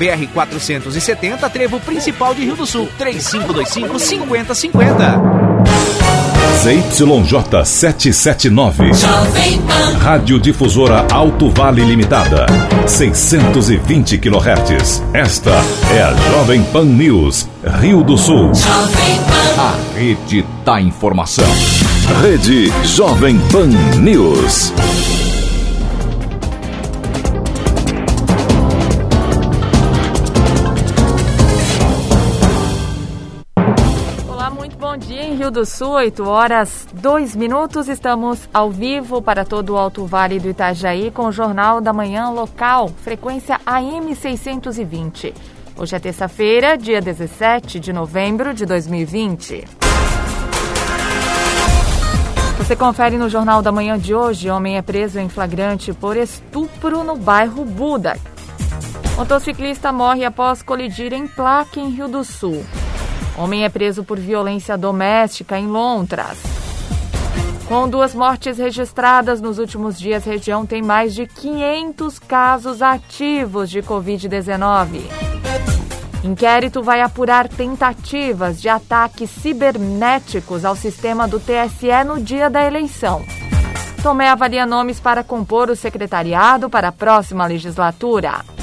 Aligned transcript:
BR 0.00 0.28
470, 0.32 1.50
trevo 1.50 1.80
principal 1.80 2.32
de 2.32 2.44
Rio 2.44 2.54
do 2.54 2.64
Sul, 2.64 2.88
3525 2.96 3.98
5050. 3.98 5.20
ZYJ 6.62 7.64
779. 7.64 8.92
Rádio 10.00 10.38
Difusora 10.38 11.04
Alto 11.10 11.50
Vale 11.50 11.82
Limitada. 11.82 12.46
620 12.86 14.18
kHz. 14.18 15.02
Esta 15.12 15.60
é 15.92 16.02
a 16.02 16.14
Jovem 16.30 16.62
Pan 16.62 16.84
News, 16.84 17.48
Rio 17.80 18.04
do 18.04 18.16
Sul. 18.16 18.52
A 19.58 19.98
rede 19.98 20.46
da 20.64 20.80
informação. 20.80 21.50
Rede 22.22 22.72
Jovem 22.84 23.36
Pan 23.50 23.66
News. 23.98 24.72
Rio 35.48 35.52
do 35.52 35.64
Sul, 35.64 35.92
8 35.92 36.28
horas 36.28 36.86
2 36.92 37.34
minutos. 37.34 37.88
Estamos 37.88 38.46
ao 38.52 38.70
vivo 38.70 39.22
para 39.22 39.46
todo 39.46 39.70
o 39.70 39.78
Alto 39.78 40.04
Vale 40.04 40.38
do 40.38 40.50
Itajaí 40.50 41.10
com 41.10 41.24
o 41.24 41.32
Jornal 41.32 41.80
da 41.80 41.90
Manhã 41.90 42.28
Local, 42.28 42.90
frequência 43.02 43.58
AM 43.64 44.14
620. 44.14 45.32
Hoje 45.74 45.96
é 45.96 45.98
terça-feira, 45.98 46.76
dia 46.76 47.00
17 47.00 47.80
de 47.80 47.94
novembro 47.94 48.52
de 48.52 48.66
2020. 48.66 49.64
Você 52.58 52.76
confere 52.76 53.16
no 53.16 53.30
Jornal 53.30 53.62
da 53.62 53.72
Manhã 53.72 53.98
de 53.98 54.14
hoje: 54.14 54.50
homem 54.50 54.76
é 54.76 54.82
preso 54.82 55.18
em 55.18 55.30
flagrante 55.30 55.94
por 55.94 56.18
estupro 56.18 57.02
no 57.02 57.16
bairro 57.16 57.64
Buda. 57.64 58.18
Motociclista 59.16 59.90
morre 59.92 60.26
após 60.26 60.62
colidir 60.62 61.14
em 61.14 61.26
placa 61.26 61.80
em 61.80 61.88
Rio 61.88 62.06
do 62.06 62.22
Sul. 62.22 62.62
Homem 63.38 63.64
é 63.64 63.68
preso 63.68 64.02
por 64.02 64.18
violência 64.18 64.76
doméstica 64.76 65.56
em 65.56 65.68
Lontras. 65.68 66.38
Com 67.68 67.88
duas 67.88 68.12
mortes 68.12 68.58
registradas 68.58 69.40
nos 69.40 69.58
últimos 69.60 69.96
dias, 69.96 70.26
a 70.26 70.30
região 70.30 70.66
tem 70.66 70.82
mais 70.82 71.14
de 71.14 71.24
500 71.26 72.18
casos 72.18 72.82
ativos 72.82 73.70
de 73.70 73.80
Covid-19. 73.80 75.02
Inquérito 76.24 76.82
vai 76.82 77.00
apurar 77.00 77.46
tentativas 77.46 78.60
de 78.60 78.68
ataques 78.68 79.30
cibernéticos 79.30 80.64
ao 80.64 80.74
sistema 80.74 81.28
do 81.28 81.38
TSE 81.38 82.04
no 82.04 82.20
dia 82.20 82.50
da 82.50 82.66
eleição. 82.66 83.24
Tomé 84.02 84.30
avalia 84.30 84.66
nomes 84.66 84.98
para 84.98 85.22
compor 85.22 85.70
o 85.70 85.76
secretariado 85.76 86.68
para 86.68 86.88
a 86.88 86.92
próxima 86.92 87.46
legislatura. 87.46 88.57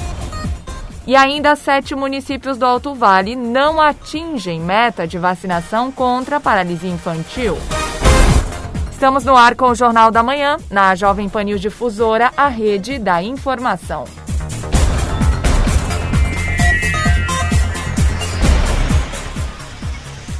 E 1.06 1.14
ainda 1.14 1.54
sete 1.54 1.94
municípios 1.94 2.58
do 2.58 2.66
Alto 2.66 2.92
Vale 2.92 3.36
não 3.36 3.80
atingem 3.80 4.60
meta 4.60 5.06
de 5.06 5.18
vacinação 5.18 5.92
contra 5.92 6.38
a 6.38 6.40
paralisia 6.40 6.90
infantil. 6.90 7.56
Estamos 8.90 9.24
no 9.24 9.36
ar 9.36 9.54
com 9.54 9.66
o 9.66 9.74
Jornal 9.74 10.10
da 10.10 10.20
Manhã, 10.20 10.56
na 10.68 10.96
Jovem 10.96 11.28
Panil 11.28 11.58
Difusora, 11.58 12.32
a 12.36 12.48
rede 12.48 12.98
da 12.98 13.22
informação. 13.22 14.04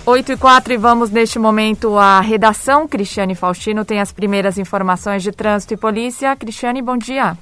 Oito 0.04 0.32
e 0.32 0.36
quatro 0.36 0.72
e 0.72 0.76
vamos 0.76 1.10
neste 1.10 1.38
momento 1.38 1.96
à 1.96 2.20
redação. 2.20 2.88
Cristiane 2.88 3.34
Faustino 3.34 3.84
tem 3.84 4.00
as 4.00 4.10
primeiras 4.10 4.58
informações 4.58 5.22
de 5.22 5.30
trânsito 5.30 5.74
e 5.74 5.76
polícia. 5.76 6.34
Cristiane, 6.34 6.80
bom 6.82 6.96
dia. 6.96 7.36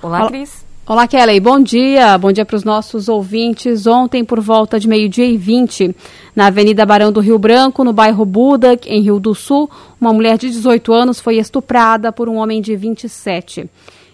Olá, 0.00 0.28
Cris. 0.28 0.64
Olá, 0.86 1.08
Kelly. 1.08 1.40
Bom 1.40 1.60
dia. 1.60 2.16
Bom 2.16 2.30
dia 2.30 2.44
para 2.44 2.56
os 2.56 2.62
nossos 2.62 3.08
ouvintes. 3.08 3.84
Ontem, 3.84 4.24
por 4.24 4.40
volta 4.40 4.78
de 4.78 4.86
meio-dia 4.86 5.26
e 5.26 5.36
20, 5.36 5.94
na 6.36 6.46
Avenida 6.46 6.86
Barão 6.86 7.10
do 7.10 7.20
Rio 7.20 7.36
Branco, 7.38 7.82
no 7.82 7.92
bairro 7.92 8.24
Buda, 8.24 8.78
em 8.86 9.02
Rio 9.02 9.18
do 9.18 9.34
Sul, 9.34 9.68
uma 10.00 10.12
mulher 10.12 10.38
de 10.38 10.48
18 10.50 10.92
anos 10.92 11.20
foi 11.20 11.36
estuprada 11.36 12.12
por 12.12 12.28
um 12.28 12.36
homem 12.36 12.62
de 12.62 12.76
27. 12.76 13.68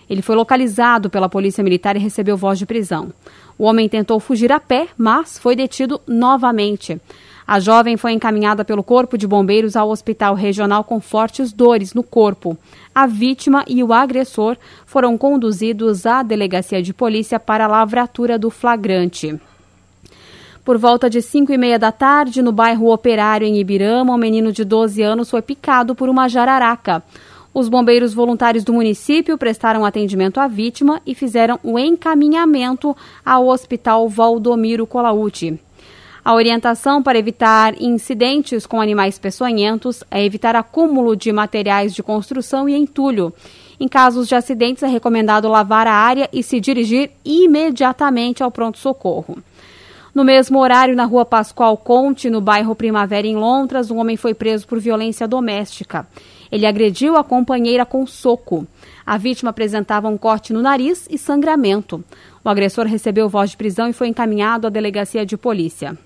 Ele 0.08 0.22
foi 0.22 0.34
localizado 0.34 1.10
pela 1.10 1.28
Polícia 1.28 1.62
Militar 1.62 1.96
e 1.96 2.00
recebeu 2.00 2.36
voz 2.36 2.58
de 2.58 2.64
prisão. 2.64 3.12
O 3.58 3.64
homem 3.64 3.86
tentou 3.86 4.18
fugir 4.18 4.50
a 4.50 4.58
pé, 4.58 4.88
mas 4.96 5.38
foi 5.38 5.54
detido 5.54 6.00
novamente. 6.06 6.98
A 7.46 7.60
jovem 7.60 7.96
foi 7.98 8.12
encaminhada 8.12 8.64
pelo 8.64 8.82
Corpo 8.82 9.18
de 9.18 9.26
Bombeiros 9.26 9.76
ao 9.76 9.90
Hospital 9.90 10.34
Regional 10.34 10.82
com 10.82 10.98
fortes 10.98 11.52
dores 11.52 11.92
no 11.92 12.02
corpo. 12.02 12.56
A 12.94 13.06
vítima 13.06 13.64
e 13.68 13.82
o 13.82 13.92
agressor 13.92 14.56
foram 14.86 15.18
conduzidos 15.18 16.06
à 16.06 16.22
delegacia 16.22 16.82
de 16.82 16.94
polícia 16.94 17.38
para 17.38 17.66
a 17.66 17.68
lavratura 17.68 18.38
do 18.38 18.48
flagrante. 18.48 19.38
Por 20.64 20.78
volta 20.78 21.10
de 21.10 21.20
5 21.20 21.52
e 21.52 21.58
meia 21.58 21.78
da 21.78 21.92
tarde, 21.92 22.40
no 22.40 22.50
bairro 22.50 22.90
Operário, 22.90 23.46
em 23.46 23.58
Ibirama, 23.58 24.14
um 24.14 24.18
menino 24.18 24.50
de 24.50 24.64
12 24.64 25.02
anos 25.02 25.28
foi 25.28 25.42
picado 25.42 25.94
por 25.94 26.08
uma 26.08 26.26
jararaca. 26.26 27.02
Os 27.52 27.68
bombeiros 27.68 28.14
voluntários 28.14 28.64
do 28.64 28.72
município 28.72 29.36
prestaram 29.36 29.84
atendimento 29.84 30.40
à 30.40 30.48
vítima 30.48 31.02
e 31.06 31.14
fizeram 31.14 31.60
o 31.62 31.78
encaminhamento 31.78 32.96
ao 33.22 33.48
Hospital 33.48 34.08
Valdomiro 34.08 34.86
Colauti. 34.86 35.60
A 36.24 36.32
orientação 36.32 37.02
para 37.02 37.18
evitar 37.18 37.74
incidentes 37.78 38.64
com 38.64 38.80
animais 38.80 39.18
peçonhentos 39.18 40.02
é 40.10 40.24
evitar 40.24 40.56
acúmulo 40.56 41.14
de 41.14 41.30
materiais 41.30 41.94
de 41.94 42.02
construção 42.02 42.66
e 42.66 42.74
entulho. 42.74 43.30
Em 43.78 43.86
casos 43.86 44.26
de 44.26 44.34
acidentes, 44.34 44.82
é 44.82 44.86
recomendado 44.86 45.46
lavar 45.48 45.86
a 45.86 45.92
área 45.92 46.26
e 46.32 46.42
se 46.42 46.60
dirigir 46.60 47.10
imediatamente 47.26 48.42
ao 48.42 48.50
pronto-socorro. 48.50 49.36
No 50.14 50.24
mesmo 50.24 50.60
horário, 50.60 50.96
na 50.96 51.04
rua 51.04 51.26
Pascoal 51.26 51.76
Conte, 51.76 52.30
no 52.30 52.40
bairro 52.40 52.74
Primavera, 52.74 53.26
em 53.26 53.36
Londras, 53.36 53.90
um 53.90 53.98
homem 53.98 54.16
foi 54.16 54.32
preso 54.32 54.66
por 54.66 54.80
violência 54.80 55.28
doméstica. 55.28 56.06
Ele 56.50 56.64
agrediu 56.64 57.16
a 57.16 57.24
companheira 57.24 57.84
com 57.84 58.06
soco. 58.06 58.66
A 59.04 59.18
vítima 59.18 59.50
apresentava 59.50 60.08
um 60.08 60.16
corte 60.16 60.54
no 60.54 60.62
nariz 60.62 61.06
e 61.10 61.18
sangramento. 61.18 62.02
O 62.42 62.48
agressor 62.48 62.86
recebeu 62.86 63.28
voz 63.28 63.50
de 63.50 63.58
prisão 63.58 63.88
e 63.88 63.92
foi 63.92 64.08
encaminhado 64.08 64.66
à 64.66 64.70
delegacia 64.70 65.26
de 65.26 65.36
polícia. 65.36 65.98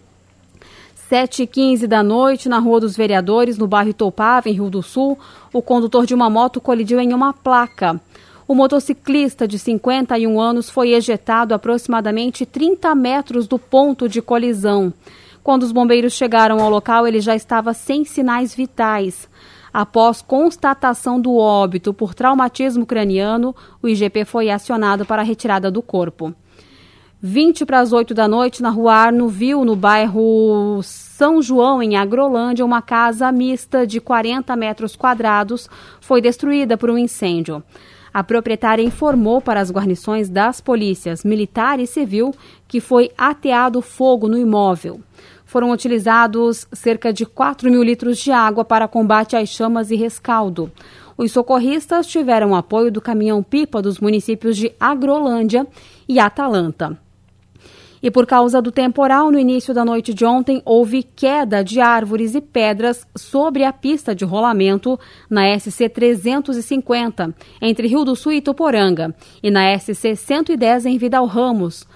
7h15 1.10 1.86
da 1.86 2.02
noite, 2.02 2.50
na 2.50 2.58
Rua 2.58 2.80
dos 2.80 2.94
Vereadores, 2.94 3.56
no 3.56 3.66
bairro 3.66 3.90
Itopava, 3.90 4.48
em 4.48 4.52
Rio 4.52 4.68
do 4.68 4.82
Sul, 4.82 5.18
o 5.52 5.62
condutor 5.62 6.04
de 6.04 6.14
uma 6.14 6.28
moto 6.28 6.60
colidiu 6.60 7.00
em 7.00 7.14
uma 7.14 7.32
placa. 7.32 7.98
O 8.46 8.54
motociclista 8.54 9.48
de 9.48 9.58
51 9.58 10.38
anos 10.38 10.68
foi 10.68 10.92
ejetado 10.92 11.54
aproximadamente 11.54 12.44
30 12.44 12.94
metros 12.94 13.46
do 13.46 13.58
ponto 13.58 14.06
de 14.06 14.20
colisão. 14.20 14.92
Quando 15.42 15.62
os 15.62 15.72
bombeiros 15.72 16.12
chegaram 16.12 16.60
ao 16.60 16.68
local, 16.68 17.06
ele 17.06 17.20
já 17.20 17.34
estava 17.34 17.72
sem 17.72 18.04
sinais 18.04 18.54
vitais. 18.54 19.28
Após 19.72 20.20
constatação 20.20 21.18
do 21.18 21.36
óbito 21.36 21.94
por 21.94 22.14
traumatismo 22.14 22.84
craniano, 22.84 23.56
o 23.82 23.88
IGP 23.88 24.26
foi 24.26 24.50
acionado 24.50 25.06
para 25.06 25.22
a 25.22 25.24
retirada 25.24 25.70
do 25.70 25.80
corpo. 25.80 26.34
20 27.20 27.66
para 27.66 27.80
as 27.80 27.92
8 27.92 28.14
da 28.14 28.28
noite, 28.28 28.62
na 28.62 28.70
rua 28.70 28.94
Arno 28.94 29.26
Viu, 29.26 29.64
no 29.64 29.74
bairro 29.74 30.80
São 30.84 31.42
João, 31.42 31.82
em 31.82 31.96
Agrolândia, 31.96 32.64
uma 32.64 32.80
casa 32.80 33.32
mista 33.32 33.84
de 33.84 34.00
40 34.00 34.54
metros 34.54 34.94
quadrados 34.94 35.68
foi 36.00 36.20
destruída 36.20 36.76
por 36.76 36.90
um 36.90 36.96
incêndio. 36.96 37.60
A 38.14 38.22
proprietária 38.22 38.84
informou 38.84 39.40
para 39.40 39.58
as 39.60 39.68
guarnições 39.68 40.28
das 40.28 40.60
polícias 40.60 41.24
militar 41.24 41.80
e 41.80 41.88
civil 41.88 42.32
que 42.68 42.80
foi 42.80 43.10
ateado 43.18 43.82
fogo 43.82 44.28
no 44.28 44.38
imóvel. 44.38 45.00
Foram 45.44 45.72
utilizados 45.72 46.68
cerca 46.72 47.12
de 47.12 47.26
4 47.26 47.68
mil 47.68 47.82
litros 47.82 48.18
de 48.18 48.30
água 48.30 48.64
para 48.64 48.86
combate 48.86 49.34
às 49.34 49.48
chamas 49.48 49.90
e 49.90 49.96
rescaldo. 49.96 50.70
Os 51.16 51.32
socorristas 51.32 52.06
tiveram 52.06 52.54
apoio 52.54 52.92
do 52.92 53.00
caminhão-pipa 53.00 53.82
dos 53.82 53.98
municípios 53.98 54.56
de 54.56 54.72
Agrolândia 54.78 55.66
e 56.08 56.20
Atalanta. 56.20 56.96
E 58.02 58.10
por 58.10 58.26
causa 58.26 58.62
do 58.62 58.70
temporal, 58.70 59.30
no 59.30 59.38
início 59.38 59.74
da 59.74 59.84
noite 59.84 60.14
de 60.14 60.24
ontem, 60.24 60.62
houve 60.64 61.02
queda 61.02 61.62
de 61.62 61.80
árvores 61.80 62.34
e 62.34 62.40
pedras 62.40 63.06
sobre 63.16 63.64
a 63.64 63.72
pista 63.72 64.14
de 64.14 64.24
rolamento 64.24 64.98
na 65.28 65.58
SC 65.58 65.88
350, 65.88 67.34
entre 67.60 67.88
Rio 67.88 68.04
do 68.04 68.14
Sul 68.14 68.32
e 68.32 68.40
Tuporanga, 68.40 69.14
e 69.42 69.50
na 69.50 69.76
SC 69.78 70.14
110 70.14 70.86
em 70.86 70.98
Vidal 70.98 71.26
Ramos. 71.26 71.86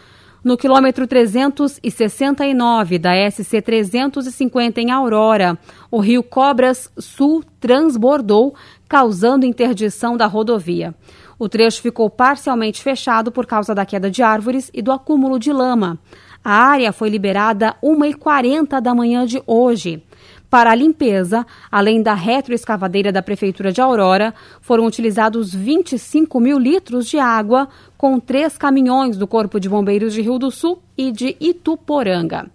No 0.44 0.56
quilômetro 0.56 1.06
369 1.06 2.98
da 2.98 3.12
SC 3.30 3.62
350 3.62 4.80
em 4.80 4.90
Aurora, 4.90 5.56
o 5.88 6.00
rio 6.00 6.20
Cobras 6.20 6.90
Sul 6.98 7.44
transbordou, 7.60 8.52
causando 8.88 9.46
interdição 9.46 10.16
da 10.16 10.26
rodovia. 10.26 10.92
O 11.42 11.48
trecho 11.48 11.82
ficou 11.82 12.08
parcialmente 12.08 12.80
fechado 12.80 13.32
por 13.32 13.46
causa 13.46 13.74
da 13.74 13.84
queda 13.84 14.08
de 14.08 14.22
árvores 14.22 14.70
e 14.72 14.80
do 14.80 14.92
acúmulo 14.92 15.40
de 15.40 15.52
lama. 15.52 15.98
A 16.44 16.52
área 16.52 16.92
foi 16.92 17.08
liberada 17.08 17.74
1h40 17.82 18.80
da 18.80 18.94
manhã 18.94 19.26
de 19.26 19.42
hoje. 19.44 20.04
Para 20.48 20.70
a 20.70 20.74
limpeza, 20.76 21.44
além 21.68 22.00
da 22.00 22.14
retroescavadeira 22.14 23.10
da 23.10 23.20
Prefeitura 23.20 23.72
de 23.72 23.80
Aurora, 23.80 24.32
foram 24.60 24.86
utilizados 24.86 25.52
25 25.52 26.38
mil 26.38 26.60
litros 26.60 27.08
de 27.08 27.18
água 27.18 27.68
com 27.98 28.20
três 28.20 28.56
caminhões 28.56 29.16
do 29.16 29.26
Corpo 29.26 29.58
de 29.58 29.68
Bombeiros 29.68 30.14
de 30.14 30.22
Rio 30.22 30.38
do 30.38 30.52
Sul 30.52 30.80
e 30.96 31.10
de 31.10 31.36
Ituporanga. 31.40 32.48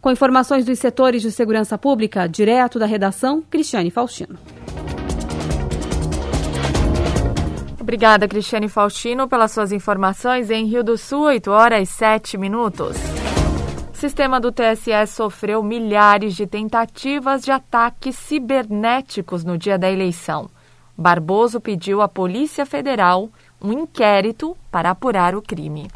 Com 0.00 0.12
informações 0.12 0.64
dos 0.64 0.78
setores 0.78 1.22
de 1.22 1.32
segurança 1.32 1.76
pública, 1.76 2.28
direto 2.28 2.78
da 2.78 2.86
redação, 2.86 3.42
Cristiane 3.50 3.90
Faustino. 3.90 4.38
Obrigada, 7.82 8.28
Cristiane 8.28 8.68
Faustino, 8.68 9.26
pelas 9.26 9.50
suas 9.50 9.72
informações 9.72 10.52
em 10.52 10.66
Rio 10.66 10.84
do 10.84 10.96
Sul, 10.96 11.22
8 11.22 11.50
horas 11.50 11.88
e 11.88 11.92
7 11.92 12.38
minutos. 12.38 12.96
O 13.92 13.96
sistema 13.96 14.38
do 14.38 14.52
TSE 14.52 15.04
sofreu 15.08 15.64
milhares 15.64 16.36
de 16.36 16.46
tentativas 16.46 17.42
de 17.42 17.50
ataques 17.50 18.14
cibernéticos 18.14 19.42
no 19.42 19.58
dia 19.58 19.76
da 19.76 19.90
eleição. 19.90 20.48
Barboso 20.96 21.60
pediu 21.60 22.00
à 22.00 22.06
Polícia 22.06 22.64
Federal 22.64 23.28
um 23.60 23.72
inquérito 23.72 24.56
para 24.70 24.90
apurar 24.90 25.34
o 25.34 25.42
crime. 25.42 25.90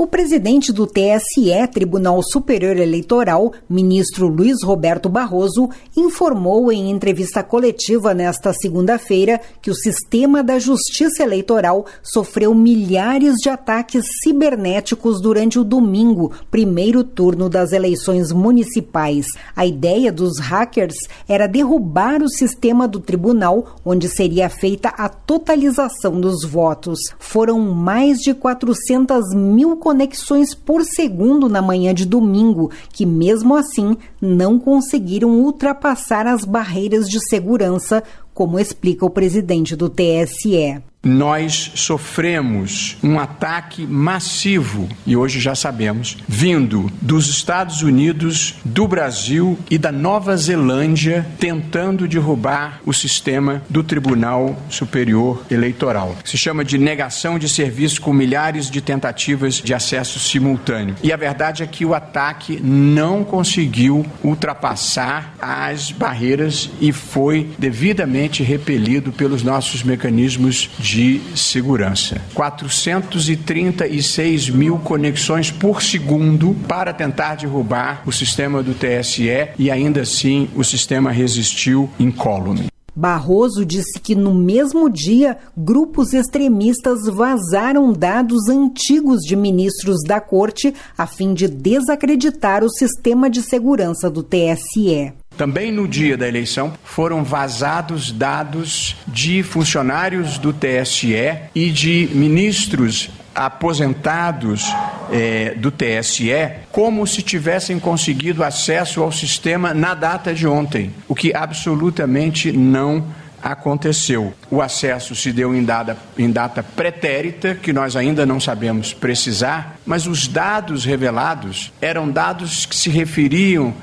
O 0.00 0.06
presidente 0.06 0.72
do 0.72 0.86
TSE, 0.86 1.68
Tribunal 1.70 2.22
Superior 2.22 2.78
Eleitoral, 2.78 3.52
ministro 3.68 4.28
Luiz 4.28 4.62
Roberto 4.64 5.10
Barroso, 5.10 5.68
informou 5.94 6.72
em 6.72 6.90
entrevista 6.90 7.42
coletiva 7.42 8.14
nesta 8.14 8.50
segunda-feira 8.54 9.38
que 9.60 9.70
o 9.70 9.74
sistema 9.74 10.42
da 10.42 10.58
Justiça 10.58 11.22
Eleitoral 11.22 11.84
sofreu 12.02 12.54
milhares 12.54 13.34
de 13.42 13.50
ataques 13.50 14.06
cibernéticos 14.22 15.20
durante 15.20 15.58
o 15.58 15.64
domingo, 15.64 16.32
primeiro 16.50 17.04
turno 17.04 17.50
das 17.50 17.70
eleições 17.70 18.32
municipais. 18.32 19.26
A 19.54 19.66
ideia 19.66 20.10
dos 20.10 20.38
hackers 20.38 20.96
era 21.28 21.46
derrubar 21.46 22.22
o 22.22 22.30
sistema 22.30 22.88
do 22.88 23.00
tribunal, 23.00 23.76
onde 23.84 24.08
seria 24.08 24.48
feita 24.48 24.88
a 24.96 25.10
totalização 25.10 26.18
dos 26.18 26.42
votos. 26.42 26.98
Foram 27.18 27.60
mais 27.60 28.16
de 28.20 28.32
400 28.32 29.34
mil 29.34 29.76
conexões 29.90 30.54
por 30.54 30.84
segundo 30.84 31.48
na 31.48 31.60
manhã 31.60 31.92
de 31.92 32.06
domingo, 32.06 32.70
que 32.92 33.04
mesmo 33.04 33.56
assim 33.56 33.96
não 34.22 34.56
conseguiram 34.56 35.30
ultrapassar 35.30 36.28
as 36.28 36.44
barreiras 36.44 37.08
de 37.08 37.18
segurança, 37.28 38.00
como 38.32 38.56
explica 38.56 39.04
o 39.04 39.10
presidente 39.10 39.74
do 39.74 39.88
TSE 39.88 40.80
nós 41.02 41.72
sofremos 41.74 42.96
um 43.02 43.18
ataque 43.18 43.86
massivo, 43.86 44.88
e 45.06 45.16
hoje 45.16 45.40
já 45.40 45.54
sabemos, 45.54 46.18
vindo 46.28 46.90
dos 47.00 47.28
Estados 47.28 47.82
Unidos, 47.82 48.54
do 48.64 48.86
Brasil 48.86 49.58
e 49.70 49.78
da 49.78 49.90
Nova 49.90 50.36
Zelândia, 50.36 51.26
tentando 51.38 52.06
derrubar 52.06 52.80
o 52.84 52.92
sistema 52.92 53.62
do 53.68 53.82
Tribunal 53.82 54.60
Superior 54.68 55.42
Eleitoral. 55.50 56.16
Se 56.24 56.36
chama 56.36 56.64
de 56.64 56.76
negação 56.76 57.38
de 57.38 57.48
serviço 57.48 58.00
com 58.00 58.12
milhares 58.12 58.70
de 58.70 58.80
tentativas 58.80 59.54
de 59.54 59.72
acesso 59.72 60.18
simultâneo. 60.18 60.96
E 61.02 61.12
a 61.12 61.16
verdade 61.16 61.62
é 61.62 61.66
que 61.66 61.84
o 61.84 61.94
ataque 61.94 62.60
não 62.62 63.24
conseguiu 63.24 64.04
ultrapassar 64.22 65.34
as 65.40 65.90
barreiras 65.90 66.68
e 66.80 66.92
foi 66.92 67.50
devidamente 67.58 68.42
repelido 68.42 69.12
pelos 69.12 69.42
nossos 69.42 69.82
mecanismos 69.82 70.68
de 70.78 70.89
de 70.90 71.20
segurança. 71.36 72.20
436 72.34 74.50
mil 74.50 74.78
conexões 74.78 75.52
por 75.52 75.82
segundo 75.82 76.56
para 76.66 76.92
tentar 76.92 77.36
derrubar 77.36 78.02
o 78.04 78.12
sistema 78.12 78.60
do 78.60 78.74
TSE 78.74 79.50
e 79.56 79.70
ainda 79.70 80.00
assim 80.00 80.48
o 80.56 80.64
sistema 80.64 81.12
resistiu 81.12 81.88
incólume. 81.98 82.66
Barroso 82.94 83.64
disse 83.64 83.98
que 84.00 84.16
no 84.16 84.34
mesmo 84.34 84.90
dia, 84.90 85.38
grupos 85.56 86.12
extremistas 86.12 87.06
vazaram 87.06 87.92
dados 87.92 88.48
antigos 88.48 89.20
de 89.20 89.36
ministros 89.36 89.98
da 90.04 90.20
corte 90.20 90.74
a 90.98 91.06
fim 91.06 91.32
de 91.32 91.46
desacreditar 91.46 92.64
o 92.64 92.68
sistema 92.68 93.30
de 93.30 93.42
segurança 93.42 94.10
do 94.10 94.24
TSE. 94.24 95.12
Também 95.40 95.72
no 95.72 95.88
dia 95.88 96.18
da 96.18 96.28
eleição 96.28 96.70
foram 96.84 97.24
vazados 97.24 98.12
dados 98.12 98.94
de 99.08 99.42
funcionários 99.42 100.36
do 100.36 100.52
TSE 100.52 101.14
e 101.54 101.70
de 101.70 102.10
ministros 102.12 103.08
aposentados 103.34 104.70
é, 105.10 105.54
do 105.54 105.70
TSE 105.70 106.30
como 106.70 107.06
se 107.06 107.22
tivessem 107.22 107.80
conseguido 107.80 108.44
acesso 108.44 109.02
ao 109.02 109.10
sistema 109.10 109.72
na 109.72 109.94
data 109.94 110.34
de 110.34 110.46
ontem, 110.46 110.92
o 111.08 111.14
que 111.14 111.34
absolutamente 111.34 112.52
não 112.52 113.06
aconteceu. 113.42 114.34
O 114.50 114.60
acesso 114.60 115.14
se 115.14 115.32
deu 115.32 115.54
em 115.54 115.64
data, 115.64 115.96
em 116.18 116.30
data 116.30 116.62
pretérita, 116.62 117.54
que 117.54 117.72
nós 117.72 117.96
ainda 117.96 118.26
não 118.26 118.38
sabemos 118.38 118.92
precisar, 118.92 119.78
mas 119.86 120.06
os 120.06 120.28
dados 120.28 120.84
revelados 120.84 121.72
eram 121.80 122.10
dados 122.10 122.66
que 122.66 122.76
se 122.76 122.90
referiam 122.90 123.74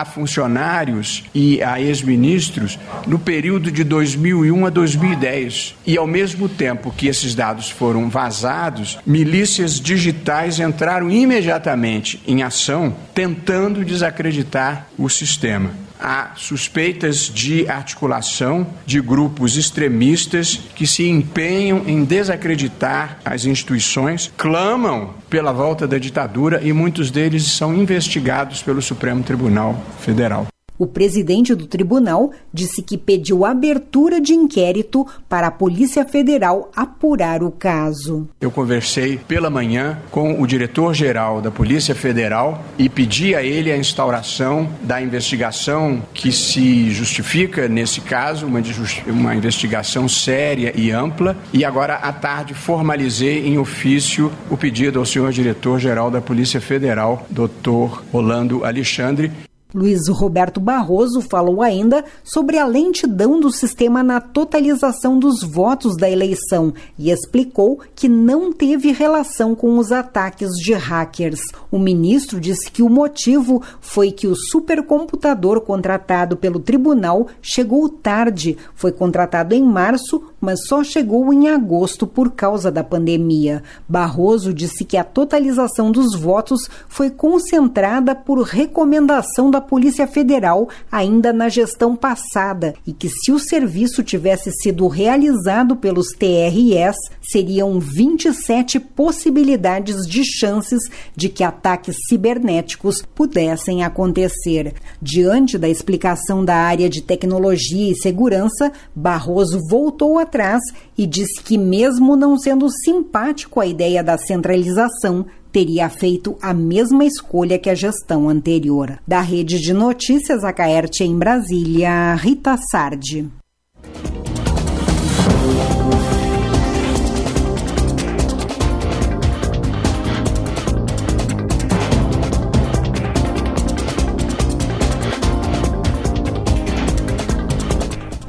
a 0.00 0.04
funcionários 0.04 1.24
e 1.34 1.62
a 1.62 1.80
ex-ministros 1.80 2.78
no 3.06 3.18
período 3.18 3.70
de 3.70 3.84
2001 3.84 4.66
a 4.66 4.70
2010. 4.70 5.76
E 5.86 5.96
ao 5.96 6.06
mesmo 6.06 6.48
tempo 6.48 6.92
que 6.96 7.06
esses 7.06 7.34
dados 7.34 7.70
foram 7.70 8.08
vazados, 8.08 8.98
milícias 9.06 9.80
digitais 9.80 10.58
entraram 10.58 11.10
imediatamente 11.10 12.20
em 12.26 12.42
ação 12.42 12.94
tentando 13.14 13.84
desacreditar 13.84 14.88
o 14.98 15.08
sistema 15.08 15.83
há 16.00 16.32
suspeitas 16.36 17.30
de 17.32 17.68
articulação 17.68 18.66
de 18.86 19.00
grupos 19.00 19.56
extremistas 19.56 20.60
que 20.74 20.86
se 20.86 21.08
empenham 21.08 21.82
em 21.86 22.04
desacreditar 22.04 23.18
as 23.24 23.44
instituições, 23.44 24.32
clamam 24.36 25.14
pela 25.28 25.52
volta 25.52 25.86
da 25.86 25.98
ditadura 25.98 26.60
e 26.62 26.72
muitos 26.72 27.10
deles 27.10 27.44
são 27.44 27.74
investigados 27.74 28.62
pelo 28.62 28.82
Supremo 28.82 29.22
Tribunal 29.22 29.80
Federal. 30.00 30.53
O 30.76 30.86
presidente 30.86 31.54
do 31.54 31.66
tribunal 31.66 32.32
disse 32.52 32.82
que 32.82 32.98
pediu 32.98 33.44
abertura 33.44 34.20
de 34.20 34.34
inquérito 34.34 35.06
para 35.28 35.46
a 35.46 35.50
Polícia 35.50 36.04
Federal 36.04 36.70
apurar 36.74 37.44
o 37.44 37.50
caso. 37.50 38.28
Eu 38.40 38.50
conversei 38.50 39.16
pela 39.16 39.48
manhã 39.48 39.98
com 40.10 40.40
o 40.42 40.46
diretor-geral 40.46 41.40
da 41.40 41.50
Polícia 41.50 41.94
Federal 41.94 42.64
e 42.76 42.88
pedi 42.88 43.36
a 43.36 43.42
ele 43.42 43.70
a 43.70 43.76
instauração 43.76 44.68
da 44.82 45.00
investigação 45.00 46.02
que 46.12 46.32
se 46.32 46.90
justifica 46.90 47.68
nesse 47.68 48.00
caso, 48.00 48.46
uma, 48.46 48.60
uma 49.06 49.34
investigação 49.34 50.08
séria 50.08 50.72
e 50.74 50.90
ampla. 50.90 51.36
E 51.52 51.64
agora 51.64 51.94
à 51.94 52.12
tarde 52.12 52.52
formalizei 52.52 53.46
em 53.46 53.58
ofício 53.58 54.32
o 54.50 54.56
pedido 54.56 54.98
ao 54.98 55.06
senhor 55.06 55.30
diretor-geral 55.30 56.10
da 56.10 56.20
Polícia 56.20 56.60
Federal, 56.60 57.24
doutor 57.30 58.02
Rolando 58.12 58.64
Alexandre. 58.64 59.30
Luiz 59.74 60.06
Roberto 60.08 60.60
Barroso 60.60 61.20
falou 61.20 61.60
ainda 61.60 62.04
sobre 62.22 62.58
a 62.58 62.66
lentidão 62.66 63.40
do 63.40 63.50
sistema 63.50 64.04
na 64.04 64.20
totalização 64.20 65.18
dos 65.18 65.42
votos 65.42 65.96
da 65.96 66.08
eleição 66.08 66.72
e 66.96 67.10
explicou 67.10 67.80
que 67.92 68.08
não 68.08 68.52
teve 68.52 68.92
relação 68.92 69.52
com 69.52 69.76
os 69.76 69.90
ataques 69.90 70.50
de 70.52 70.72
hackers. 70.74 71.40
O 71.72 71.78
ministro 71.78 72.38
disse 72.38 72.70
que 72.70 72.84
o 72.84 72.88
motivo 72.88 73.60
foi 73.80 74.12
que 74.12 74.28
o 74.28 74.36
supercomputador 74.36 75.60
contratado 75.62 76.36
pelo 76.36 76.60
tribunal 76.60 77.26
chegou 77.42 77.88
tarde. 77.88 78.56
Foi 78.76 78.92
contratado 78.92 79.56
em 79.56 79.62
março, 79.64 80.22
mas 80.44 80.66
só 80.66 80.84
chegou 80.84 81.32
em 81.32 81.48
agosto 81.48 82.06
por 82.06 82.32
causa 82.32 82.70
da 82.70 82.84
pandemia. 82.84 83.62
Barroso 83.88 84.52
disse 84.52 84.84
que 84.84 84.98
a 84.98 85.02
totalização 85.02 85.90
dos 85.90 86.14
votos 86.14 86.68
foi 86.86 87.08
concentrada 87.10 88.14
por 88.14 88.42
recomendação 88.42 89.50
da 89.50 89.60
Polícia 89.60 90.06
Federal 90.06 90.68
ainda 90.92 91.32
na 91.32 91.48
gestão 91.48 91.96
passada 91.96 92.74
e 92.86 92.92
que 92.92 93.08
se 93.08 93.32
o 93.32 93.38
serviço 93.38 94.02
tivesse 94.02 94.52
sido 94.52 94.86
realizado 94.86 95.74
pelos 95.74 96.08
TRS, 96.08 96.96
seriam 97.22 97.80
27 97.80 98.78
possibilidades 98.78 100.06
de 100.06 100.22
chances 100.24 100.82
de 101.16 101.30
que 101.30 101.42
ataques 101.42 101.96
cibernéticos 102.06 103.02
pudessem 103.14 103.82
acontecer. 103.82 104.74
Diante 105.00 105.56
da 105.56 105.68
explicação 105.68 106.44
da 106.44 106.56
área 106.56 106.90
de 106.90 107.00
tecnologia 107.00 107.90
e 107.90 107.96
segurança, 107.96 108.70
Barroso 108.94 109.60
voltou 109.70 110.18
atrás 110.34 110.60
e 110.98 111.06
disse 111.06 111.40
que, 111.42 111.56
mesmo 111.56 112.16
não 112.16 112.36
sendo 112.36 112.68
simpático 112.68 113.60
à 113.60 113.66
ideia 113.66 114.02
da 114.02 114.18
centralização, 114.18 115.24
teria 115.52 115.88
feito 115.88 116.36
a 116.42 116.52
mesma 116.52 117.04
escolha 117.04 117.58
que 117.58 117.70
a 117.70 117.74
gestão 117.74 118.28
anterior. 118.28 118.98
Da 119.06 119.20
rede 119.20 119.60
de 119.60 119.72
notícias 119.72 120.42
Acaerte 120.42 121.04
em 121.04 121.16
Brasília, 121.16 122.16
Rita 122.16 122.56
Sardi. 122.70 123.30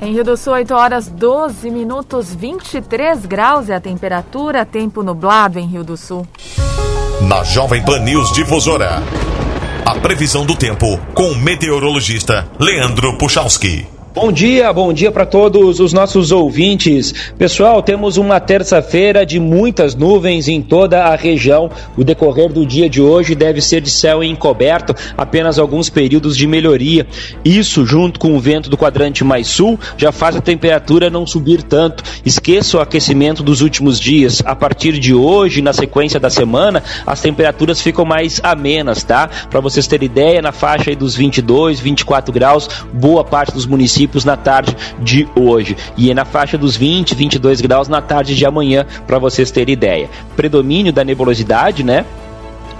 Em 0.06 0.14
Rio 0.14 0.24
do 0.24 0.38
Sul, 0.38 0.54
8 0.54 0.72
horas 0.72 1.08
12 1.08 1.72
minutos 1.72 2.32
23 2.32 3.26
graus 3.26 3.72
é 3.72 3.76
a 3.76 3.82
temperatura, 3.82 4.64
tempo 4.64 5.02
nublado 5.02 5.58
em 5.58 5.66
Rio 5.66 5.84
do 5.84 5.98
Sul. 5.98 6.28
Na 7.28 7.44
Jovem 7.44 7.84
Pan 7.84 8.02
News 8.02 8.32
Difusora, 8.32 9.02
a 9.84 9.96
previsão 9.96 10.46
do 10.46 10.56
tempo 10.56 11.00
com 11.16 11.32
o 11.32 11.36
meteorologista 11.36 12.48
Leandro 12.60 13.18
Puchalski. 13.18 13.95
Bom 14.16 14.32
dia, 14.32 14.72
bom 14.72 14.94
dia 14.94 15.12
para 15.12 15.26
todos 15.26 15.82
os 15.82 15.92
nossos 15.92 16.32
ouvintes. 16.32 17.14
Pessoal, 17.38 17.84
temos 17.84 18.16
uma 18.16 18.40
terça-feira 18.40 19.26
de 19.26 19.42
muitas 19.42 19.94
nuvens 19.94 20.48
em 20.48 20.62
toda 20.62 21.04
a 21.04 21.18
região. 21.18 21.70
O 21.98 22.04
decorrer 22.04 22.50
do 22.50 22.66
dia 22.66 22.90
de 22.90 23.02
hoje 23.02 23.36
deve 23.36 23.60
ser 23.60 23.82
de 23.82 23.90
céu 23.90 24.24
encoberto, 24.24 24.96
apenas 25.18 25.60
alguns 25.60 25.90
períodos 25.90 26.38
de 26.38 26.48
melhoria. 26.48 27.06
Isso, 27.44 27.86
junto 27.86 28.18
com 28.18 28.38
o 28.38 28.40
vento 28.40 28.70
do 28.70 28.78
quadrante 28.78 29.22
mais 29.22 29.48
sul, 29.48 29.78
já 29.98 30.14
faz 30.14 30.38
a 30.38 30.42
temperatura 30.42 31.10
não 31.10 31.28
subir 31.28 31.62
tanto. 31.62 32.02
Esqueça 32.26 32.78
o 32.78 32.80
aquecimento 32.80 33.44
dos 33.44 33.60
últimos 33.60 34.00
dias. 34.00 34.42
A 34.46 34.56
partir 34.56 34.98
de 34.98 35.14
hoje, 35.14 35.62
na 35.62 35.74
sequência 35.74 36.22
da 36.22 36.30
semana, 36.30 36.82
as 37.06 37.20
temperaturas 37.20 37.82
ficam 37.82 38.06
mais 38.06 38.40
amenas, 38.42 39.04
tá? 39.04 39.30
Para 39.50 39.60
vocês 39.60 39.88
terem 39.88 40.06
ideia, 40.06 40.42
na 40.42 40.54
faixa 40.54 40.96
dos 40.96 41.18
22, 41.18 41.82
24 41.82 42.32
graus, 42.32 42.70
boa 42.94 43.22
parte 43.22 43.54
dos 43.54 43.66
municípios 43.66 44.05
na 44.26 44.38
tarde 44.38 44.76
de 45.00 45.28
hoje. 45.36 45.76
E 45.98 46.12
é 46.12 46.14
na 46.14 46.26
faixa 46.26 46.58
dos 46.58 46.76
20, 46.76 47.16
22 47.16 47.62
graus 47.62 47.88
na 47.88 48.02
tarde 48.02 48.36
de 48.36 48.46
amanhã, 48.46 48.86
para 49.08 49.18
vocês 49.18 49.52
terem 49.52 49.74
ideia. 49.74 50.10
Predomínio 50.36 50.94
da 50.94 51.04
nebulosidade, 51.04 51.84
né? 51.84 52.06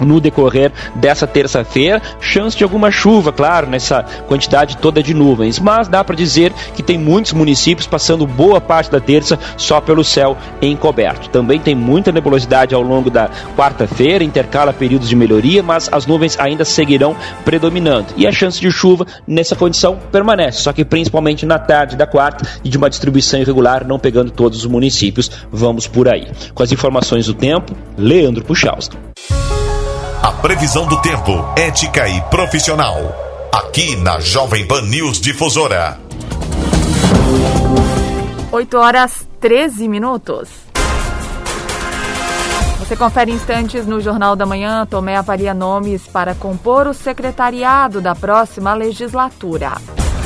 No 0.00 0.20
decorrer 0.20 0.72
dessa 0.94 1.26
terça-feira. 1.26 2.00
Chance 2.20 2.56
de 2.56 2.64
alguma 2.64 2.90
chuva, 2.90 3.32
claro, 3.32 3.68
nessa 3.68 4.02
quantidade 4.26 4.76
toda 4.76 5.02
de 5.02 5.14
nuvens, 5.14 5.58
mas 5.58 5.88
dá 5.88 6.02
para 6.02 6.16
dizer 6.16 6.52
que 6.74 6.82
tem 6.82 6.98
muitos 6.98 7.32
municípios 7.32 7.86
passando 7.86 8.26
boa 8.26 8.60
parte 8.60 8.90
da 8.90 9.00
terça 9.00 9.38
só 9.56 9.80
pelo 9.80 10.04
céu 10.04 10.36
encoberto. 10.60 11.28
Também 11.30 11.58
tem 11.58 11.74
muita 11.74 12.12
nebulosidade 12.12 12.74
ao 12.74 12.82
longo 12.82 13.10
da 13.10 13.30
quarta-feira, 13.56 14.24
intercala 14.24 14.72
períodos 14.72 15.08
de 15.08 15.16
melhoria, 15.16 15.62
mas 15.62 15.88
as 15.92 16.06
nuvens 16.06 16.38
ainda 16.38 16.64
seguirão 16.64 17.16
predominando. 17.44 18.08
E 18.16 18.26
a 18.26 18.32
chance 18.32 18.60
de 18.60 18.70
chuva 18.70 19.06
nessa 19.26 19.56
condição 19.56 19.98
permanece, 20.10 20.60
só 20.60 20.72
que 20.72 20.84
principalmente 20.84 21.46
na 21.46 21.58
tarde 21.58 21.96
da 21.96 22.06
quarta 22.06 22.46
e 22.64 22.68
de 22.68 22.76
uma 22.76 22.90
distribuição 22.90 23.40
irregular, 23.40 23.86
não 23.86 23.98
pegando 23.98 24.30
todos 24.30 24.58
os 24.60 24.66
municípios. 24.66 25.30
Vamos 25.50 25.86
por 25.86 26.08
aí. 26.08 26.28
Com 26.54 26.62
as 26.62 26.72
informações 26.72 27.26
do 27.26 27.34
tempo, 27.34 27.74
Leandro 27.96 28.44
Puchalski. 28.44 29.05
Previsão 30.46 30.86
do 30.86 31.02
tempo, 31.02 31.44
ética 31.56 32.08
e 32.08 32.20
profissional. 32.30 32.96
Aqui 33.52 33.96
na 33.96 34.20
Jovem 34.20 34.64
Pan 34.64 34.82
News 34.82 35.20
Difusora. 35.20 35.98
8 38.52 38.78
horas 38.78 39.26
13 39.40 39.88
minutos. 39.88 40.48
Você 42.78 42.94
confere 42.94 43.32
instantes 43.32 43.88
no 43.88 44.00
Jornal 44.00 44.36
da 44.36 44.46
Manhã. 44.46 44.86
Tomé 44.86 45.16
avalia 45.16 45.52
nomes 45.52 46.06
para 46.06 46.32
compor 46.36 46.86
o 46.86 46.94
secretariado 46.94 48.00
da 48.00 48.14
próxima 48.14 48.72
legislatura. 48.72 49.72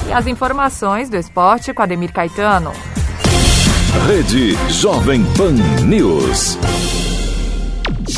E 0.07 0.12
as 0.12 0.27
informações 0.27 1.09
do 1.09 1.17
esporte 1.17 1.73
com 1.73 1.81
Ademir 1.81 2.12
Caetano. 2.12 2.73
Rede 4.07 4.55
Jovem 4.69 5.25
Pan 5.35 5.55
News. 5.87 6.59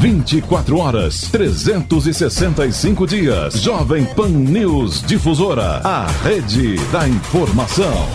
24 0.00 0.78
horas, 0.78 1.28
365 1.30 3.06
dias. 3.06 3.54
Jovem 3.60 4.04
Pan 4.04 4.28
News 4.28 5.02
Difusora, 5.02 5.80
a 5.84 6.06
rede 6.24 6.76
da 6.90 7.08
informação. 7.08 8.08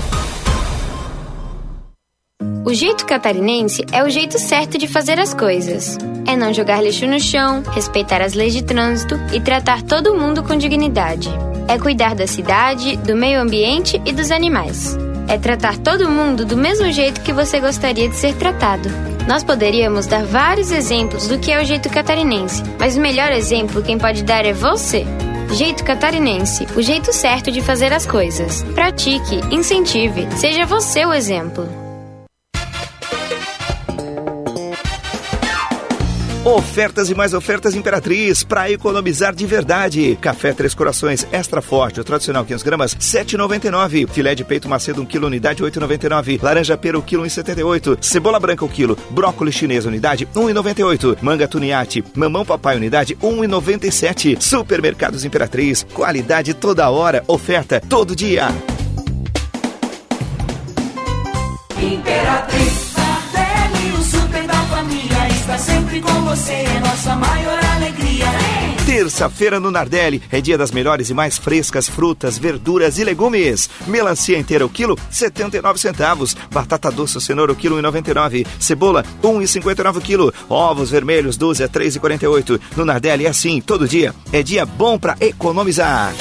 O 2.66 2.74
jeito 2.74 3.06
catarinense 3.06 3.86
é 3.94 4.04
o 4.04 4.10
jeito 4.10 4.38
certo 4.38 4.78
de 4.78 4.88
fazer 4.88 5.18
as 5.20 5.34
coisas. 5.34 5.98
É 6.28 6.36
não 6.36 6.54
jogar 6.54 6.84
lixo 6.84 7.08
no 7.08 7.20
chão, 7.20 7.64
respeitar 7.72 8.22
as 8.22 8.34
leis 8.34 8.54
de 8.54 8.62
trânsito 8.62 9.16
e 9.34 9.40
tratar 9.40 9.82
todo 9.82 10.14
mundo 10.14 10.44
com 10.44 10.58
dignidade. 10.58 11.30
É 11.70 11.80
cuidar 11.80 12.14
da 12.14 12.28
cidade, 12.28 12.98
do 12.98 13.16
meio 13.16 13.40
ambiente 13.40 14.02
e 14.06 14.12
dos 14.12 14.32
animais. 14.32 14.98
É 15.30 15.38
tratar 15.38 15.78
todo 15.78 16.10
mundo 16.10 16.46
do 16.46 16.58
mesmo 16.58 16.92
jeito 16.92 17.22
que 17.22 17.32
você 17.32 17.62
gostaria 17.62 18.10
de 18.10 18.16
ser 18.16 18.34
tratado. 18.36 19.07
Nós 19.28 19.44
poderíamos 19.44 20.08
dar 20.08 20.24
vários 20.24 20.72
exemplos 20.72 21.28
do 21.28 21.38
que 21.38 21.52
é 21.52 21.62
o 21.62 21.66
jeito 21.66 21.90
catarinense, 21.90 22.64
mas 22.80 22.96
o 22.96 23.02
melhor 23.02 23.32
exemplo 23.34 23.84
quem 23.84 23.98
pode 23.98 24.24
dar 24.24 24.46
é 24.46 24.54
você. 24.54 25.06
Jeito 25.54 25.84
catarinense, 25.84 26.66
o 26.76 26.82
jeito 26.82 27.12
certo 27.12 27.52
de 27.52 27.62
fazer 27.62 27.92
as 27.92 28.06
coisas. 28.06 28.64
Pratique, 28.74 29.42
incentive, 29.52 30.28
seja 30.38 30.66
você 30.66 31.06
o 31.06 31.14
exemplo. 31.14 31.87
Ofertas 36.48 37.10
e 37.10 37.14
mais 37.14 37.34
ofertas 37.34 37.76
Imperatriz 37.76 38.42
para 38.42 38.72
economizar 38.72 39.36
de 39.36 39.46
verdade. 39.46 40.18
Café 40.22 40.54
Três 40.54 40.74
Corações 40.74 41.28
Extra 41.30 41.62
Forte, 41.62 42.00
o 42.00 42.06
tradicional 42.06 42.46
500 42.46 42.64
gramas, 42.64 42.96
7,99. 42.96 44.08
Filé 44.08 44.34
de 44.34 44.46
peito 44.46 44.70
macedo 44.70 45.02
1 45.02 45.06
kg 45.08 45.26
unidade 45.26 45.62
8,99. 45.62 46.42
Laranja 46.42 46.78
pera 46.78 46.98
1 46.98 47.02
kg 47.02 47.18
1,78. 47.24 47.98
Cebola 48.00 48.40
branca 48.40 48.64
1 48.64 48.68
kg. 48.70 48.96
Brócolis 49.10 49.56
chinês 49.56 49.86
unidade 49.86 50.26
1,98. 50.28 51.18
Manga 51.22 51.50
tuniate, 51.50 52.02
mamão 52.16 52.46
papai 52.46 52.78
unidade 52.78 53.14
1,97. 53.18 54.40
Supermercados 54.40 55.26
Imperatriz, 55.26 55.86
qualidade 55.94 56.54
toda 56.54 56.90
hora, 56.90 57.26
oferta 57.28 57.82
todo 57.82 58.16
dia. 58.16 58.48
Imperatriz 61.78 62.87
sempre 65.98 66.02
com 66.02 66.22
você, 66.22 66.52
é 66.52 66.80
nossa 66.80 67.16
maior 67.16 67.60
alegria. 67.76 68.26
Terça-feira 68.86 69.60
no 69.60 69.70
Nardelli 69.70 70.22
é 70.32 70.40
dia 70.40 70.58
das 70.58 70.72
melhores 70.72 71.10
e 71.10 71.14
mais 71.14 71.38
frescas 71.38 71.90
frutas, 71.90 72.38
verduras 72.38 72.98
e 72.98 73.04
legumes. 73.04 73.70
Melancia 73.86 74.38
inteira 74.38 74.66
o 74.66 74.70
quilo, 74.70 74.98
79 75.10 75.80
centavos. 75.80 76.36
Batata 76.52 76.90
doce 76.90 77.20
cenoura 77.20 77.52
o 77.52 77.56
quilo, 77.56 77.78
1,99. 77.78 78.46
Cebola, 78.60 79.04
1,59 79.22 80.02
quilo. 80.02 80.34
Ovos 80.50 80.90
vermelhos, 80.90 81.38
12 81.38 81.64
a 81.64 81.70
3,48. 81.70 82.60
No 82.76 82.86
Nardelli 82.86 83.26
é 83.26 83.30
assim, 83.30 83.60
todo 83.60 83.88
dia. 83.88 84.14
É 84.32 84.42
dia 84.42 84.66
bom 84.66 84.98
para 84.98 85.18
economizar. 85.20 86.14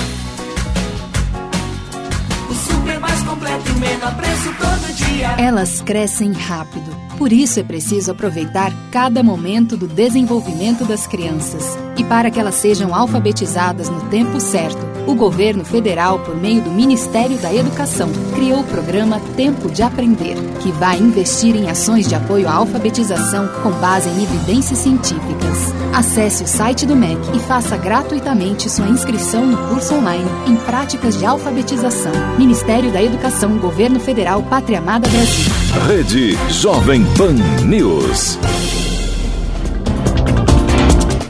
O 2.50 2.54
super 2.54 2.98
mais 2.98 3.22
completo 3.22 3.70
e 3.70 3.80
menor 3.80 4.14
preço 4.16 4.54
todo 4.58 4.94
dia. 4.94 5.34
Elas 5.38 5.80
crescem 5.80 6.32
rápido 6.32 7.05
por 7.16 7.32
isso 7.32 7.58
é 7.58 7.62
preciso 7.62 8.10
aproveitar 8.10 8.72
cada 8.90 9.22
momento 9.22 9.76
do 9.76 9.86
desenvolvimento 9.86 10.84
das 10.84 11.06
crianças. 11.06 11.76
E 11.96 12.04
para 12.04 12.30
que 12.30 12.38
elas 12.38 12.56
sejam 12.56 12.94
alfabetizadas 12.94 13.88
no 13.88 14.00
tempo 14.08 14.38
certo, 14.38 14.84
o 15.06 15.14
governo 15.14 15.64
federal, 15.64 16.18
por 16.18 16.36
meio 16.36 16.60
do 16.60 16.70
Ministério 16.70 17.38
da 17.38 17.54
Educação, 17.54 18.10
criou 18.34 18.60
o 18.60 18.64
programa 18.64 19.20
Tempo 19.36 19.70
de 19.70 19.82
Aprender, 19.82 20.36
que 20.60 20.72
vai 20.72 20.98
investir 20.98 21.54
em 21.54 21.70
ações 21.70 22.08
de 22.08 22.14
apoio 22.14 22.48
à 22.48 22.54
alfabetização 22.54 23.46
com 23.62 23.70
base 23.70 24.08
em 24.08 24.24
evidências 24.24 24.80
científicas. 24.80 25.72
Acesse 25.94 26.42
o 26.42 26.46
site 26.46 26.84
do 26.84 26.96
MEC 26.96 27.20
e 27.34 27.38
faça 27.38 27.76
gratuitamente 27.76 28.68
sua 28.68 28.88
inscrição 28.88 29.46
no 29.46 29.56
curso 29.68 29.94
online 29.94 30.28
em 30.46 30.56
práticas 30.56 31.16
de 31.16 31.24
alfabetização. 31.24 32.12
Ministério 32.36 32.90
da 32.90 33.02
Educação, 33.02 33.56
Governo 33.58 34.00
Federal, 34.00 34.42
Pátria 34.42 34.78
Amada 34.78 35.08
Brasil. 35.08 35.52
Rede 35.86 36.36
Jovem 36.50 37.05
Pan 37.14 37.32
News. 37.64 38.38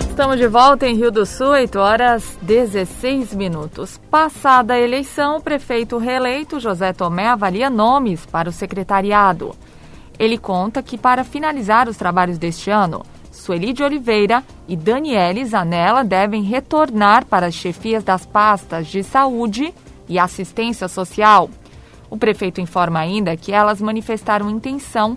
Estamos 0.09 0.39
de 0.39 0.49
volta 0.49 0.87
em 0.87 0.97
Rio 0.97 1.13
do 1.13 1.25
Sul, 1.25 1.49
8 1.49 1.79
horas 1.79 2.39
16 2.43 3.35
minutos. 3.35 4.01
Passada 4.11 4.75
a 4.75 4.81
eleição, 4.81 5.37
o 5.37 5.41
prefeito 5.41 5.99
reeleito 5.99 6.59
José 6.59 6.93
Tomé 6.93 7.29
avalia 7.29 7.71
nomes 7.71 8.27
para 8.27 8.49
o 8.49 8.53
secretariado. 8.53 9.55
Ele 10.19 10.39
conta 10.39 10.83
que, 10.83 10.99
para 10.99 11.23
finalizar 11.23 11.89
os 11.89 11.97
trabalhos 11.97 12.39
deste 12.39 12.71
ano, 12.71 13.05
Sueli 13.31 13.73
de 13.73 13.85
Oliveira 13.85 14.43
e 14.67 14.77
Daniele 14.77 15.45
Zanella 15.45 16.03
devem 16.03 16.43
retornar 16.43 17.25
para 17.27 17.47
as 17.47 17.55
chefias 17.55 18.03
das 18.03 18.27
pastas 18.27 18.89
de 18.89 19.05
saúde 19.05 19.73
e 20.09 20.19
assistência 20.19 20.89
social. 20.89 21.49
O 22.11 22.17
prefeito 22.17 22.61
informa 22.61 23.01
ainda 23.01 23.37
que 23.37 23.53
elas 23.53 23.81
manifestaram 23.81 24.51
intenção 24.51 25.17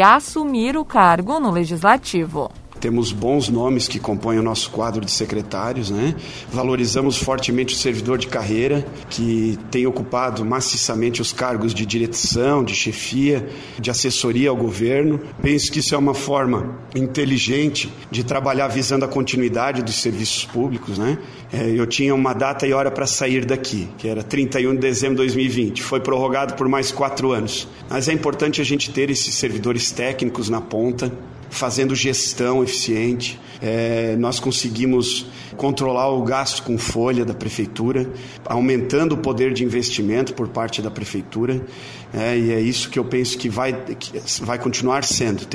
assumir 0.00 0.76
o 0.76 0.84
cargo 0.84 1.38
no 1.38 1.50
legislativo. 1.50 2.50
Temos 2.80 3.12
bons 3.12 3.48
nomes 3.48 3.88
que 3.88 3.98
compõem 3.98 4.38
o 4.38 4.42
nosso 4.42 4.70
quadro 4.70 5.04
de 5.04 5.10
secretários, 5.10 5.90
né? 5.90 6.14
Valorizamos 6.50 7.16
fortemente 7.16 7.74
o 7.74 7.76
servidor 7.76 8.18
de 8.18 8.26
carreira, 8.26 8.86
que 9.08 9.58
tem 9.70 9.86
ocupado 9.86 10.44
maciçamente 10.44 11.22
os 11.22 11.32
cargos 11.32 11.72
de 11.72 11.86
direção, 11.86 12.62
de 12.62 12.74
chefia, 12.74 13.48
de 13.80 13.90
assessoria 13.90 14.50
ao 14.50 14.56
governo. 14.56 15.20
Penso 15.40 15.70
que 15.72 15.78
isso 15.80 15.94
é 15.94 15.98
uma 15.98 16.14
forma 16.14 16.78
inteligente 16.94 17.92
de 18.10 18.24
trabalhar 18.24 18.68
visando 18.68 19.04
a 19.04 19.08
continuidade 19.08 19.82
dos 19.82 19.96
serviços 19.96 20.44
públicos, 20.44 20.98
né? 20.98 21.18
É, 21.52 21.70
eu 21.70 21.86
tinha 21.86 22.14
uma 22.14 22.32
data 22.32 22.66
e 22.66 22.72
hora 22.72 22.90
para 22.90 23.06
sair 23.06 23.44
daqui, 23.44 23.88
que 23.98 24.08
era 24.08 24.22
31 24.22 24.74
de 24.74 24.80
dezembro 24.80 25.16
de 25.16 25.22
2020. 25.22 25.82
Foi 25.82 26.00
prorrogado 26.00 26.54
por 26.54 26.68
mais 26.68 26.90
quatro 26.92 27.32
anos. 27.32 27.68
Mas 27.88 28.08
é 28.08 28.12
importante 28.12 28.60
a 28.60 28.64
gente 28.64 28.90
ter 28.90 29.10
esses 29.10 29.34
servidores 29.34 29.90
técnicos 29.90 30.48
na 30.48 30.60
ponta, 30.60 31.12
fazendo 31.56 31.94
gestão 31.94 32.62
eficiente. 32.62 33.40
É, 33.60 34.14
nós 34.16 34.38
conseguimos 34.38 35.26
controlar 35.56 36.10
o 36.10 36.22
gasto 36.22 36.62
com 36.62 36.76
folha 36.76 37.24
da 37.24 37.34
prefeitura, 37.34 38.08
aumentando 38.44 39.14
o 39.14 39.18
poder 39.18 39.52
de 39.52 39.64
investimento 39.64 40.34
por 40.34 40.48
parte 40.48 40.82
da 40.82 40.90
prefeitura. 40.90 41.64
É, 42.12 42.38
e 42.38 42.52
é 42.52 42.60
isso 42.60 42.90
que 42.90 42.98
eu 42.98 43.04
penso 43.04 43.38
que 43.38 43.48
vai, 43.48 43.72
que 43.72 44.20
vai 44.42 44.58
continuar 44.58 45.04
sendo. 45.04 45.46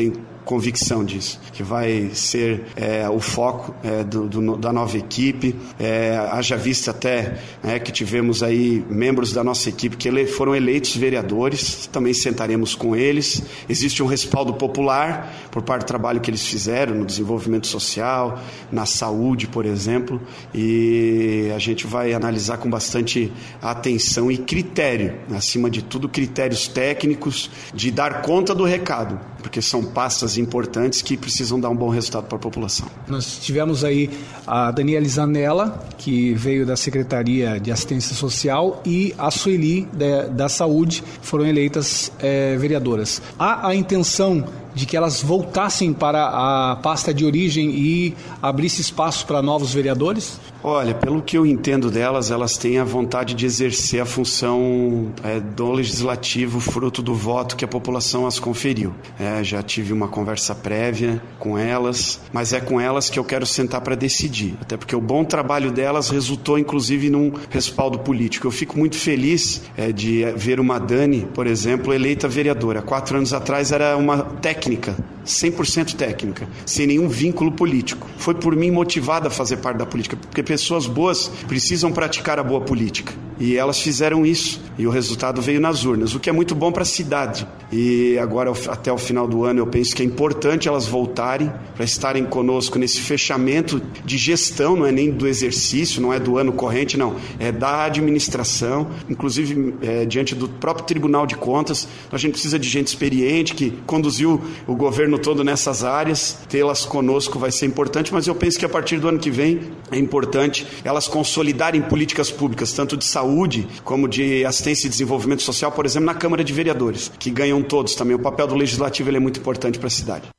Convicção 0.45 1.03
disso, 1.03 1.39
que 1.53 1.63
vai 1.63 2.11
ser 2.13 2.65
é, 2.75 3.07
o 3.09 3.19
foco 3.19 3.73
é, 3.83 4.03
do, 4.03 4.27
do, 4.27 4.57
da 4.57 4.73
nova 4.73 4.97
equipe. 4.97 5.55
É, 5.79 6.17
haja 6.31 6.57
vista 6.57 6.91
até 6.91 7.37
né, 7.63 7.79
que 7.79 7.91
tivemos 7.91 8.43
aí 8.43 8.83
membros 8.89 9.31
da 9.33 9.43
nossa 9.43 9.69
equipe 9.69 9.97
que 9.97 10.07
ele, 10.07 10.25
foram 10.25 10.55
eleitos 10.55 10.95
vereadores, 10.95 11.87
também 11.87 12.13
sentaremos 12.13 12.75
com 12.75 12.95
eles. 12.95 13.43
Existe 13.69 14.01
um 14.01 14.05
respaldo 14.05 14.53
popular 14.53 15.33
por 15.51 15.61
parte 15.61 15.83
do 15.83 15.87
trabalho 15.87 16.19
que 16.19 16.29
eles 16.29 16.45
fizeram 16.45 16.95
no 16.95 17.05
desenvolvimento 17.05 17.67
social, 17.67 18.39
na 18.71 18.85
saúde, 18.85 19.47
por 19.47 19.65
exemplo, 19.65 20.21
e 20.53 21.51
a 21.55 21.59
gente 21.59 21.85
vai 21.85 22.13
analisar 22.13 22.57
com 22.57 22.69
bastante 22.69 23.31
atenção 23.61 24.31
e 24.31 24.37
critério, 24.37 25.15
acima 25.31 25.69
de 25.69 25.81
tudo, 25.81 26.09
critérios 26.09 26.67
técnicos 26.67 27.49
de 27.73 27.91
dar 27.91 28.21
conta 28.21 28.53
do 28.55 28.63
recado, 28.63 29.19
porque 29.41 29.61
são 29.61 29.83
pastas 29.83 30.30
importantes 30.37 31.01
que 31.01 31.17
precisam 31.17 31.59
dar 31.59 31.69
um 31.69 31.75
bom 31.75 31.89
resultado 31.89 32.25
para 32.25 32.37
a 32.37 32.39
população. 32.39 32.87
Nós 33.07 33.39
tivemos 33.39 33.83
aí 33.83 34.09
a 34.45 34.71
Daniela 34.71 35.07
Zanella, 35.07 35.87
que 35.97 36.33
veio 36.33 36.65
da 36.65 36.75
Secretaria 36.75 37.59
de 37.59 37.71
Assistência 37.71 38.15
Social, 38.15 38.81
e 38.85 39.13
a 39.17 39.29
Sueli, 39.31 39.87
da, 39.93 40.27
da 40.27 40.49
Saúde, 40.49 41.03
foram 41.21 41.45
eleitas 41.45 42.11
é, 42.19 42.55
vereadoras. 42.57 43.21
Há 43.37 43.67
a 43.67 43.75
intenção 43.75 44.45
de 44.73 44.85
que 44.85 44.95
elas 44.95 45.21
voltassem 45.21 45.93
para 45.93 46.27
a 46.27 46.75
pasta 46.77 47.13
de 47.13 47.25
origem 47.25 47.69
e 47.71 48.15
abrisse 48.41 48.81
espaço 48.81 49.25
para 49.25 49.41
novos 49.41 49.73
vereadores? 49.73 50.39
Olha, 50.63 50.93
pelo 50.93 51.23
que 51.23 51.35
eu 51.35 51.45
entendo 51.45 51.89
delas, 51.89 52.29
elas 52.29 52.55
têm 52.55 52.77
a 52.77 52.83
vontade 52.83 53.33
de 53.33 53.45
exercer 53.47 53.99
a 53.99 54.05
função 54.05 55.11
é, 55.23 55.39
do 55.39 55.71
legislativo, 55.71 56.59
fruto 56.59 57.01
do 57.01 57.15
voto 57.15 57.55
que 57.55 57.65
a 57.65 57.67
população 57.67 58.27
as 58.27 58.39
conferiu. 58.39 58.93
É, 59.19 59.43
já 59.43 59.63
tive 59.63 59.91
uma 59.91 60.07
conversa 60.07 60.53
prévia 60.53 61.21
com 61.39 61.57
elas, 61.57 62.21
mas 62.31 62.53
é 62.53 62.59
com 62.59 62.79
elas 62.79 63.09
que 63.09 63.17
eu 63.17 63.23
quero 63.23 63.45
sentar 63.45 63.81
para 63.81 63.95
decidir. 63.95 64.55
Até 64.61 64.77
porque 64.77 64.95
o 64.95 65.01
bom 65.01 65.23
trabalho 65.23 65.71
delas 65.71 66.09
resultou, 66.09 66.59
inclusive, 66.59 67.09
num 67.09 67.33
respaldo 67.49 67.97
político. 67.97 68.45
Eu 68.45 68.51
fico 68.51 68.77
muito 68.77 68.97
feliz 68.97 69.63
é, 69.75 69.91
de 69.91 70.25
ver 70.35 70.59
uma 70.59 70.79
Dani, 70.79 71.27
por 71.33 71.47
exemplo, 71.47 71.91
eleita 71.91 72.27
vereadora. 72.27 72.83
Quatro 72.83 73.17
anos 73.17 73.33
atrás 73.33 73.71
era 73.71 73.97
uma 73.97 74.19
técnica 74.19 74.60
técnica. 74.61 74.95
100% 75.25 75.95
técnica, 75.95 76.47
sem 76.65 76.87
nenhum 76.87 77.07
vínculo 77.07 77.51
político. 77.51 78.07
Foi 78.17 78.33
por 78.33 78.55
mim 78.55 78.71
motivada 78.71 79.27
a 79.27 79.31
fazer 79.31 79.57
parte 79.57 79.77
da 79.77 79.85
política, 79.85 80.15
porque 80.15 80.43
pessoas 80.43 80.87
boas 80.87 81.27
precisam 81.47 81.91
praticar 81.91 82.39
a 82.39 82.43
boa 82.43 82.61
política. 82.61 83.13
E 83.39 83.57
elas 83.57 83.81
fizeram 83.81 84.23
isso, 84.23 84.61
e 84.77 84.85
o 84.85 84.91
resultado 84.91 85.41
veio 85.41 85.59
nas 85.59 85.83
urnas, 85.83 86.13
o 86.13 86.19
que 86.19 86.29
é 86.29 86.33
muito 86.33 86.53
bom 86.53 86.71
para 86.71 86.83
a 86.83 86.85
cidade. 86.85 87.47
E 87.71 88.15
agora, 88.19 88.51
até 88.67 88.93
o 88.93 88.99
final 88.99 89.27
do 89.27 89.45
ano, 89.45 89.61
eu 89.61 89.65
penso 89.65 89.95
que 89.95 90.03
é 90.03 90.05
importante 90.05 90.67
elas 90.67 90.85
voltarem 90.85 91.51
para 91.73 91.83
estarem 91.83 92.23
conosco 92.23 92.77
nesse 92.77 93.01
fechamento 93.01 93.81
de 94.05 94.15
gestão, 94.15 94.75
não 94.75 94.85
é 94.85 94.91
nem 94.91 95.09
do 95.09 95.27
exercício, 95.27 95.99
não 95.99 96.13
é 96.13 96.19
do 96.19 96.37
ano 96.37 96.51
corrente, 96.51 96.97
não, 96.97 97.15
é 97.39 97.51
da 97.51 97.85
administração, 97.85 98.87
inclusive 99.09 99.73
é, 99.81 100.05
diante 100.05 100.35
do 100.35 100.47
próprio 100.47 100.85
Tribunal 100.85 101.25
de 101.25 101.35
Contas. 101.35 101.87
A 102.11 102.17
gente 102.19 102.33
precisa 102.33 102.59
de 102.59 102.69
gente 102.69 102.87
experiente 102.87 103.55
que 103.55 103.71
conduziu 103.87 104.39
o 104.67 104.75
governo 104.75 105.10
todo 105.17 105.43
nessas 105.43 105.83
áreas, 105.83 106.37
tê-las 106.49 106.85
conosco 106.85 107.39
vai 107.39 107.51
ser 107.51 107.65
importante, 107.65 108.13
mas 108.13 108.27
eu 108.27 108.35
penso 108.35 108.59
que 108.59 108.65
a 108.65 108.69
partir 108.69 108.97
do 108.99 109.07
ano 109.07 109.19
que 109.19 109.31
vem 109.31 109.71
é 109.91 109.97
importante 109.97 110.67
elas 110.83 111.07
consolidarem 111.07 111.81
políticas 111.81 112.29
públicas, 112.31 112.71
tanto 112.73 112.97
de 112.97 113.05
saúde 113.05 113.67
como 113.83 114.07
de 114.07 114.45
assistência 114.45 114.87
e 114.87 114.89
desenvolvimento 114.89 115.41
social, 115.41 115.71
por 115.71 115.85
exemplo, 115.85 116.05
na 116.05 116.13
Câmara 116.13 116.43
de 116.43 116.53
Vereadores, 116.53 117.11
que 117.19 117.29
ganham 117.29 117.61
todos 117.61 117.95
também. 117.95 118.15
O 118.15 118.19
papel 118.19 118.47
do 118.47 118.55
legislativo 118.55 119.09
é 119.09 119.19
muito 119.19 119.39
importante 119.39 119.77
para 119.77 119.87
a 119.87 119.91
cidade. 119.91 120.29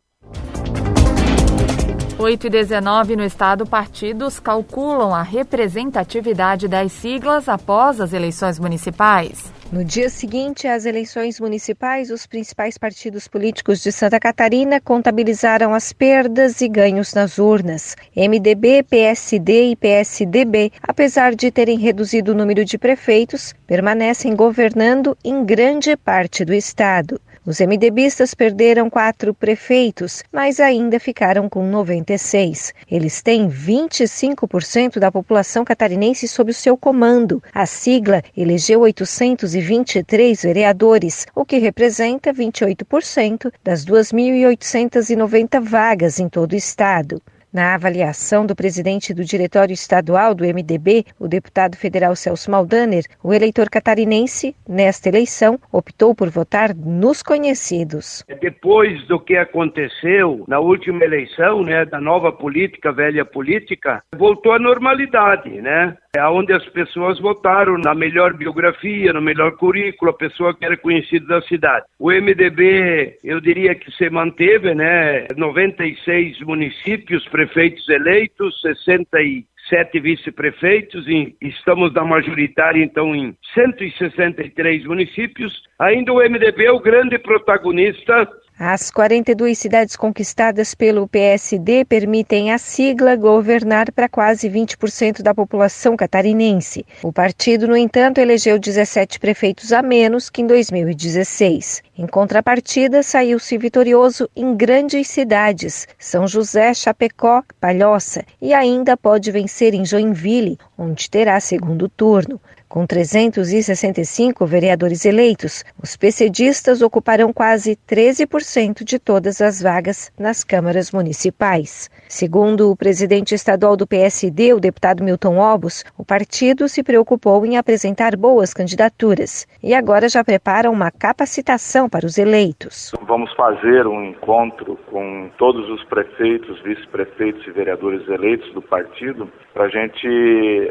8 2.19 2.47
e 2.47 2.51
19 2.51 3.17
no 3.17 3.25
estado, 3.25 3.67
partidos 3.67 4.39
calculam 4.39 5.13
a 5.13 5.23
representatividade 5.23 6.69
das 6.69 6.93
siglas 6.93 7.49
após 7.49 8.01
as 8.01 8.13
eleições 8.13 8.61
municipais. 8.61 9.53
No 9.73 9.83
dia 9.83 10.11
seguinte 10.11 10.69
às 10.69 10.85
eleições 10.85 11.41
municipais, 11.41 12.11
os 12.11 12.27
principais 12.27 12.77
partidos 12.77 13.27
políticos 13.27 13.83
de 13.83 13.91
Santa 13.91 14.21
Catarina 14.21 14.79
contabilizaram 14.79 15.73
as 15.73 15.95
perdas 15.95 16.61
e 16.61 16.69
ganhos 16.69 17.15
nas 17.15 17.39
urnas. 17.39 17.97
MDB, 18.15 18.83
PSD 18.83 19.71
e 19.71 19.77
PSDB, 19.77 20.71
apesar 20.83 21.35
de 21.35 21.51
terem 21.51 21.79
reduzido 21.79 22.33
o 22.33 22.35
número 22.35 22.67
de 22.67 22.77
prefeitos, 22.77 23.55
permanecem 23.67 24.37
governando 24.37 25.17
em 25.25 25.43
grande 25.43 25.97
parte 25.97 26.45
do 26.45 26.53
estado. 26.53 27.19
Os 27.45 27.59
MDBistas 27.59 28.35
perderam 28.35 28.89
quatro 28.89 29.35
prefeitos, 29.35 30.23
mas 30.31 30.61
ainda 30.61 31.01
ficaram 31.01 31.49
com 31.49 31.67
96. 31.67 32.73
Eles 32.89 33.21
têm 33.21 33.49
25% 33.49 35.01
da 35.01 35.11
população 35.11 35.65
catarinense 35.65 36.29
sob 36.29 36.53
o 36.53 36.55
seu 36.55 36.77
comando. 36.77 37.43
A 37.53 37.67
sigla 37.67 38.23
elegeu 38.37 38.83
823 38.83 40.41
vereadores, 40.41 41.27
o 41.35 41.45
que 41.45 41.59
representa 41.59 42.33
28% 42.33 43.53
das 43.65 43.85
2.890 43.85 45.61
vagas 45.61 46.21
em 46.21 46.29
todo 46.29 46.53
o 46.53 46.57
estado. 46.57 47.21
Na 47.53 47.75
avaliação 47.75 48.47
do 48.47 48.57
presidente 48.57 49.13
do 49.13 49.23
Diretório 49.23 49.75
Estadual 49.75 50.35
do 50.35 50.43
MDB, 50.43 51.05
o 51.21 51.29
deputado 51.29 51.77
federal 51.77 52.17
Celso 52.17 52.51
Maldaner, 52.51 53.05
o 53.23 53.35
eleitor 53.35 53.69
catarinense, 53.69 54.57
nesta 54.67 55.11
eleição, 55.11 55.59
optou 55.71 56.15
por 56.15 56.31
votar 56.31 56.75
nos 56.75 57.23
conhecidos. 57.23 58.25
Depois 58.41 59.07
do 59.07 59.21
que 59.21 59.37
aconteceu 59.37 60.47
na 60.49 60.61
última 60.61 61.05
eleição, 61.05 61.63
né, 61.63 61.85
da 61.85 62.01
nova 62.01 62.33
política, 62.33 62.91
velha 62.91 63.23
política, 63.23 64.03
voltou 64.17 64.53
à 64.53 64.59
normalidade, 64.59 65.51
né? 65.61 65.95
É 66.15 66.23
onde 66.29 66.53
as 66.53 66.65
pessoas 66.69 67.19
votaram 67.19 67.79
na 67.79 67.95
melhor 67.95 68.35
biografia, 68.35 69.15
no 69.15 69.23
melhor 69.23 69.57
currículo, 69.57 70.11
a 70.11 70.15
pessoa 70.15 70.55
que 70.55 70.63
era 70.63 70.77
conhecida 70.77 71.27
da 71.27 71.41
cidade. 71.41 71.87
O 71.99 72.11
MDB, 72.11 73.17
eu 73.25 73.41
diria 73.41 73.75
que 73.75 73.91
se 73.93 74.11
manteve, 74.11 74.75
né? 74.75 75.27
96 75.35 76.41
municípios, 76.41 77.27
prefeitos 77.43 77.89
eleitos, 77.89 78.61
67 78.61 80.01
vice-prefeitos, 80.01 81.07
e 81.09 81.35
estamos 81.41 81.93
na 81.93 82.05
majoritária, 82.05 82.83
então, 82.83 83.15
em 83.15 83.37
163 83.55 84.85
municípios. 84.85 85.53
Ainda 85.79 86.13
o 86.13 86.19
MDB 86.19 86.67
é 86.67 86.73
o 86.73 86.79
grande 86.79 87.19
protagonista 87.19 88.29
as 88.65 88.93
42 88.93 89.59
cidades 89.59 89.97
conquistadas 89.97 90.73
pelo 90.73 91.09
PSD 91.09 91.85
permitem 91.85 92.53
à 92.53 92.59
sigla 92.59 93.17
governar 93.17 93.91
para 93.91 94.09
quase 94.09 94.49
20% 94.49 95.21
da 95.21 95.35
população 95.35 95.97
catarinense. 95.97 96.87
O 97.03 97.13
partido, 97.13 97.67
no 97.67 97.77
entanto, 97.77 98.19
elegeu 98.19 98.61
17 98.61 99.19
prefeitos 99.19 99.73
a 99.73 99.83
menos 99.83 100.31
que 100.31 100.43
em 100.43 100.47
2016. 100.47 101.83
Em 101.99 102.07
contrapartida, 102.07 103.03
saiu-se 103.03 103.59
vitorioso 103.59 104.31
em 104.37 104.55
grandes 104.55 105.09
cidades, 105.09 105.89
São 105.99 106.29
José, 106.29 106.73
Chapecó, 106.73 107.43
Palhoça, 107.61 108.25
e 108.41 108.55
ainda 108.55 108.97
pode 108.97 109.33
vencer 109.33 109.75
em 109.75 109.85
Joinville, 109.85 110.57
onde 110.79 111.11
terá 111.11 111.41
segundo 111.41 111.89
turno. 111.89 112.41
Com 112.73 112.87
365 112.87 114.47
vereadores 114.47 115.05
eleitos, 115.05 115.63
os 115.83 115.95
PCDistas 115.95 116.81
ocuparão 116.81 117.31
quase 117.31 117.77
13% 117.87 118.83
de 118.83 118.99
todas 118.99 119.43
as 119.43 119.61
vagas 119.61 120.11
nas 120.19 120.43
câmaras 120.43 120.91
municipais. 120.91 121.91
Segundo 122.09 122.71
o 122.71 122.75
presidente 122.75 123.35
estadual 123.35 123.77
do 123.77 123.87
PSD, 123.87 124.55
o 124.55 124.59
deputado 124.59 125.05
Milton 125.05 125.37
Obos, 125.37 125.85
o 125.99 126.03
partido 126.03 126.67
se 126.67 126.83
preocupou 126.83 127.45
em 127.45 127.59
apresentar 127.59 128.17
boas 128.17 128.55
candidaturas 128.55 129.47
e 129.63 129.75
agora 129.75 130.09
já 130.09 130.25
prepara 130.25 130.71
uma 130.71 130.91
capacitação 130.91 131.91
para 131.91 132.07
os 132.07 132.17
eleitos. 132.17 132.91
Vamos 133.07 133.31
fazer 133.35 133.87
um 133.87 134.03
encontro 134.03 134.79
com 134.91 135.29
todos 135.37 135.69
os 135.69 135.85
prefeitos, 135.85 136.59
vice-prefeitos 136.63 137.47
e 137.47 137.51
vereadores 137.51 138.09
eleitos 138.09 138.51
do 138.55 138.63
partido 138.63 139.31
para 139.53 139.65
a 139.65 139.69
gente 139.69 140.09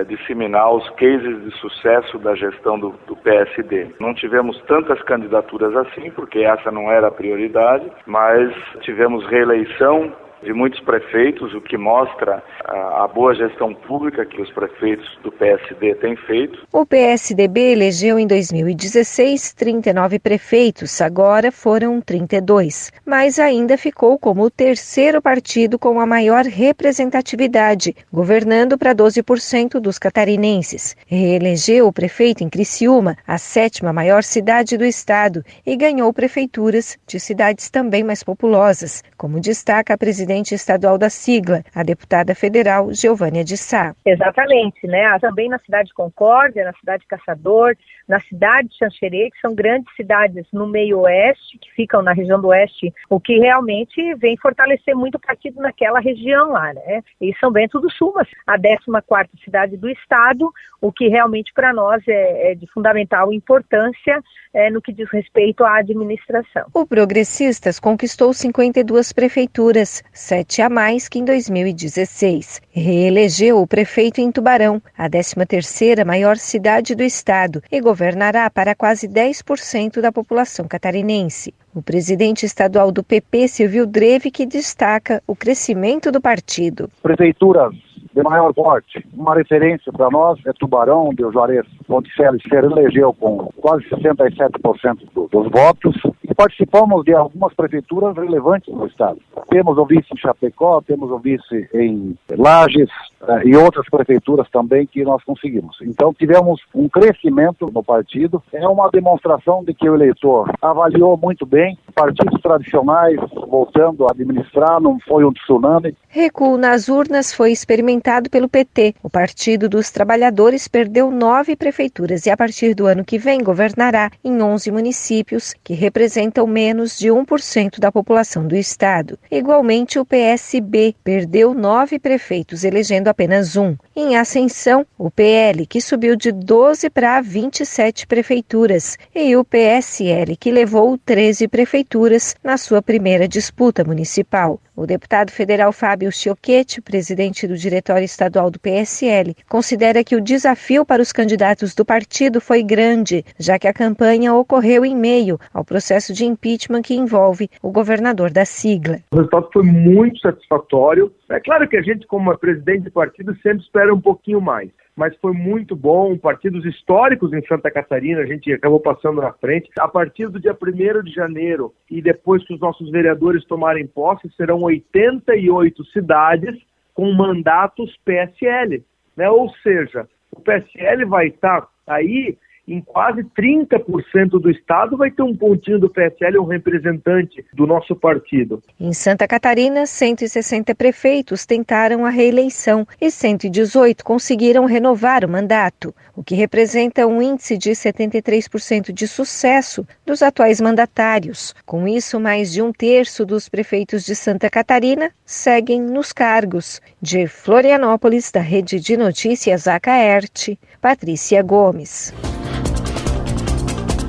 disseminar 0.08 0.74
os 0.74 0.90
cases 0.96 1.44
de 1.44 1.52
sucesso 1.60 1.91
da 2.20 2.36
gestão 2.36 2.80
do, 2.80 2.94
do, 3.08 3.16
PSD. 3.16 3.88
Não 4.00 4.14
tivemos 4.14 4.60
tantas 4.64 5.02
candidaturas 5.04 5.76
assim, 5.76 6.10
porque 6.12 6.40
essa 6.40 6.72
não 6.72 6.92
era 6.92 7.08
a 7.08 7.12
prioridade, 7.12 7.92
mas 8.06 8.52
tivemos 8.82 9.26
reeleição 9.28 10.12
de 10.44 10.54
muitos 10.54 10.80
prefeitos, 10.82 11.54
o 11.54 11.62
que 11.62 11.78
mostra 11.78 12.44
a, 12.66 13.04
a, 13.04 13.08
boa 13.08 13.36
gestão 13.36 13.74
pública 13.74 14.26
que 14.26 14.42
os 14.42 14.50
prefeitos 14.52 15.08
do 15.24 15.32
PSD 15.32 15.96
têm 15.96 16.16
feito. 16.16 16.66
O 16.74 16.86
PSDB 16.86 17.74
elegeu 17.74 18.18
em 18.18 18.26
2016 18.26 19.54
39 19.54 20.20
prefeitos, 20.20 21.00
agora 21.02 21.52
foram 21.52 22.02
32, 22.02 22.92
mas 23.06 23.38
ainda 23.38 23.78
ficou 23.78 24.18
como 24.18 24.44
o 24.44 24.50
terceiro 24.50 25.22
partido 25.22 25.78
com 25.78 26.00
a 26.00 26.06
maior 26.06 26.46
representatividade, 26.46 27.96
governando 28.12 28.78
para 28.78 28.96
12% 28.96 29.80
dos 29.80 30.00
catarinenses. 30.00 30.96
Reelegeu 31.06 31.88
o 31.88 31.94
prefeito 31.94 32.44
em 32.44 32.50
Criciúma, 32.50 33.16
a 33.28 33.38
sétima 33.38 33.94
maior 33.94 34.24
cidade 34.24 34.78
do 34.78 34.86
estado, 34.86 35.44
e 35.66 35.76
ganhou 35.76 36.12
prefeituras 36.12 36.98
de 37.06 37.20
cidades 37.20 37.70
também 37.70 38.04
mais 38.04 38.24
populosas, 38.24 39.04
como 39.16 39.40
destaca 39.40 39.94
a 39.94 39.98
presidente 39.98 40.31
presidente 40.32 40.56
estadual 40.56 40.98
da 40.98 41.10
sigla, 41.10 41.62
a 41.76 41.84
deputada 41.84 42.34
federal 42.34 42.94
Giovânia 42.94 43.44
de 43.44 43.58
Sá. 43.58 43.94
Exatamente, 44.06 44.88
né? 44.88 45.06
Ah, 45.06 45.20
também 45.20 45.50
na 45.50 45.60
cidade 45.60 45.89
de 45.89 45.94
Concórdia, 45.94 46.63
na 46.63 46.74
cidade 46.74 47.02
de 47.02 47.08
Caçador, 47.08 47.76
na 48.08 48.20
cidade 48.22 48.70
de 48.70 48.78
Xanxerê, 48.78 49.30
que 49.30 49.39
são 49.41 49.54
grandes 49.54 49.94
cidades 49.96 50.46
no 50.54 50.67
meio 50.67 51.00
oeste, 51.00 51.58
que 51.60 51.72
ficam 51.72 52.02
na 52.02 52.13
região 52.13 52.39
do 52.39 52.48
oeste, 52.48 52.94
o 53.10 53.20
que 53.20 53.39
realmente 53.39 54.15
vem 54.15 54.38
fortalecer 54.38 54.96
muito 54.96 55.15
o 55.15 55.20
partido 55.20 55.62
naquela 55.62 56.00
região 56.00 56.52
lá, 56.52 56.74
né? 56.74 57.02
E 57.20 57.34
São 57.39 57.52
Bento 57.52 57.80
do 57.80 57.91
Sul, 57.91 58.13
a 58.48 58.58
14ª 58.58 59.28
cidade 59.44 59.76
do 59.76 59.89
estado, 59.89 60.52
o 60.82 60.91
que 60.91 61.08
realmente 61.08 61.54
para 61.54 61.74
nós 61.74 62.02
é, 62.08 62.52
é, 62.52 62.56
de 62.56 62.67
fundamental 62.67 63.32
importância 63.34 64.22
é, 64.54 64.70
no 64.70 64.82
que 64.82 64.91
diz 64.91 65.10
respeito 65.12 65.63
à 65.63 65.78
administração. 65.78 66.65
O 66.74 66.86
Progressistas 66.86 67.80
conquistou 67.80 68.34
52 68.34 69.13
prefeituras, 69.13 70.04
sete 70.22 70.62
a 70.62 70.70
mais 70.70 71.10
que 71.10 71.20
em 71.20 71.26
2016. 71.26 72.62
Reelegeu 72.72 73.60
o 73.60 73.68
prefeito 73.68 74.22
em 74.22 74.32
Tubarão, 74.32 74.82
a 74.98 75.10
13ª 75.10 76.06
maior 76.06 76.38
cidade 76.38 76.96
do 76.96 77.04
estado, 77.04 77.62
e 77.72 77.82
governará 77.82 78.50
para 78.50 78.76
quase 78.76 79.08
10% 79.08 80.00
da 80.00 80.12
população 80.12 80.68
catarinense. 80.68 81.54
O 81.74 81.82
presidente 81.82 82.46
estadual 82.46 82.92
do 82.92 83.04
PP, 83.04 83.48
Silvio 83.48 83.86
Dreve, 83.86 84.30
que 84.30 84.46
destaca 84.46 85.24
o 85.26 85.36
crescimento 85.36 86.12
do 86.12 86.22
partido. 86.22 86.90
Prefeituras 87.02 87.74
de 88.13 88.21
maior 88.21 88.54
porte. 88.54 89.06
Uma 89.13 89.36
referência 89.36 89.91
para 89.91 90.10
nós 90.10 90.39
é 90.45 90.52
Tubarão, 90.54 91.10
de 91.13 91.24
Juarez 91.32 91.65
Ponticelli 91.88 92.41
se 92.41 92.50
reelegeu 92.50 93.13
com 93.13 93.50
quase 93.58 93.86
67% 93.89 95.00
do, 95.13 95.28
dos 95.28 95.50
votos 95.50 95.95
e 96.24 96.34
participamos 96.34 97.06
de 97.06 97.13
algumas 97.13 97.54
prefeituras 97.54 98.15
relevantes 98.15 98.74
no 98.74 98.86
estado. 98.86 99.19
Temos 99.50 99.78
o 99.78 99.86
vice 99.86 100.08
em 100.13 100.17
Chapecó, 100.17 100.82
temos 100.82 101.10
o 101.10 101.19
vice 101.19 101.69
em 101.74 102.17
Lages 102.38 102.89
uh, 103.21 103.45
e 103.45 103.56
outras 103.56 103.88
prefeituras 103.89 104.50
também 104.50 104.86
que 104.86 105.04
nós 105.04 105.24
conseguimos. 105.24 105.78
Então 105.82 106.13
tivemos 106.13 106.62
um 106.76 106.89
crescimento 106.89 107.69
no 107.74 107.84
partido, 107.84 108.41
é 108.52 108.67
uma 108.67 108.89
demonstração 108.89 109.63
de 109.63 109.74
que 109.74 109.89
o 109.89 109.95
eleitor 109.95 110.52
avaliou 110.62 111.17
muito 111.17 111.45
bem, 111.45 111.78
partidos 111.95 112.41
tradicionais 112.41 113.19
voltando 113.47 114.08
a 114.08 114.12
administrar, 114.12 114.82
não 114.82 115.00
foi 115.00 115.24
um 115.24 115.32
tsunami. 115.32 115.95
Recuo 116.08 116.58
nas 116.58 116.89
urnas 116.89 117.34
foi 117.34 117.52
experimentado 117.52 118.01
pelo 118.30 118.50
PT. 118.50 118.96
O 119.04 119.10
Partido 119.10 119.70
dos 119.70 119.92
Trabalhadores 119.92 120.68
perdeu 120.68 121.12
nove 121.12 121.56
prefeituras 121.56 122.26
e 122.26 122.30
a 122.30 122.36
partir 122.36 122.74
do 122.74 122.86
ano 122.86 123.06
que 123.06 123.18
vem 123.18 123.44
governará 123.44 124.12
em 124.24 124.42
11 124.42 124.72
municípios 124.72 125.54
que 125.64 125.74
representam 125.74 126.48
menos 126.48 126.98
de 126.98 127.10
1% 127.10 127.80
da 127.80 127.92
população 127.92 128.48
do 128.48 128.56
estado. 128.56 129.20
Igualmente, 129.30 130.00
o 130.00 130.06
PSB 130.06 130.96
perdeu 131.04 131.54
nove 131.54 132.00
prefeitos, 132.00 132.64
elegendo 132.64 133.08
apenas 133.08 133.56
um. 133.56 133.76
Em 133.96 134.18
ascensão, 134.18 134.86
o 134.98 135.12
PL, 135.12 135.66
que 135.66 135.80
subiu 135.80 136.16
de 136.16 136.32
12 136.32 136.90
para 136.90 137.22
27 137.22 138.08
prefeituras, 138.08 138.98
e 139.14 139.36
o 139.36 139.44
PSL, 139.44 140.36
que 140.36 140.52
levou 140.52 140.98
13 140.98 141.48
prefeituras 141.48 142.36
na 142.44 142.58
sua 142.58 142.82
primeira 142.82 143.28
disputa 143.28 143.84
municipal. 143.84 144.60
O 144.82 144.88
deputado 144.88 145.30
federal 145.30 145.72
Fábio 145.72 146.12
Chioquete, 146.12 146.82
presidente 146.82 147.46
do 147.46 147.56
Diretório 147.56 148.04
Estadual 148.04 148.50
do 148.50 148.60
PSL, 148.60 149.36
considera 149.48 150.04
que 150.04 150.15
o 150.15 150.22
desafio 150.22 150.84
para 150.84 151.04
os 151.04 151.12
candidatos 151.12 151.76
do 151.76 151.86
partido 151.86 152.41
foi 152.41 152.63
grande, 152.63 153.24
já 153.38 153.60
que 153.60 153.67
a 153.67 153.74
campanha 153.74 154.34
ocorreu 154.34 154.84
em 154.84 154.96
meio 154.96 155.39
ao 155.54 155.63
processo 155.63 156.12
de 156.13 156.26
impeachment 156.26 156.82
que 156.82 156.96
envolve 156.96 157.48
o 157.62 157.70
governador 157.70 158.32
da 158.32 158.44
sigla. 158.44 158.98
O 159.12 159.17
resultado 159.17 159.50
foi 159.54 159.62
muito 159.62 160.20
satisfatório. 160.20 161.13
É 161.30 161.39
claro 161.39 161.70
que 161.70 161.78
a 161.78 161.82
gente, 161.84 162.08
como 162.08 162.36
presidente 162.39 162.86
do 162.86 162.91
partido, 162.91 163.38
sempre 163.44 163.60
espera 163.60 163.94
um 163.94 164.02
pouquinho 164.02 164.41
mais 164.41 164.72
mas 164.96 165.16
foi 165.18 165.34
muito 165.34 165.76
bom. 165.76 166.18
Partidos 166.18 166.66
históricos 166.66 167.34
em 167.34 167.46
Santa 167.46 167.72
Catarina, 167.72 168.22
a 168.22 168.26
gente 168.26 168.52
acabou 168.52 168.80
passando 168.80 169.22
na 169.22 169.32
frente. 169.34 169.70
A 169.80 169.88
partir 169.88 170.28
do 170.28 170.40
dia 170.40 170.58
1 170.60 171.04
de 171.04 171.12
janeiro 171.12 171.74
e 171.90 172.02
depois 172.02 172.46
que 172.46 172.54
os 172.54 172.60
nossos 172.60 172.90
vereadores 172.92 173.46
tomarem 173.46 173.88
posse, 173.88 174.30
serão 174.36 174.62
88 174.62 175.86
cidades 175.86 176.60
com 176.94 177.12
mandatos 177.14 177.96
PSL. 178.06 178.84
Né? 179.16 179.30
Ou 179.30 179.50
seja, 179.64 180.08
o 180.32 180.42
PSL 180.42 181.06
vai 181.06 181.28
estar 181.28 181.68
aí 181.88 182.38
em 182.67 182.82
quase 182.82 183.24
30% 183.24 184.39
do 184.39 184.50
estado 184.50 184.97
vai 184.97 185.12
ter 185.12 185.24
um 185.24 185.36
pontinho 185.36 185.80
do 185.80 185.89
PSL, 185.89 186.39
um 186.39 186.45
representante 186.45 187.45
do 187.54 187.65
nosso 187.65 187.95
partido. 187.95 188.62
Em 188.80 188.93
Santa 188.93 189.28
Catarina, 189.28 189.86
160 189.86 190.74
prefeitos 190.76 191.45
tentaram 191.45 192.06
a 192.06 192.10
reeleição 192.10 192.88
e 193.00 193.10
118 193.10 194.04
conseguiram 194.04 194.65
renovar 194.65 195.26
o 195.26 195.30
mandato, 195.30 195.93
o 196.15 196.24
que 196.24 196.36
representa 196.36 197.08
um 197.08 197.21
índice 197.21 197.58
de 197.58 197.71
73% 197.71 198.91
de 198.91 199.08
sucesso 199.08 199.86
dos 200.06 200.21
atuais 200.21 200.62
mandatários. 200.62 201.54
Com 201.65 201.88
isso, 201.88 202.19
mais 202.19 202.52
de 202.52 202.62
um 202.62 202.71
terço 202.71 203.26
dos 203.26 203.50
prefeitos 203.50 204.06
de 204.06 204.15
Santa 204.15 204.50
Catarina 204.50 205.12
seguem 205.26 205.82
nos 205.82 206.13
cargos. 206.13 206.82
De 207.02 207.28
Florianópolis, 207.28 208.32
da 208.32 208.41
Rede 208.41 208.80
de 208.80 208.95
Notícias 208.95 209.67
Acaerte, 209.67 210.60
Patrícia 210.80 211.41
Gomes. 211.41 212.13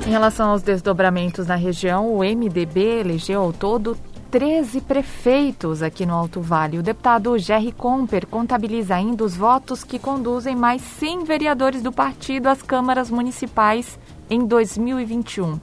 Em 0.05 0.09
relação 0.09 0.49
aos 0.49 0.61
desdobramentos 0.61 1.47
na 1.47 1.55
região, 1.55 2.13
o 2.13 2.19
MDB 2.19 2.99
elegeu 2.99 3.41
ao 3.41 3.53
todo 3.53 3.97
13 4.29 4.81
prefeitos 4.81 5.81
aqui 5.81 6.05
no 6.05 6.13
Alto 6.13 6.41
Vale. 6.41 6.77
O 6.77 6.83
deputado 6.83 7.37
Jerry 7.37 7.71
Comper 7.71 8.27
contabiliza 8.27 8.95
ainda 8.95 9.23
os 9.23 9.35
votos 9.35 9.83
que 9.83 9.97
conduzem 9.97 10.55
mais 10.55 10.81
100 10.99 11.23
vereadores 11.23 11.81
do 11.81 11.91
partido 11.91 12.47
às 12.47 12.61
câmaras 12.61 13.09
municipais 13.09 13.97
em 14.29 14.45
2021. 14.45 15.57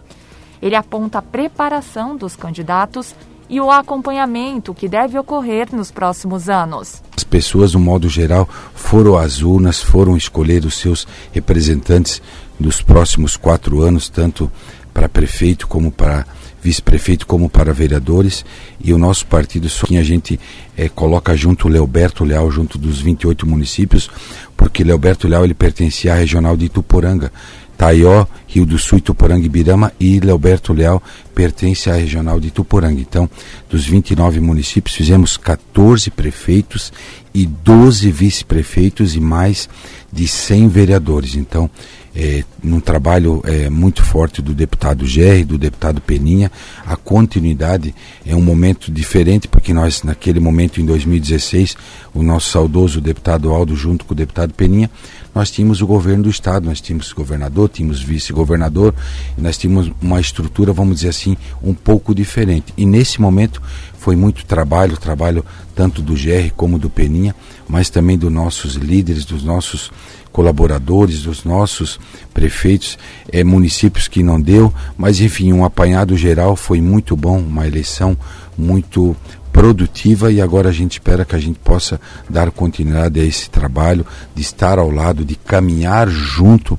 Ele 0.62 0.74
aponta 0.74 1.18
a 1.18 1.22
preparação 1.22 2.16
dos 2.16 2.34
candidatos 2.34 3.14
e 3.48 3.60
o 3.60 3.70
acompanhamento 3.70 4.72
que 4.72 4.88
deve 4.88 5.18
ocorrer 5.18 5.68
nos 5.74 5.90
próximos 5.90 6.48
anos. 6.48 7.02
As 7.14 7.24
pessoas, 7.24 7.74
no 7.74 7.80
modo 7.80 8.08
geral, 8.08 8.48
foram 8.74 9.18
às 9.18 9.42
urnas, 9.42 9.82
foram 9.82 10.16
escolher 10.16 10.64
os 10.64 10.76
seus 10.76 11.06
representantes 11.32 12.22
nos 12.60 12.82
próximos 12.82 13.36
quatro 13.36 13.80
anos, 13.82 14.08
tanto 14.08 14.50
para 14.92 15.08
prefeito 15.08 15.66
como 15.66 15.90
para 15.90 16.26
vice-prefeito 16.62 17.26
como 17.26 17.48
para 17.48 17.72
vereadores 17.72 18.44
e 18.84 18.92
o 18.92 18.98
nosso 18.98 19.26
partido 19.26 19.66
só 19.66 19.86
que 19.86 19.96
a 19.96 20.02
gente 20.02 20.38
é, 20.76 20.90
coloca 20.90 21.34
junto 21.34 21.66
o 21.66 21.70
Leoberto 21.70 22.22
Leal 22.22 22.50
junto 22.50 22.76
dos 22.76 23.00
28 23.00 23.46
municípios 23.46 24.10
porque 24.58 24.84
Leoberto 24.84 25.26
Leal 25.26 25.44
ele 25.44 25.54
pertencia 25.54 26.12
à 26.12 26.16
regional 26.16 26.58
de 26.58 26.66
Ituporanga 26.66 27.32
Taió, 27.80 28.26
Rio 28.46 28.66
do 28.66 28.76
Sul, 28.76 28.98
Ituporanga 28.98 29.46
e 29.46 29.48
Birama 29.48 29.90
e 29.98 30.20
Leoberto 30.20 30.74
Leal 30.74 31.02
pertence 31.34 31.88
à 31.88 31.94
regional 31.94 32.38
de 32.38 32.48
Ituporanga. 32.48 33.00
Então, 33.00 33.26
dos 33.70 33.86
29 33.86 34.38
municípios, 34.38 34.94
fizemos 34.94 35.38
14 35.38 36.10
prefeitos 36.10 36.92
e 37.32 37.46
12 37.46 38.10
vice-prefeitos 38.10 39.16
e 39.16 39.20
mais 39.20 39.66
de 40.12 40.28
100 40.28 40.68
vereadores. 40.68 41.34
Então, 41.36 41.70
é, 42.14 42.44
num 42.62 42.80
trabalho 42.80 43.40
é, 43.44 43.70
muito 43.70 44.02
forte 44.02 44.42
do 44.42 44.52
deputado 44.54 45.06
Gerry, 45.06 45.44
do 45.44 45.56
deputado 45.56 46.00
Peninha, 46.00 46.50
a 46.84 46.96
continuidade 46.96 47.94
é 48.26 48.34
um 48.34 48.42
momento 48.42 48.90
diferente, 48.90 49.46
porque 49.46 49.72
nós, 49.72 50.02
naquele 50.02 50.40
momento, 50.40 50.80
em 50.80 50.84
2016, 50.84 51.76
o 52.12 52.22
nosso 52.22 52.50
saudoso 52.50 53.00
deputado 53.00 53.50
Aldo, 53.50 53.76
junto 53.76 54.04
com 54.04 54.12
o 54.12 54.16
deputado 54.16 54.52
Peninha, 54.54 54.90
nós 55.32 55.50
tínhamos 55.50 55.80
o 55.80 55.86
governo 55.86 56.24
do 56.24 56.30
Estado, 56.30 56.66
nós 56.66 56.80
tínhamos 56.80 57.12
governador, 57.12 57.68
tínhamos 57.68 58.02
vice-governador, 58.02 58.92
nós 59.38 59.56
tínhamos 59.56 59.92
uma 60.02 60.20
estrutura, 60.20 60.72
vamos 60.72 60.96
dizer 60.96 61.10
assim, 61.10 61.36
um 61.62 61.72
pouco 61.72 62.12
diferente. 62.12 62.74
E 62.76 62.84
nesse 62.84 63.20
momento 63.20 63.62
foi 63.96 64.16
muito 64.16 64.44
trabalho, 64.44 64.96
trabalho 64.96 65.44
tanto 65.74 66.02
do 66.02 66.14
GR 66.14 66.52
como 66.56 66.78
do 66.78 66.90
Peninha, 66.90 67.34
mas 67.68 67.88
também 67.88 68.18
dos 68.18 68.32
nossos 68.32 68.74
líderes, 68.74 69.24
dos 69.24 69.44
nossos 69.44 69.92
colaboradores, 70.32 71.22
dos 71.22 71.44
nossos 71.44 71.98
prefeitos, 72.32 72.98
é, 73.32 73.42
municípios 73.44 74.08
que 74.08 74.22
não 74.22 74.40
deu, 74.40 74.72
mas 74.96 75.20
enfim, 75.20 75.52
um 75.52 75.64
apanhado 75.64 76.16
geral 76.16 76.56
foi 76.56 76.80
muito 76.80 77.16
bom, 77.16 77.38
uma 77.38 77.66
eleição 77.66 78.16
muito 78.56 79.16
produtiva 79.52 80.30
e 80.30 80.40
agora 80.40 80.68
a 80.68 80.72
gente 80.72 80.92
espera 80.92 81.24
que 81.24 81.34
a 81.34 81.38
gente 81.38 81.58
possa 81.58 82.00
dar 82.28 82.50
continuidade 82.50 83.18
a 83.20 83.24
esse 83.24 83.50
trabalho, 83.50 84.06
de 84.34 84.42
estar 84.42 84.78
ao 84.78 84.90
lado, 84.90 85.24
de 85.24 85.34
caminhar 85.34 86.08
junto 86.08 86.78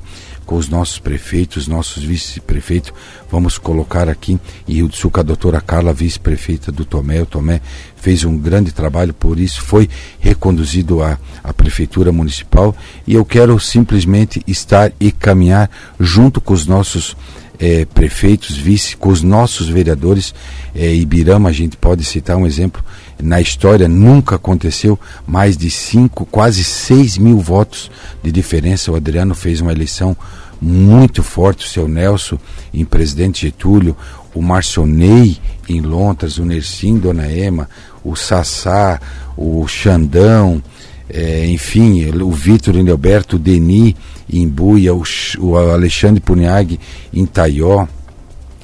com 0.52 0.58
os 0.58 0.68
nossos 0.68 1.00
prefeitos, 1.00 1.66
nossos 1.66 2.04
vice-prefeitos. 2.04 2.92
Vamos 3.32 3.58
colocar 3.58 4.10
aqui 4.10 4.38
em 4.68 4.74
Rio 4.74 4.90
do 4.90 4.96
Sul 4.98 5.10
a 5.14 5.22
doutora 5.22 5.62
Carla, 5.62 5.94
vice-prefeita 5.94 6.74
do 6.74 6.84
Tomé. 6.84 7.22
O 7.22 7.26
Tomé 7.26 7.62
fez 7.96 8.26
um 8.26 8.38
grande 8.38 8.74
trabalho, 8.74 9.14
por 9.14 9.40
isso 9.40 9.62
foi 9.62 9.90
reconduzido 10.20 11.02
à, 11.02 11.18
à 11.42 11.54
prefeitura 11.54 12.12
municipal 12.12 12.76
e 13.08 13.14
eu 13.14 13.24
quero 13.24 13.58
simplesmente 13.62 14.44
estar 14.46 14.92
e 15.00 15.10
caminhar 15.10 15.72
junto 15.98 16.42
com 16.42 16.54
os 16.54 16.66
nossos 16.68 17.16
é, 17.58 17.86
prefeitos, 17.86 18.58
vice, 18.58 18.98
com 18.98 19.08
os 19.08 19.22
nossos 19.22 19.70
vereadores. 19.70 20.34
É, 20.76 20.94
Ibirama, 20.94 21.48
a 21.48 21.54
gente 21.54 21.78
pode 21.78 22.04
citar 22.04 22.36
um 22.36 22.46
exemplo, 22.46 22.84
na 23.22 23.40
história 23.40 23.88
nunca 23.88 24.36
aconteceu 24.36 25.00
mais 25.26 25.56
de 25.56 25.70
cinco, 25.70 26.26
quase 26.26 26.64
seis 26.64 27.18
mil 27.18 27.38
votos 27.38 27.90
de 28.22 28.32
diferença. 28.32 28.92
O 28.92 28.96
Adriano 28.96 29.34
fez 29.34 29.62
uma 29.62 29.72
eleição 29.72 30.18
muito 30.62 31.24
forte, 31.24 31.66
o 31.66 31.70
seu 31.70 31.88
Nelson 31.88 32.38
em 32.74 32.86
Presidente 32.86 33.48
Getúlio, 33.48 33.98
o 34.34 34.42
Marcionei 34.42 35.38
em 35.68 35.82
Londres, 35.82 36.38
o 36.38 36.46
Nersim, 36.46 36.98
Dona 36.98 37.32
Ema, 37.32 37.68
o 38.04 38.16
Sassá, 38.16 39.00
o 39.36 39.68
Xandão, 39.68 40.62
é, 41.10 41.46
enfim, 41.48 42.10
o 42.22 42.32
Vitor 42.32 42.76
Enelberto, 42.76 43.36
o 43.36 43.40
Deni 43.40 43.96
em 44.32 44.48
Buia, 44.48 44.94
o, 44.94 45.04
o 45.40 45.58
Alexandre 45.58 46.22
Puniag 46.22 46.80
em 47.14 47.26
Taió, 47.26 47.88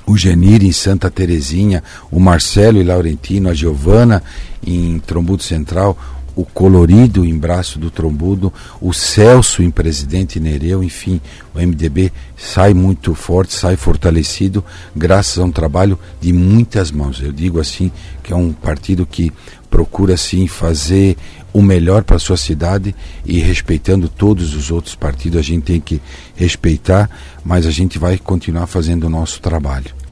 o 0.05 0.15
Genir 0.15 0.63
em 0.63 0.71
Santa 0.71 1.11
Terezinha, 1.11 1.83
o 2.09 2.19
Marcelo 2.19 2.79
e 2.79 2.83
Laurentino, 2.83 3.49
a 3.49 3.53
Giovana 3.53 4.23
em 4.65 4.99
Trombudo 4.99 5.43
Central, 5.43 5.97
o 6.37 6.45
Colorido 6.45 7.25
em 7.25 7.35
Braço 7.35 7.79
do 7.79 7.89
Trombudo, 7.89 8.53
o 8.79 8.93
Celso 8.93 9.63
em 9.63 9.71
Presidente 9.71 10.39
Nereu, 10.39 10.83
enfim, 10.83 11.19
o 11.53 11.59
MDB 11.59 12.13
sai 12.37 12.75
muito 12.75 13.15
forte, 13.15 13.55
sai 13.55 13.75
fortalecido, 13.75 14.63
graças 14.95 15.39
a 15.39 15.43
um 15.43 15.51
trabalho 15.51 15.97
de 16.21 16.31
muitas 16.31 16.91
mãos. 16.91 17.19
Eu 17.19 17.31
digo 17.31 17.59
assim 17.59 17.91
que 18.21 18.31
é 18.31 18.35
um 18.35 18.53
partido 18.53 19.03
que 19.03 19.33
procura 19.67 20.15
sim 20.15 20.47
fazer 20.47 21.17
o 21.51 21.61
melhor 21.61 22.03
para 22.03 22.17
a 22.17 22.19
sua 22.19 22.37
cidade 22.37 22.95
e 23.25 23.39
respeitando 23.39 24.07
todos 24.07 24.53
os 24.53 24.69
outros 24.69 24.93
partidos, 24.93 25.39
a 25.39 25.43
gente 25.43 25.63
tem 25.63 25.81
que 25.81 25.99
respeitar, 26.35 27.09
mas 27.43 27.65
a 27.65 27.71
gente 27.71 27.97
vai 27.97 28.15
continuar 28.19 28.67
fazendo 28.67 29.05
o 29.05 29.09
nosso 29.09 29.41
trabalho. 29.41 30.06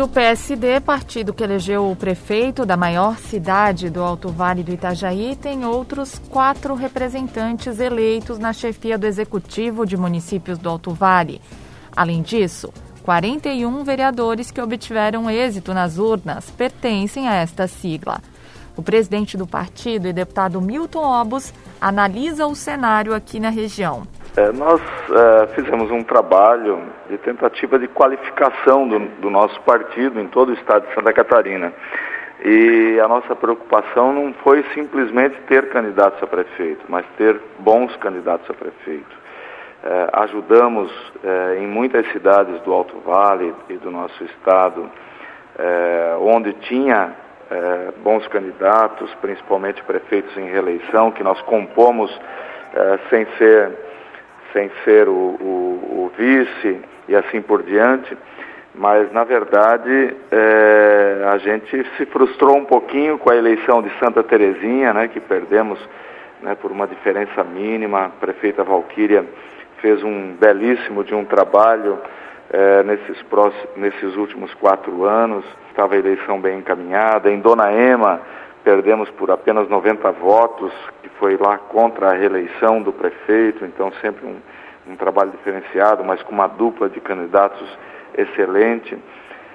E 0.00 0.02
o 0.02 0.08
PSD, 0.08 0.80
partido 0.80 1.34
que 1.34 1.44
elegeu 1.44 1.90
o 1.90 1.94
prefeito 1.94 2.64
da 2.64 2.74
maior 2.74 3.18
cidade 3.18 3.90
do 3.90 4.02
Alto 4.02 4.30
Vale 4.30 4.62
do 4.62 4.72
Itajaí, 4.72 5.36
tem 5.36 5.66
outros 5.66 6.18
quatro 6.30 6.74
representantes 6.74 7.78
eleitos 7.78 8.38
na 8.38 8.50
chefia 8.54 8.96
do 8.96 9.06
executivo 9.06 9.84
de 9.84 9.98
municípios 9.98 10.56
do 10.56 10.70
Alto 10.70 10.94
Vale. 10.94 11.38
Além 11.94 12.22
disso, 12.22 12.72
41 13.02 13.84
vereadores 13.84 14.50
que 14.50 14.62
obtiveram 14.62 15.28
êxito 15.28 15.74
nas 15.74 15.98
urnas 15.98 16.48
pertencem 16.48 17.28
a 17.28 17.34
esta 17.34 17.68
sigla. 17.68 18.22
O 18.74 18.82
presidente 18.82 19.36
do 19.36 19.46
partido 19.46 20.08
e 20.08 20.14
deputado 20.14 20.62
Milton 20.62 21.04
Obos 21.04 21.52
analisa 21.78 22.46
o 22.46 22.54
cenário 22.54 23.14
aqui 23.14 23.38
na 23.38 23.50
região. 23.50 24.06
É, 24.36 24.52
nós 24.52 24.80
é, 24.80 25.46
fizemos 25.54 25.90
um 25.90 26.04
trabalho 26.04 26.80
de 27.08 27.18
tentativa 27.18 27.76
de 27.80 27.88
qualificação 27.88 28.86
do, 28.86 29.00
do, 29.20 29.28
nosso 29.28 29.60
partido 29.62 30.20
em 30.20 30.28
todo 30.28 30.50
o 30.50 30.54
estado 30.54 30.86
de 30.86 30.94
Santa 30.94 31.12
Catarina. 31.12 31.72
E 32.44 33.00
a 33.00 33.08
nossa 33.08 33.34
preocupação 33.34 34.12
não 34.12 34.32
foi 34.34 34.64
simplesmente 34.72 35.36
ter 35.48 35.68
candidatos 35.70 36.22
a 36.22 36.28
prefeito, 36.28 36.84
mas 36.88 37.04
ter 37.18 37.40
bons 37.58 37.94
candidatos 37.96 38.48
a 38.48 38.54
prefeito. 38.54 39.18
É, 39.82 40.08
ajudamos 40.12 40.92
é, 41.24 41.58
em 41.58 41.66
muitas 41.66 42.06
cidades 42.12 42.60
do 42.60 42.72
Alto 42.72 43.00
Vale 43.00 43.52
e 43.68 43.74
do 43.78 43.90
nosso 43.90 44.22
estado, 44.24 44.88
é, 45.58 46.16
onde 46.20 46.52
tinha 46.52 47.16
é, 47.50 47.92
bons 48.02 48.26
candidatos, 48.28 49.12
principalmente 49.20 49.82
prefeitos 49.82 50.36
em 50.36 50.48
reeleição, 50.48 51.10
que 51.10 51.24
nós 51.24 51.40
compomos 51.42 52.16
sem 53.10 53.26
ser 53.36 53.89
sem 54.52 54.70
ser 54.84 55.08
o, 55.08 55.12
o, 55.12 56.06
o 56.06 56.12
vice 56.16 56.80
e 57.08 57.16
assim 57.16 57.40
por 57.40 57.62
diante, 57.62 58.16
mas 58.74 59.12
na 59.12 59.24
verdade 59.24 60.16
é, 60.30 61.24
a 61.32 61.38
gente 61.38 61.84
se 61.96 62.06
frustrou 62.06 62.56
um 62.56 62.64
pouquinho 62.64 63.18
com 63.18 63.30
a 63.30 63.36
eleição 63.36 63.82
de 63.82 63.90
Santa 63.98 64.22
Terezinha, 64.22 64.92
né, 64.92 65.08
que 65.08 65.20
perdemos 65.20 65.78
né, 66.42 66.54
por 66.54 66.70
uma 66.70 66.86
diferença 66.86 67.42
mínima. 67.42 68.06
A 68.06 68.08
prefeita 68.08 68.62
Valquíria 68.62 69.24
fez 69.80 70.02
um 70.02 70.34
belíssimo 70.34 71.02
de 71.02 71.14
um 71.14 71.24
trabalho 71.24 71.98
é, 72.52 72.82
nesses, 72.82 73.20
próximos, 73.22 73.76
nesses 73.76 74.16
últimos 74.16 74.52
quatro 74.54 75.04
anos. 75.04 75.44
Estava 75.68 75.94
a 75.94 75.98
eleição 75.98 76.40
bem 76.40 76.58
encaminhada. 76.58 77.30
Em 77.30 77.40
Dona 77.40 77.72
Ema 77.72 78.20
perdemos 78.64 79.10
por 79.10 79.30
apenas 79.30 79.68
90 79.68 80.10
votos, 80.12 80.72
que 81.02 81.08
foi 81.10 81.36
lá 81.36 81.58
contra 81.58 82.10
a 82.10 82.14
reeleição 82.14 82.82
do 82.82 82.92
prefeito, 82.92 83.64
então 83.64 83.92
sempre 84.00 84.26
um, 84.26 84.36
um 84.86 84.96
trabalho 84.96 85.30
diferenciado, 85.30 86.04
mas 86.04 86.22
com 86.22 86.32
uma 86.32 86.46
dupla 86.46 86.88
de 86.88 87.00
candidatos 87.00 87.66
excelente. 88.16 88.96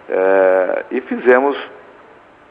É, 0.08 0.86
e 0.92 1.02
fizemos 1.02 1.58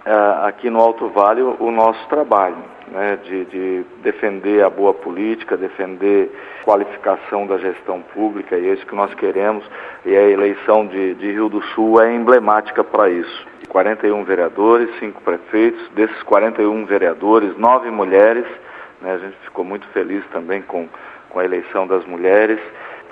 é, 0.04 0.46
aqui 0.46 0.68
no 0.68 0.80
Alto 0.80 1.08
Vale 1.08 1.42
o, 1.42 1.56
o 1.60 1.70
nosso 1.70 2.06
trabalho, 2.08 2.56
né, 2.90 3.18
de, 3.24 3.44
de, 3.46 3.84
defender 4.02 4.64
a 4.64 4.70
boa 4.70 4.92
política, 4.94 5.56
defender 5.56 6.30
a 6.60 6.64
qualificação 6.64 7.46
da 7.46 7.58
gestão 7.58 8.02
pública, 8.02 8.56
e 8.56 8.68
é 8.68 8.72
isso 8.74 8.86
que 8.86 8.94
nós 8.94 9.12
queremos, 9.14 9.64
e 10.04 10.14
a 10.14 10.22
eleição 10.22 10.86
de, 10.86 11.14
de 11.14 11.32
Rio 11.32 11.48
do 11.48 11.62
Sul 11.74 12.00
é 12.00 12.14
emblemática 12.14 12.82
para 12.82 13.08
isso. 13.08 13.46
41 13.68 14.24
vereadores, 14.24 14.88
5 14.98 15.20
prefeitos, 15.22 15.88
desses 15.90 16.22
41 16.22 16.84
vereadores, 16.86 17.56
9 17.56 17.90
mulheres, 17.90 18.46
né, 19.00 19.14
a 19.14 19.18
gente 19.18 19.36
ficou 19.44 19.64
muito 19.64 19.86
feliz 19.88 20.24
também 20.32 20.62
com, 20.62 20.88
com 21.30 21.40
a 21.40 21.44
eleição 21.44 21.86
das 21.86 22.04
mulheres, 22.04 22.60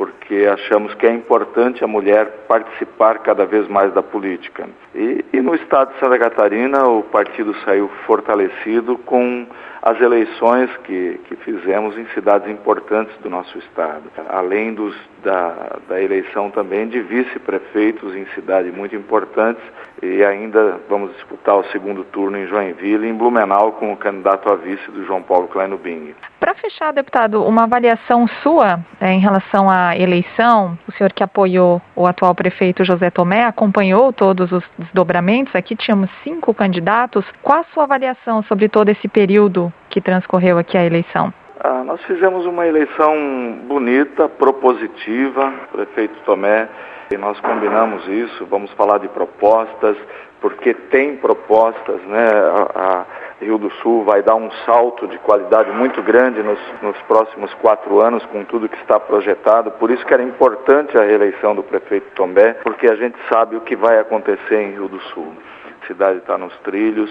porque 0.02 0.48
achamos 0.48 0.92
que 0.94 1.06
é 1.06 1.12
importante 1.14 1.84
a 1.84 1.86
mulher 1.86 2.26
participar 2.48 3.20
cada 3.20 3.46
vez 3.46 3.68
mais 3.68 3.94
da 3.94 4.02
política. 4.02 4.68
E, 4.92 5.24
e 5.32 5.40
no 5.40 5.54
estado 5.54 5.92
de 5.92 6.00
Santa 6.00 6.18
Catarina, 6.18 6.88
o 6.88 7.04
partido 7.04 7.54
saiu 7.64 7.88
fortalecido 8.04 8.98
com 8.98 9.46
as 9.82 10.00
eleições 10.00 10.70
que, 10.84 11.20
que 11.26 11.34
fizemos 11.36 11.98
em 11.98 12.06
cidades 12.14 12.48
importantes 12.48 13.16
do 13.18 13.28
nosso 13.28 13.58
estado, 13.58 14.04
além 14.28 14.72
dos, 14.74 14.94
da, 15.24 15.76
da 15.88 16.00
eleição 16.00 16.50
também 16.50 16.86
de 16.86 17.00
vice-prefeitos 17.00 18.14
em 18.14 18.24
cidades 18.26 18.72
muito 18.72 18.94
importantes 18.94 19.62
e 20.00 20.24
ainda 20.24 20.80
vamos 20.88 21.12
disputar 21.14 21.56
o 21.56 21.64
segundo 21.66 22.04
turno 22.04 22.38
em 22.38 22.46
Joinville, 22.46 23.08
em 23.08 23.14
Blumenau, 23.14 23.72
com 23.72 23.92
o 23.92 23.96
candidato 23.96 24.52
a 24.52 24.56
vice 24.56 24.88
do 24.90 25.04
João 25.04 25.22
Paulo 25.22 25.48
Kleino 25.48 25.76
Bing. 25.76 26.14
Para 26.38 26.54
fechar, 26.54 26.92
deputado, 26.92 27.42
uma 27.44 27.64
avaliação 27.64 28.26
sua 28.42 28.80
é, 29.00 29.12
em 29.12 29.20
relação 29.20 29.68
à 29.68 29.96
eleição, 29.96 30.78
o 30.88 30.92
senhor 30.92 31.12
que 31.12 31.22
apoiou 31.22 31.80
o 31.94 32.06
atual 32.06 32.34
prefeito 32.34 32.84
José 32.84 33.10
Tomé, 33.10 33.44
acompanhou 33.44 34.12
todos 34.12 34.50
os 34.50 34.64
desdobramentos, 34.78 35.54
aqui 35.54 35.76
tínhamos 35.76 36.10
cinco 36.24 36.52
candidatos, 36.52 37.24
qual 37.42 37.60
a 37.60 37.64
sua 37.72 37.84
avaliação 37.84 38.42
sobre 38.44 38.68
todo 38.68 38.88
esse 38.88 39.08
período 39.08 39.71
que 39.88 40.00
transcorreu 40.00 40.58
aqui 40.58 40.76
a 40.76 40.84
eleição? 40.84 41.32
Ah, 41.60 41.84
nós 41.84 42.02
fizemos 42.04 42.44
uma 42.46 42.66
eleição 42.66 43.60
bonita, 43.64 44.28
propositiva, 44.28 45.52
prefeito 45.70 46.18
Tomé, 46.24 46.68
e 47.12 47.16
nós 47.16 47.38
combinamos 47.40 48.06
isso, 48.08 48.46
vamos 48.46 48.72
falar 48.72 48.98
de 48.98 49.08
propostas, 49.08 49.96
porque 50.40 50.74
tem 50.74 51.16
propostas, 51.16 52.00
né? 52.02 52.26
A, 52.74 52.80
a 52.80 53.44
Rio 53.44 53.58
do 53.58 53.70
Sul 53.82 54.04
vai 54.04 54.22
dar 54.22 54.34
um 54.34 54.50
salto 54.64 55.06
de 55.06 55.18
qualidade 55.18 55.70
muito 55.72 56.02
grande 56.02 56.42
nos, 56.42 56.58
nos 56.80 56.96
próximos 57.02 57.52
quatro 57.54 58.00
anos 58.00 58.24
com 58.26 58.44
tudo 58.44 58.68
que 58.68 58.76
está 58.76 58.98
projetado. 58.98 59.70
Por 59.72 59.90
isso 59.90 60.04
que 60.06 60.14
era 60.14 60.22
importante 60.22 60.96
a 60.96 61.02
reeleição 61.02 61.54
do 61.54 61.62
prefeito 61.62 62.06
Tombé, 62.14 62.54
porque 62.54 62.86
a 62.86 62.96
gente 62.96 63.16
sabe 63.28 63.56
o 63.56 63.60
que 63.60 63.76
vai 63.76 63.98
acontecer 63.98 64.62
em 64.62 64.72
Rio 64.72 64.88
do 64.88 65.00
Sul. 65.00 65.32
A 65.82 65.86
cidade 65.86 66.18
está 66.18 66.38
nos 66.38 66.56
trilhos, 66.58 67.10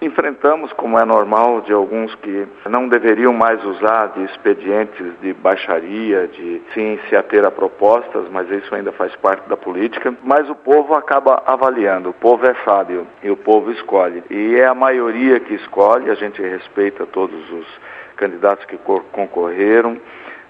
Enfrentamos, 0.00 0.72
como 0.74 0.98
é 0.98 1.04
normal, 1.06 1.62
de 1.62 1.72
alguns 1.72 2.14
que 2.16 2.46
não 2.68 2.86
deveriam 2.86 3.32
mais 3.32 3.64
usar 3.64 4.08
de 4.08 4.24
expedientes 4.24 5.06
de 5.22 5.32
baixaria, 5.32 6.28
de 6.28 6.60
sim 6.74 6.98
se 7.08 7.16
ater 7.16 7.46
a 7.46 7.50
propostas, 7.50 8.28
mas 8.30 8.50
isso 8.50 8.74
ainda 8.74 8.92
faz 8.92 9.16
parte 9.16 9.48
da 9.48 9.56
política. 9.56 10.14
Mas 10.22 10.50
o 10.50 10.54
povo 10.54 10.94
acaba 10.94 11.42
avaliando, 11.46 12.10
o 12.10 12.12
povo 12.12 12.46
é 12.46 12.54
sábio 12.62 13.06
e 13.22 13.30
o 13.30 13.36
povo 13.36 13.72
escolhe. 13.72 14.22
E 14.28 14.56
é 14.56 14.66
a 14.66 14.74
maioria 14.74 15.40
que 15.40 15.54
escolhe, 15.54 16.10
a 16.10 16.14
gente 16.14 16.42
respeita 16.42 17.06
todos 17.06 17.50
os 17.50 17.66
candidatos 18.16 18.66
que 18.66 18.78
concorreram. 19.12 19.96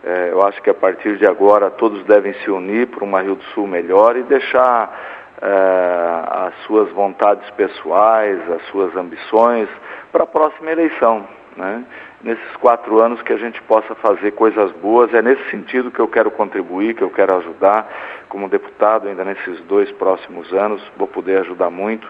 É, 0.03 0.31
eu 0.31 0.43
acho 0.43 0.61
que 0.63 0.71
a 0.71 0.75
partir 0.75 1.17
de 1.19 1.27
agora 1.27 1.71
todos 1.71 2.05
devem 2.05 2.33
se 2.35 2.51
unir 2.51 2.89
para 2.89 3.05
uma 3.05 3.23
Rio 3.23 3.37
do 3.37 3.45
Sul 3.55 3.67
melhor 3.67 4.17
e 4.17 4.23
deixar 4.25 5.26
as 5.41 6.55
suas 6.67 6.91
vontades 6.93 7.49
pessoais, 7.51 8.41
as 8.51 8.63
suas 8.69 8.95
ambições 8.97 9.69
para 10.13 10.25
a 10.25 10.27
próxima 10.27 10.71
eleição. 10.71 11.27
Né? 11.57 11.85
Nesses 12.23 12.57
quatro 12.57 13.03
anos 13.03 13.23
que 13.23 13.33
a 13.33 13.39
gente 13.39 13.61
possa 13.63 13.95
fazer 13.97 14.33
coisas 14.33 14.71
boas, 14.73 15.13
é 15.15 15.23
nesse 15.23 15.51
sentido 15.51 15.91
que 15.91 16.01
eu 16.01 16.09
quero 16.09 16.31
contribuir, 16.31 16.95
que 16.95 17.03
eu 17.03 17.11
quero 17.11 17.37
ajudar. 17.39 17.89
Como 18.29 18.49
deputado, 18.49 19.09
ainda 19.09 19.25
nesses 19.25 19.61
dois 19.63 19.91
próximos 19.93 20.53
anos, 20.53 20.83
vou 20.97 21.07
poder 21.07 21.41
ajudar 21.41 21.71
muito. 21.71 22.09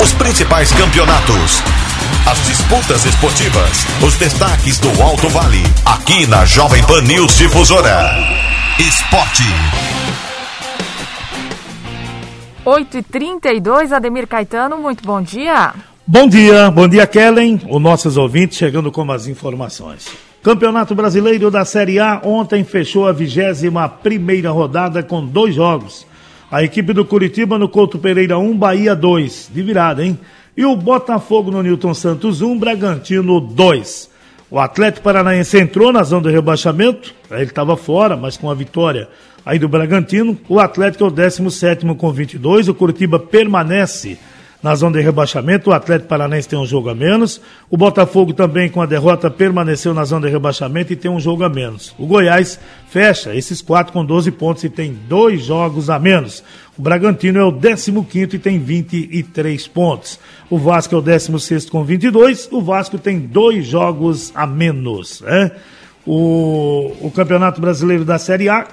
Os 0.00 0.14
principais 0.14 0.72
campeonatos, 0.72 1.62
as 2.30 2.38
disputas 2.46 3.04
esportivas, 3.04 3.84
os 4.02 4.16
destaques 4.16 4.78
do 4.78 4.88
Alto 5.02 5.28
Vale, 5.28 5.62
aqui 5.84 6.26
na 6.26 6.46
Jovem 6.46 6.82
Pan 6.86 7.02
News 7.02 7.36
Difusora. 7.36 8.16
Esporte. 8.78 9.89
8h32, 12.64 13.92
Ademir 13.92 14.26
Caetano, 14.26 14.76
muito 14.76 15.02
bom 15.02 15.22
dia. 15.22 15.72
Bom 16.06 16.28
dia, 16.28 16.70
bom 16.70 16.86
dia, 16.86 17.06
Kellen, 17.06 17.60
os 17.68 17.80
nossos 17.80 18.16
ouvintes 18.16 18.58
chegando 18.58 18.92
com 18.92 19.10
as 19.10 19.26
informações. 19.26 20.08
Campeonato 20.42 20.94
Brasileiro 20.94 21.50
da 21.50 21.64
Série 21.64 21.98
A 21.98 22.20
ontem 22.22 22.62
fechou 22.62 23.06
a 23.06 23.12
21 23.12 23.88
primeira 24.02 24.50
rodada 24.50 25.02
com 25.02 25.24
dois 25.24 25.54
jogos. 25.54 26.06
A 26.50 26.62
equipe 26.62 26.92
do 26.92 27.04
Curitiba 27.04 27.58
no 27.58 27.68
Couto 27.68 27.98
Pereira 27.98 28.38
1, 28.38 28.56
Bahia 28.56 28.94
2, 28.94 29.50
de 29.54 29.62
virada, 29.62 30.04
hein? 30.04 30.18
E 30.56 30.64
o 30.64 30.76
Botafogo 30.76 31.50
no 31.50 31.62
Newton 31.62 31.94
Santos 31.94 32.42
1, 32.42 32.58
Bragantino 32.58 33.40
2. 33.40 34.10
O 34.50 34.58
Atlético 34.58 35.04
Paranaense 35.04 35.58
entrou 35.58 35.92
na 35.92 36.02
zona 36.02 36.22
do 36.22 36.28
rebaixamento, 36.28 37.14
ele 37.30 37.44
estava 37.44 37.76
fora, 37.76 38.16
mas 38.16 38.36
com 38.36 38.50
a 38.50 38.54
vitória 38.54 39.08
aí 39.44 39.58
do 39.58 39.68
Bragantino. 39.68 40.38
O 40.48 40.58
Atlético 40.58 41.04
é 41.04 41.06
o 41.06 41.10
17 41.10 41.86
com 41.94 42.12
22. 42.12 42.68
O 42.68 42.74
Curitiba 42.74 43.18
permanece 43.18 44.18
na 44.62 44.74
zona 44.74 44.98
de 44.98 45.04
rebaixamento. 45.04 45.70
O 45.70 45.72
Atlético 45.72 46.08
Paranaense 46.08 46.48
tem 46.48 46.58
um 46.58 46.66
jogo 46.66 46.88
a 46.90 46.94
menos. 46.94 47.40
O 47.70 47.76
Botafogo 47.76 48.32
também, 48.32 48.68
com 48.68 48.82
a 48.82 48.86
derrota, 48.86 49.30
permaneceu 49.30 49.94
na 49.94 50.04
zona 50.04 50.26
de 50.26 50.32
rebaixamento 50.32 50.92
e 50.92 50.96
tem 50.96 51.10
um 51.10 51.20
jogo 51.20 51.44
a 51.44 51.48
menos. 51.48 51.94
O 51.98 52.06
Goiás 52.06 52.58
fecha 52.88 53.34
esses 53.34 53.62
quatro 53.62 53.92
com 53.92 54.04
12 54.04 54.30
pontos 54.32 54.64
e 54.64 54.68
tem 54.68 54.96
dois 55.08 55.42
jogos 55.42 55.88
a 55.88 55.98
menos. 55.98 56.44
O 56.78 56.82
Bragantino 56.82 57.38
é 57.38 57.44
o 57.44 57.52
15 57.52 58.36
e 58.36 58.38
tem 58.38 58.58
23 58.58 59.66
pontos. 59.68 60.18
O 60.48 60.58
Vasco 60.58 60.94
é 60.94 60.98
o 60.98 61.02
16 61.02 61.68
com 61.68 61.84
22. 61.84 62.48
O 62.50 62.60
Vasco 62.60 62.98
tem 62.98 63.18
dois 63.18 63.66
jogos 63.66 64.32
a 64.34 64.46
menos. 64.46 65.20
Né? 65.20 65.50
O, 66.06 66.92
o 67.00 67.10
Campeonato 67.10 67.60
Brasileiro 67.60 68.04
da 68.04 68.18
Série 68.18 68.48
A 68.48 68.66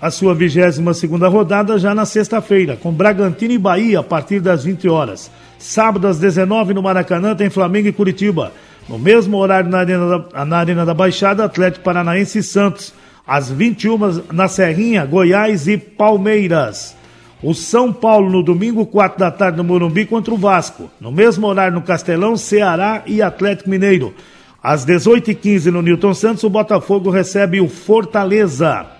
a 0.00 0.10
sua 0.10 0.34
22 0.34 0.96
segunda 0.96 1.28
rodada 1.28 1.76
já 1.78 1.94
na 1.94 2.04
sexta-feira, 2.04 2.76
com 2.76 2.92
Bragantino 2.92 3.52
e 3.52 3.58
Bahia 3.58 4.00
a 4.00 4.02
partir 4.02 4.40
das 4.40 4.64
20 4.64 4.88
horas. 4.88 5.30
Sábado 5.58 6.06
às 6.06 6.18
19 6.18 6.72
no 6.72 6.82
Maracanã 6.82 7.34
tem 7.34 7.50
Flamengo 7.50 7.88
e 7.88 7.92
Curitiba. 7.92 8.52
No 8.88 8.98
mesmo 8.98 9.36
horário 9.36 9.68
na 9.68 9.78
Arena 9.78 10.18
da, 10.18 10.44
na 10.44 10.58
Arena 10.58 10.86
da 10.86 10.94
Baixada, 10.94 11.44
Atlético 11.44 11.84
Paranaense 11.84 12.38
e 12.38 12.42
Santos. 12.42 12.94
Às 13.26 13.50
21 13.50 14.22
na 14.32 14.48
Serrinha, 14.48 15.04
Goiás 15.04 15.66
e 15.66 15.76
Palmeiras. 15.76 16.96
O 17.42 17.52
São 17.52 17.92
Paulo 17.92 18.30
no 18.30 18.42
domingo, 18.42 18.86
4 18.86 19.18
da 19.18 19.30
tarde 19.30 19.58
no 19.58 19.64
Morumbi 19.64 20.06
contra 20.06 20.32
o 20.32 20.38
Vasco. 20.38 20.90
No 21.00 21.12
mesmo 21.12 21.46
horário 21.46 21.74
no 21.74 21.82
Castelão, 21.82 22.36
Ceará 22.36 23.02
e 23.04 23.20
Atlético 23.20 23.68
Mineiro. 23.68 24.14
Às 24.62 24.86
18h15 24.86 25.66
no 25.66 25.82
Newton 25.82 26.14
Santos, 26.14 26.42
o 26.44 26.50
Botafogo 26.50 27.10
recebe 27.10 27.60
o 27.60 27.68
Fortaleza. 27.68 28.97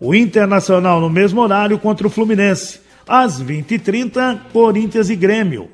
O 0.00 0.14
Internacional 0.14 1.00
no 1.00 1.10
mesmo 1.10 1.40
horário 1.40 1.78
contra 1.78 2.06
o 2.06 2.10
Fluminense. 2.10 2.80
Às 3.06 3.42
20h30, 3.42 4.38
Corinthians 4.52 5.10
e 5.10 5.16
Grêmio. 5.16 5.68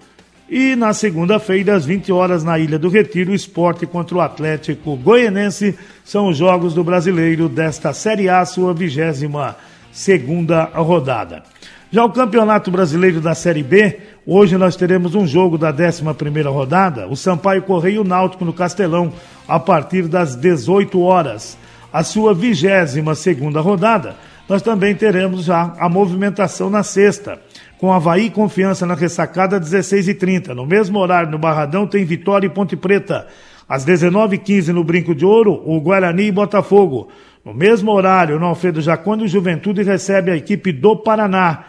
E 0.49 0.75
na 0.77 0.95
segunda-feira, 0.95 1.75
às 1.75 1.85
20 1.85 2.11
horas, 2.11 2.43
na 2.43 2.59
Ilha 2.59 2.79
do 2.79 2.89
Retiro, 2.89 3.33
o 3.33 3.35
esporte 3.35 3.87
contra 3.87 4.17
o 4.17 4.21
Atlético 4.21 4.97
Goianense 4.97 5.75
são 6.05 6.29
os 6.29 6.37
jogos 6.39 6.73
do 6.73 6.83
brasileiro 6.83 7.49
desta 7.49 7.93
Série 7.93 8.29
A, 8.29 8.45
sua 8.45 8.73
vigésima 8.73 9.57
segunda 9.93 10.65
rodada. 10.65 11.43
Já 11.91 12.05
o 12.05 12.11
Campeonato 12.11 12.71
Brasileiro 12.71 13.21
da 13.21 13.35
Série 13.35 13.63
B, 13.63 13.99
hoje 14.27 14.57
nós 14.57 14.75
teremos 14.75 15.15
um 15.15 15.27
jogo 15.27 15.59
da 15.59 15.71
11 15.71 16.03
primeira 16.15 16.51
rodada, 16.51 17.07
o 17.09 17.17
Sampaio 17.17 17.63
Correio 17.63 18.05
Náutico 18.05 18.45
no 18.45 18.53
Castelão, 18.53 19.13
a 19.47 19.61
partir 19.61 20.09
das 20.09 20.35
18 20.35 21.01
horas 21.01 21.57
a 21.95 22.03
sua 22.03 22.35
22 22.35 23.17
segunda 23.17 23.61
rodada, 23.61 24.17
nós 24.49 24.61
também 24.63 24.97
teremos 24.97 25.45
já 25.45 25.77
a 25.79 25.89
movimentação 25.89 26.69
na 26.69 26.83
sexta, 26.83 27.41
com 27.79 27.93
Havaí 27.93 28.31
Confiança 28.31 28.85
na 28.85 28.95
ressacada 28.95 29.61
16 29.61 30.09
e 30.09 30.15
30 30.15 30.57
No 30.57 30.67
mesmo 30.67 30.99
horário, 30.99 31.31
no 31.31 31.39
Barradão, 31.39 31.87
tem 31.87 32.05
Vitória 32.05 32.49
e 32.49 32.51
Ponte 32.51 32.75
Preta. 32.75 33.29
Às 33.69 33.87
19h15, 33.87 34.71
no 34.71 34.83
Brinco 34.83 35.15
de 35.15 35.25
Ouro, 35.25 35.63
o 35.65 35.81
Guarani 35.81 36.25
e 36.25 36.33
Botafogo. 36.33 37.11
No 37.45 37.55
mesmo 37.55 37.93
horário, 37.93 38.41
no 38.41 38.47
Alfredo 38.47 38.81
Jacone, 38.81 39.23
o 39.23 39.29
Juventude 39.29 39.85
recebe 39.85 40.33
a 40.33 40.37
equipe 40.37 40.73
do 40.73 40.97
Paraná. 40.97 41.67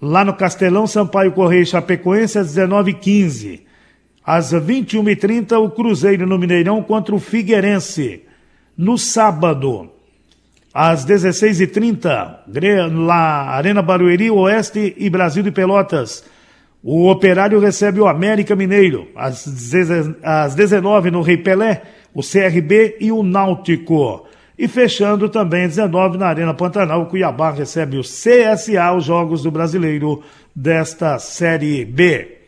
Lá 0.00 0.26
no 0.26 0.34
Castelão, 0.34 0.86
Sampaio 0.86 1.32
Correia 1.32 1.62
e 1.62 1.66
Chapecoense, 1.66 2.38
às 2.38 2.54
19h15. 2.54 3.62
Às 4.22 4.52
21h30, 4.52 5.58
o 5.58 5.70
Cruzeiro 5.70 6.26
no 6.26 6.38
Mineirão 6.38 6.82
contra 6.82 7.14
o 7.14 7.18
Figueirense 7.18 8.27
no 8.78 8.96
sábado, 8.96 9.90
às 10.72 11.04
16h30, 11.04 12.94
lá 12.94 13.48
Arena 13.50 13.82
Barueri, 13.82 14.30
Oeste 14.30 14.94
e 14.96 15.10
Brasil 15.10 15.42
de 15.42 15.50
Pelotas. 15.50 16.24
O 16.80 17.10
Operário 17.10 17.58
recebe 17.58 18.00
o 18.00 18.06
América 18.06 18.54
Mineiro. 18.54 19.08
Às 19.16 20.54
19 20.54 21.10
no 21.10 21.22
Rei 21.22 21.36
Pelé, 21.36 21.82
o 22.14 22.22
CRB 22.22 22.98
e 23.00 23.10
o 23.10 23.24
Náutico. 23.24 24.28
E 24.56 24.68
fechando 24.68 25.28
também 25.28 25.64
às 25.64 25.74
19 25.74 26.16
na 26.16 26.28
Arena 26.28 26.54
Pantanal, 26.54 27.02
o 27.02 27.06
Cuiabá 27.06 27.50
recebe 27.50 27.98
o 27.98 28.02
CSA, 28.02 28.92
os 28.96 29.04
Jogos 29.04 29.42
do 29.42 29.50
Brasileiro 29.50 30.22
desta 30.54 31.18
Série 31.18 31.84
B. 31.84 32.38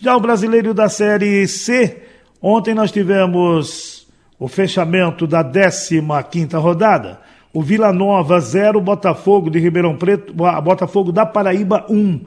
Já 0.00 0.16
o 0.16 0.20
Brasileiro 0.20 0.74
da 0.74 0.88
Série 0.88 1.46
C, 1.46 2.02
ontem 2.42 2.74
nós 2.74 2.90
tivemos 2.90 3.95
o 4.38 4.48
fechamento 4.48 5.26
da 5.26 5.42
15ª 5.44 6.58
rodada. 6.58 7.20
O 7.52 7.62
Vila 7.62 7.92
Nova 7.92 8.38
0, 8.38 8.80
Botafogo 8.80 9.48
de 9.48 9.58
Ribeirão 9.58 9.96
Preto, 9.96 10.32
Botafogo 10.34 11.10
da 11.10 11.24
Paraíba 11.24 11.86
1. 11.88 12.20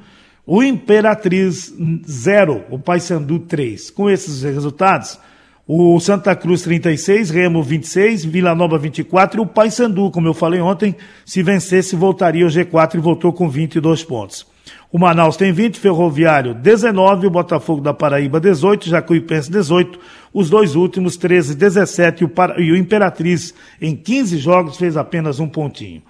O 0.46 0.64
Imperatriz 0.64 1.72
0, 2.08 2.64
o 2.72 2.80
Paysandu 2.80 3.40
3. 3.40 3.92
Com 3.92 4.10
esses 4.10 4.42
resultados, 4.42 5.20
o 5.68 6.00
Santa 6.00 6.36
Cruz 6.36 6.64
36, 6.64 7.30
Remo 7.30 7.62
26, 7.62 8.26
Vila 8.26 8.56
Nova 8.56 8.80
24 8.80 9.40
e 9.40 9.44
o 9.44 9.46
Paysandu, 9.46 10.10
como 10.10 10.28
eu 10.28 10.34
falei 10.34 10.60
ontem, 10.60 10.96
se 11.24 11.44
vencesse 11.44 11.96
voltaria 11.96 12.44
ao 12.44 12.50
G4 12.50 12.96
e 12.96 12.98
voltou 12.98 13.32
com 13.32 13.48
22 13.48 14.04
pontos. 14.04 14.48
O 14.92 14.98
Manaus 14.98 15.38
tem 15.38 15.52
20, 15.52 15.80
Ferroviário 15.80 16.56
19, 16.56 17.28
o 17.28 17.30
Botafogo 17.30 17.80
da 17.80 17.94
Paraíba 17.94 18.40
18, 18.40 18.90
Jacuipense 18.90 19.52
18, 19.52 20.00
os 20.34 20.50
dois 20.50 20.76
últimos 20.76 21.16
13, 21.16 21.56
17 21.56 22.24
e 22.24 22.26
o, 22.26 22.32
e 22.58 22.72
o 22.72 22.76
Imperatriz 22.76 23.54
em 23.80 23.96
15 23.96 24.40
jogos 24.40 24.78
fez 24.78 24.98
apenas 24.98 25.40
um 25.40 25.48
pontinho. 25.48 26.02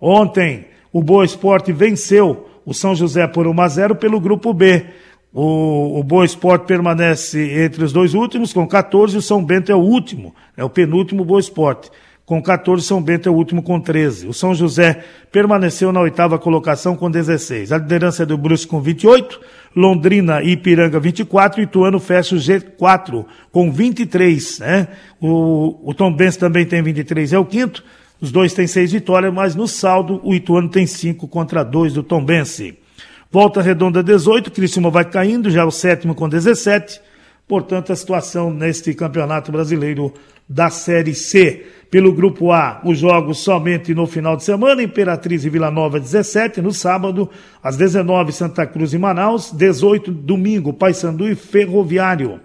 Ontem, 0.00 0.66
o 0.92 1.02
Boa 1.02 1.24
Esporte 1.24 1.72
venceu 1.72 2.48
o 2.64 2.72
São 2.72 2.94
José 2.94 3.26
por 3.26 3.48
1 3.48 3.60
a 3.60 3.68
0 3.68 3.96
pelo 3.96 4.20
grupo 4.20 4.54
B. 4.54 4.86
O, 5.34 5.98
o 5.98 6.04
Boa 6.04 6.24
Esporte 6.24 6.64
permanece 6.64 7.60
entre 7.60 7.82
os 7.82 7.92
dois 7.92 8.14
últimos 8.14 8.52
com 8.52 8.68
14 8.68 9.16
e 9.16 9.18
o 9.18 9.22
São 9.22 9.44
Bento 9.44 9.72
é 9.72 9.74
o 9.74 9.78
último, 9.78 10.32
é 10.56 10.62
o 10.62 10.70
penúltimo 10.70 11.24
Boa 11.24 11.40
Esporte 11.40 11.90
com 12.28 12.42
14, 12.42 12.84
São 12.84 13.00
Bento 13.00 13.26
é 13.26 13.32
o 13.32 13.34
último 13.34 13.62
com 13.62 13.80
13. 13.80 14.28
O 14.28 14.34
São 14.34 14.54
José 14.54 15.02
permaneceu 15.32 15.90
na 15.90 16.02
oitava 16.02 16.38
colocação 16.38 16.94
com 16.94 17.10
16. 17.10 17.72
A 17.72 17.78
liderança 17.78 18.24
é 18.24 18.26
do 18.26 18.36
Brusque 18.36 18.66
com 18.66 18.82
28, 18.82 19.40
Londrina 19.74 20.42
e 20.42 20.50
Ipiranga 20.50 21.00
24, 21.00 21.58
e 21.58 21.64
Ituano 21.64 21.98
fecha 21.98 22.34
o 22.34 22.38
G4 22.38 23.24
com 23.50 23.72
23, 23.72 24.58
né? 24.58 24.88
O, 25.18 25.90
o 25.90 25.94
Tom 25.94 26.14
Benz 26.14 26.36
também 26.36 26.66
tem 26.66 26.82
23, 26.82 27.32
é 27.32 27.38
o 27.38 27.46
quinto. 27.46 27.82
Os 28.20 28.30
dois 28.30 28.52
têm 28.52 28.66
seis 28.66 28.92
vitórias, 28.92 29.32
mas 29.32 29.54
no 29.54 29.66
saldo 29.66 30.20
o 30.22 30.34
Ituano 30.34 30.68
tem 30.68 30.86
cinco 30.86 31.26
contra 31.26 31.64
dois 31.64 31.94
do 31.94 32.02
Tom 32.02 32.22
Bense. 32.22 32.76
Volta 33.32 33.62
Redonda 33.62 34.02
18, 34.02 34.50
Criciúma 34.50 34.90
vai 34.90 35.06
caindo, 35.06 35.48
já 35.48 35.62
é 35.62 35.64
o 35.64 35.70
sétimo 35.70 36.14
com 36.14 36.28
17. 36.28 37.00
Portanto, 37.48 37.90
a 37.90 37.96
situação 37.96 38.52
neste 38.52 38.92
Campeonato 38.92 39.50
Brasileiro 39.50 40.12
da 40.48 40.68
Série 40.70 41.14
C. 41.14 41.66
Pelo 41.90 42.12
Grupo 42.12 42.52
A, 42.52 42.82
os 42.84 42.98
jogos 42.98 43.38
somente 43.38 43.94
no 43.94 44.06
final 44.06 44.36
de 44.36 44.44
semana, 44.44 44.82
Imperatriz 44.82 45.44
e 45.44 45.48
Vila 45.48 45.70
Nova 45.70 45.98
17, 45.98 46.60
no 46.60 46.70
sábado, 46.70 47.30
às 47.62 47.78
19 47.78 48.30
Santa 48.30 48.66
Cruz 48.66 48.92
e 48.92 48.98
Manaus, 48.98 49.50
18 49.52 50.12
domingo, 50.12 50.74
Paysandu 50.74 51.26
e 51.26 51.34
Ferroviário. 51.34 52.40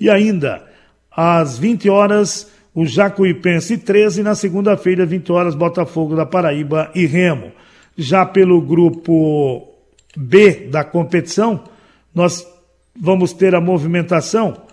E 0.00 0.08
ainda, 0.08 0.64
às 1.14 1.58
20 1.58 1.90
horas, 1.90 2.50
o 2.74 2.86
Jacuipense 2.86 3.76
13, 3.76 4.22
na 4.22 4.34
segunda-feira, 4.34 5.04
20 5.04 5.32
horas, 5.32 5.54
Botafogo 5.54 6.16
da 6.16 6.24
Paraíba 6.24 6.90
e 6.94 7.04
Remo. 7.04 7.52
Já 7.94 8.24
pelo 8.24 8.58
grupo 8.62 9.68
B 10.16 10.68
da 10.70 10.82
competição, 10.82 11.64
nós 12.14 12.46
vamos 12.98 13.34
ter 13.34 13.54
a 13.54 13.60
movimentação 13.60 14.67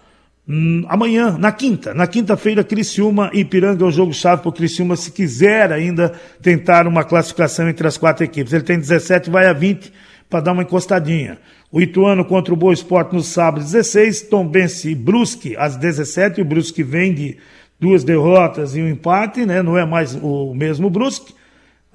hum, 0.47 0.83
amanhã, 0.87 1.37
na 1.37 1.51
quinta. 1.51 1.93
Na 1.93 2.07
quinta-feira, 2.07 2.63
Criciúma 2.63 3.29
e 3.33 3.39
Ipiranga 3.39 3.83
é 3.83 3.87
o 3.87 3.91
jogo-chave 3.91 4.41
para 4.41 4.49
o 4.49 4.53
Criciúma, 4.53 4.95
se 4.95 5.11
quiser 5.11 5.71
ainda 5.71 6.13
tentar 6.41 6.87
uma 6.87 7.03
classificação 7.03 7.69
entre 7.69 7.87
as 7.87 7.97
quatro 7.97 8.23
equipes. 8.23 8.53
Ele 8.53 8.63
tem 8.63 8.77
17, 8.77 9.29
vai 9.29 9.47
a 9.47 9.53
20 9.53 9.91
para 10.29 10.41
dar 10.41 10.51
uma 10.51 10.63
encostadinha. 10.63 11.37
O 11.71 11.81
Ituano 11.81 12.23
contra 12.23 12.53
o 12.53 12.57
Boa 12.57 12.73
Esporte 12.73 13.13
no 13.13 13.21
sábado, 13.21 13.63
16. 13.63 14.23
Tombense 14.23 14.91
e 14.91 14.95
Brusque 14.95 15.55
às 15.57 15.75
17. 15.75 16.41
O 16.41 16.45
Brusque 16.45 16.83
vem 16.83 17.13
de 17.13 17.37
duas 17.79 18.03
derrotas 18.03 18.75
e 18.75 18.81
um 18.81 18.87
empate, 18.87 19.45
né? 19.45 19.61
Não 19.61 19.77
é 19.77 19.85
mais 19.85 20.15
o 20.15 20.53
mesmo 20.53 20.89
Brusque. 20.89 21.33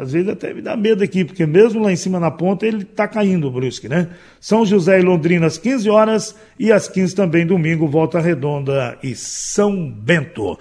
Às 0.01 0.13
vezes 0.13 0.31
até 0.31 0.55
me 0.55 0.63
dá 0.63 0.75
medo 0.79 1.05
aqui, 1.05 1.27
porque 1.27 1.45
mesmo 1.45 1.83
lá 1.83 1.93
em 1.93 1.97
cima 1.97 2.19
na 2.19 2.31
ponta 2.31 2.67
ele 2.67 2.85
está 2.85 3.07
caindo 3.07 3.47
o 3.47 3.51
Brusque, 3.51 3.87
né? 3.87 4.09
São 4.41 4.65
José 4.65 4.99
e 4.99 5.03
Londrina 5.03 5.47
às 5.47 5.59
15 5.59 5.91
horas 5.91 6.35
e 6.59 6.73
às 6.73 6.89
15 6.89 7.15
também 7.15 7.47
domingo, 7.47 7.87
Volta 7.87 8.19
Redonda 8.19 8.97
e 9.03 9.15
São 9.15 9.91
Bento. 9.91 10.59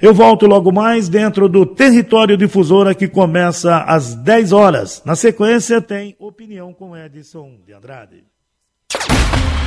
Eu 0.00 0.14
volto 0.14 0.46
logo 0.46 0.72
mais 0.72 1.06
dentro 1.06 1.50
do 1.50 1.66
Território 1.66 2.34
Difusora 2.34 2.94
que 2.94 3.06
começa 3.06 3.82
às 3.82 4.14
10 4.14 4.52
horas. 4.52 5.02
Na 5.04 5.14
sequência 5.14 5.82
tem 5.82 6.16
Opinião 6.18 6.72
com 6.72 6.96
Edson 6.96 7.58
de 7.66 7.74
Andrade. 7.74 8.24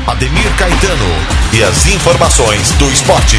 Ademir 0.08 0.58
Caetano 0.58 1.56
e 1.56 1.64
as 1.64 1.86
informações 1.94 2.72
do 2.80 2.86
esporte. 2.90 3.38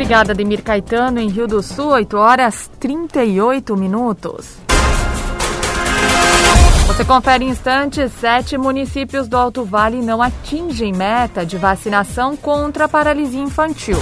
Obrigada, 0.00 0.32
Ademir 0.32 0.62
Caetano, 0.62 1.20
em 1.20 1.28
Rio 1.28 1.46
do 1.46 1.62
Sul, 1.62 1.88
8 1.88 2.16
horas 2.16 2.70
38 2.80 3.76
minutos. 3.76 4.56
Você 6.86 7.04
confere 7.04 7.44
em 7.44 7.50
instantes, 7.50 8.10
sete 8.18 8.56
municípios 8.56 9.28
do 9.28 9.36
Alto 9.36 9.62
Vale 9.62 10.00
não 10.00 10.22
atingem 10.22 10.90
meta 10.90 11.44
de 11.44 11.58
vacinação 11.58 12.34
contra 12.34 12.86
a 12.86 12.88
paralisia 12.88 13.42
infantil. 13.42 13.98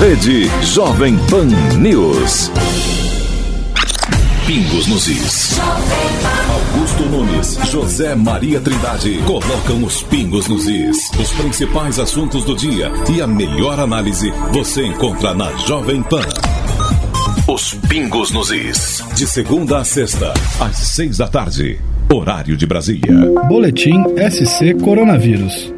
Rede 0.00 0.48
Jovem 0.62 1.18
Pan 1.28 1.44
News. 1.78 2.50
Pingos 4.46 4.86
nos 4.86 5.08
Is. 5.08 5.60
Augusto 6.94 7.04
Nunes, 7.08 7.58
José 7.70 8.14
Maria 8.14 8.60
Trindade 8.60 9.18
colocam 9.26 9.82
os 9.82 10.02
pingos 10.04 10.46
nos 10.46 10.66
Is. 10.66 11.10
Os 11.18 11.32
principais 11.32 11.98
assuntos 11.98 12.44
do 12.44 12.54
dia 12.54 12.92
e 13.12 13.20
a 13.20 13.26
melhor 13.26 13.80
análise 13.80 14.32
você 14.52 14.86
encontra 14.86 15.34
na 15.34 15.50
Jovem 15.56 16.02
Pan. 16.04 16.22
Os 17.48 17.74
pingos 17.88 18.30
nos 18.30 18.50
Is. 18.52 19.04
De 19.16 19.26
segunda 19.26 19.78
a 19.78 19.84
sexta, 19.84 20.32
às 20.60 20.76
seis 20.76 21.18
da 21.18 21.26
tarde. 21.26 21.80
Horário 22.12 22.56
de 22.56 22.66
Brasília. 22.66 23.14
Boletim 23.48 24.00
SC 24.30 24.74
Coronavírus. 24.74 25.72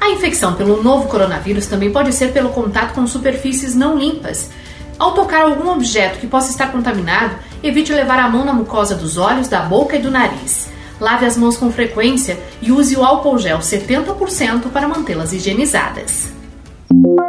A 0.00 0.10
infecção 0.10 0.54
pelo 0.54 0.82
novo 0.82 1.08
coronavírus 1.08 1.66
também 1.66 1.90
pode 1.90 2.12
ser 2.12 2.32
pelo 2.32 2.50
contato 2.50 2.94
com 2.94 3.06
superfícies 3.06 3.74
não 3.74 3.98
limpas. 3.98 4.50
Ao 4.98 5.12
tocar 5.12 5.42
algum 5.42 5.70
objeto 5.70 6.18
que 6.18 6.26
possa 6.26 6.50
estar 6.50 6.70
contaminado, 6.70 7.36
evite 7.62 7.92
levar 7.92 8.18
a 8.18 8.28
mão 8.28 8.44
na 8.44 8.52
mucosa 8.52 8.94
dos 8.94 9.16
olhos, 9.16 9.48
da 9.48 9.60
boca 9.60 9.96
e 9.96 10.02
do 10.02 10.10
nariz. 10.10 10.70
Lave 11.00 11.26
as 11.26 11.36
mãos 11.36 11.56
com 11.56 11.72
frequência 11.72 12.38
e 12.60 12.70
use 12.70 12.96
o 12.96 13.04
álcool 13.04 13.38
gel 13.38 13.58
70% 13.58 14.70
para 14.72 14.86
mantê-las 14.88 15.32
higienizadas. 15.32 16.32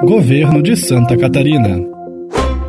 Governo 0.04 0.62
de 0.62 0.76
Santa 0.76 1.18
Catarina. 1.18 1.82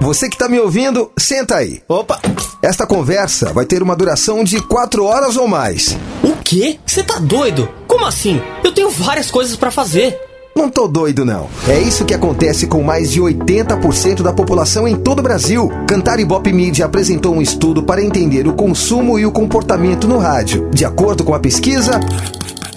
Você 0.00 0.28
que 0.28 0.34
está 0.34 0.48
me 0.48 0.58
ouvindo, 0.58 1.10
senta 1.18 1.56
aí. 1.56 1.82
Opa! 1.88 2.20
Esta 2.62 2.86
conversa 2.86 3.52
vai 3.52 3.66
ter 3.66 3.82
uma 3.82 3.96
duração 3.96 4.44
de 4.44 4.60
quatro 4.62 5.04
horas 5.04 5.36
ou 5.36 5.46
mais. 5.46 5.98
O 6.22 6.36
quê? 6.42 6.78
Você 6.86 7.02
tá 7.02 7.18
doido? 7.18 7.68
Como 7.86 8.06
assim? 8.06 8.40
Eu 8.62 8.72
tenho 8.72 8.90
várias 8.90 9.30
coisas 9.30 9.56
para 9.56 9.70
fazer. 9.70 10.18
Não 10.54 10.70
tô 10.70 10.86
doido, 10.86 11.24
não. 11.24 11.48
É 11.66 11.80
isso 11.80 12.04
que 12.04 12.14
acontece 12.14 12.68
com 12.68 12.80
mais 12.80 13.10
de 13.10 13.20
80% 13.20 14.22
da 14.22 14.32
população 14.32 14.86
em 14.86 14.94
todo 14.94 15.18
o 15.18 15.22
Brasil. 15.22 15.68
Cantar 15.88 16.20
Ibope 16.20 16.52
Media 16.52 16.86
apresentou 16.86 17.34
um 17.34 17.42
estudo 17.42 17.82
para 17.82 18.02
entender 18.02 18.46
o 18.46 18.52
consumo 18.52 19.18
e 19.18 19.26
o 19.26 19.32
comportamento 19.32 20.06
no 20.06 20.16
rádio. 20.16 20.70
De 20.70 20.84
acordo 20.84 21.24
com 21.24 21.34
a 21.34 21.40
pesquisa, 21.40 21.98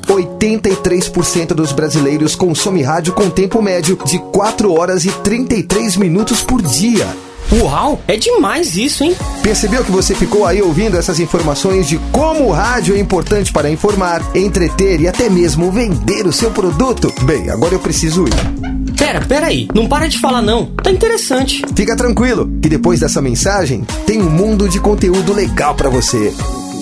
83% 0.08 1.54
dos 1.54 1.72
brasileiros 1.72 2.36
consomem 2.36 2.82
rádio 2.82 3.14
com 3.14 3.30
tempo 3.30 3.62
médio 3.62 4.00
de 4.06 4.18
4 4.18 4.74
horas 4.74 5.06
e 5.06 5.12
33 5.12 5.98
minutos 5.98 6.42
por 6.42 6.64
dia. 6.64 7.08
Uau, 7.52 8.02
é 8.08 8.18
demais 8.18 8.76
isso, 8.76 9.04
hein? 9.04 9.16
Percebeu 9.42 9.84
que 9.84 9.92
você 9.92 10.14
ficou 10.14 10.46
aí 10.46 10.62
ouvindo 10.62 10.98
essas 10.98 11.20
informações 11.20 11.88
de 11.88 11.98
como 12.12 12.46
o 12.46 12.52
rádio 12.52 12.96
é 12.96 13.00
importante 13.00 13.54
para 13.54 13.70
informar, 13.70 14.22
entreter 14.36 15.00
e 15.00 15.08
até 15.08 15.30
mesmo 15.30 15.72
vender 15.72 16.28
o 16.28 16.34
seu 16.34 16.52
produto? 16.52 17.14
Bem, 17.24 17.50
agora 17.50 17.74
eu 17.74 17.80
preciso 17.80 18.26
ir. 18.26 18.96
Pera, 18.98 19.22
pera 19.22 19.48
aí, 19.48 19.68
não 19.74 19.88
para 19.88 20.08
de 20.08 20.20
falar 20.20 20.42
não. 20.42 20.66
Tá 20.84 20.92
interessante. 20.92 21.62
Fica 21.76 21.96
tranquilo, 21.96 22.50
que 22.62 22.68
depois 22.68 23.00
dessa 23.00 23.22
mensagem 23.22 23.86
tem 24.06 24.22
um 24.22 24.30
mundo 24.30 24.68
de 24.68 24.80
conteúdo 24.80 25.34
legal 25.34 25.76
para 25.76 25.90
você. 25.90 26.34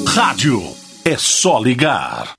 Rádio 0.08 0.64
é 1.04 1.16
só 1.18 1.60
ligar. 1.60 2.34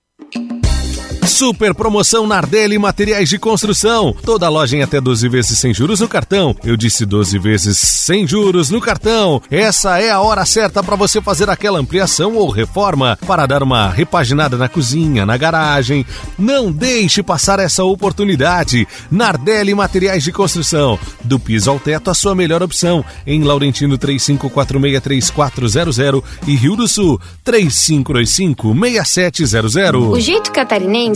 Super 1.26 1.74
promoção 1.74 2.26
Nardelli 2.26 2.78
Materiais 2.78 3.28
de 3.28 3.38
Construção. 3.38 4.14
Toda 4.24 4.48
loja 4.48 4.74
em 4.76 4.82
até 4.82 5.00
12 5.00 5.28
vezes 5.28 5.58
sem 5.58 5.74
juros 5.74 6.00
no 6.00 6.08
cartão. 6.08 6.54
Eu 6.64 6.76
disse 6.76 7.04
12 7.04 7.36
vezes 7.38 7.76
sem 7.78 8.26
juros 8.26 8.70
no 8.70 8.80
cartão. 8.80 9.42
Essa 9.50 10.00
é 10.00 10.10
a 10.10 10.20
hora 10.20 10.46
certa 10.46 10.80
para 10.82 10.94
você 10.94 11.20
fazer 11.20 11.50
aquela 11.50 11.80
ampliação 11.80 12.36
ou 12.36 12.48
reforma 12.48 13.18
para 13.26 13.44
dar 13.44 13.62
uma 13.62 13.90
repaginada 13.90 14.56
na 14.56 14.68
cozinha, 14.68 15.26
na 15.26 15.36
garagem. 15.36 16.06
Não 16.38 16.70
deixe 16.70 17.20
passar 17.22 17.58
essa 17.58 17.82
oportunidade. 17.82 18.86
Nardelli 19.10 19.74
Materiais 19.74 20.22
de 20.22 20.30
Construção. 20.32 20.98
Do 21.24 21.40
piso 21.40 21.70
ao 21.70 21.80
teto, 21.80 22.10
a 22.10 22.14
sua 22.14 22.34
melhor 22.34 22.62
opção. 22.62 23.02
Em 23.26 23.42
Laurentino 23.42 23.98
35463400 23.98 26.22
e 26.46 26.54
Rio 26.54 26.76
do 26.76 26.86
Sul 26.86 27.18
35256700. 27.44 30.10
O 30.10 30.20
jeito 30.20 30.52
catarinense 30.52 31.15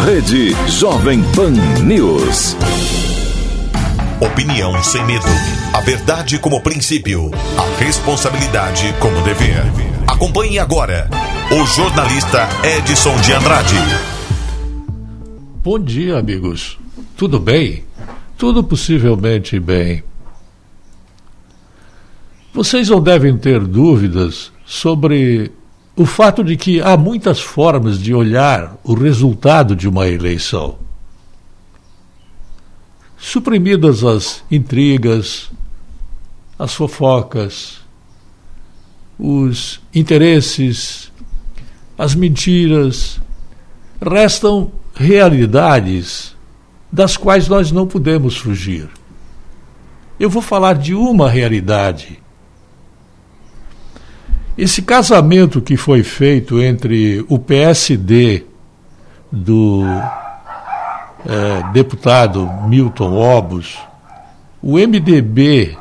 Rede 0.00 0.56
Jovem 0.68 1.22
Pan 1.34 1.52
News. 1.84 2.56
Opinião 4.20 4.82
sem 4.82 5.04
medo. 5.06 5.26
A 5.72 5.80
verdade 5.80 6.38
como 6.38 6.60
princípio. 6.62 7.30
A 7.56 7.78
responsabilidade 7.82 8.92
como 8.98 9.20
dever. 9.22 9.62
Acompanhe 10.06 10.58
agora 10.58 11.08
o 11.50 11.66
jornalista 11.66 12.48
Edson 12.78 13.16
de 13.20 13.32
Andrade. 13.32 13.76
Bom 15.62 15.78
dia, 15.78 16.18
amigos. 16.18 16.78
Tudo 17.16 17.38
bem? 17.38 17.84
tudo 18.42 18.64
possivelmente 18.64 19.60
bem. 19.60 20.02
Vocês 22.52 22.88
não 22.88 23.00
devem 23.00 23.38
ter 23.38 23.60
dúvidas 23.60 24.50
sobre 24.66 25.52
o 25.94 26.06
fato 26.06 26.42
de 26.42 26.56
que 26.56 26.80
há 26.80 26.96
muitas 26.96 27.40
formas 27.40 27.98
de 27.98 28.14
olhar 28.14 28.76
o 28.82 28.94
resultado 28.94 29.76
de 29.76 29.88
uma 29.88 30.08
eleição. 30.08 30.78
Suprimidas 33.18 34.02
as 34.02 34.42
intrigas, 34.50 35.50
as 36.58 36.74
fofocas, 36.74 37.80
os 39.18 39.80
interesses, 39.94 41.12
as 41.96 42.14
mentiras, 42.14 43.20
restam 44.00 44.72
realidades 44.94 46.34
das 46.90 47.16
quais 47.16 47.48
nós 47.48 47.70
não 47.70 47.86
podemos 47.86 48.36
fugir. 48.36 48.88
Eu 50.18 50.30
vou 50.30 50.42
falar 50.42 50.74
de 50.74 50.94
uma 50.94 51.28
realidade 51.28 52.21
esse 54.56 54.82
casamento 54.82 55.62
que 55.62 55.76
foi 55.76 56.02
feito 56.02 56.60
entre 56.60 57.24
o 57.28 57.38
PSD 57.38 58.44
do 59.30 59.82
é, 61.24 61.72
deputado 61.72 62.46
Milton 62.68 63.14
Obos, 63.14 63.78
o 64.62 64.74
MDB 64.76 65.76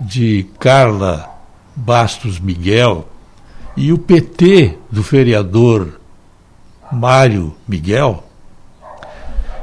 de 0.00 0.46
Carla 0.58 1.28
Bastos 1.76 2.40
Miguel 2.40 3.06
e 3.76 3.92
o 3.92 3.98
PT 3.98 4.78
do 4.90 5.02
vereador 5.02 6.00
Mário 6.90 7.54
Miguel, 7.66 8.24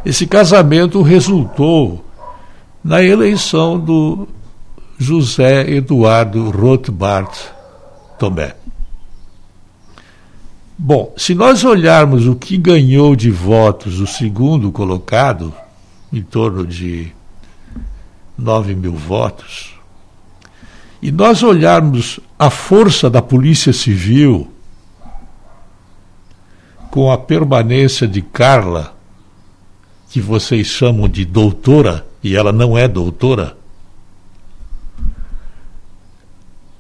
esse 0.06 0.28
casamento 0.28 1.02
resultou 1.02 2.06
na 2.84 3.02
eleição 3.02 3.80
do 3.80 4.28
José 5.00 5.68
Eduardo 5.72 6.52
Rothbard 6.52 7.55
Tomé. 8.18 8.56
Bom, 10.78 11.14
se 11.16 11.34
nós 11.34 11.64
olharmos 11.64 12.28
o 12.28 12.36
que 12.36 12.58
ganhou 12.58 13.16
de 13.16 13.32
votos 13.32 14.00
o 14.00 14.08
segundo 14.08 14.72
colocado, 14.72 15.54
em 16.12 16.22
torno 16.22 16.66
de 16.66 17.14
9 18.38 18.76
mil 18.76 18.94
votos, 18.94 19.74
e 21.02 21.12
nós 21.12 21.44
olharmos 21.44 22.20
a 22.38 22.50
força 22.50 23.10
da 23.10 23.22
Polícia 23.22 23.72
Civil 23.72 24.52
com 26.92 27.12
a 27.12 27.18
permanência 27.18 28.08
de 28.08 28.22
Carla, 28.22 28.96
que 30.10 30.20
vocês 30.22 30.68
chamam 30.68 31.08
de 31.08 31.26
doutora, 31.26 32.06
e 32.24 32.36
ela 32.36 32.52
não 32.52 32.78
é 32.78 32.88
doutora, 32.88 33.58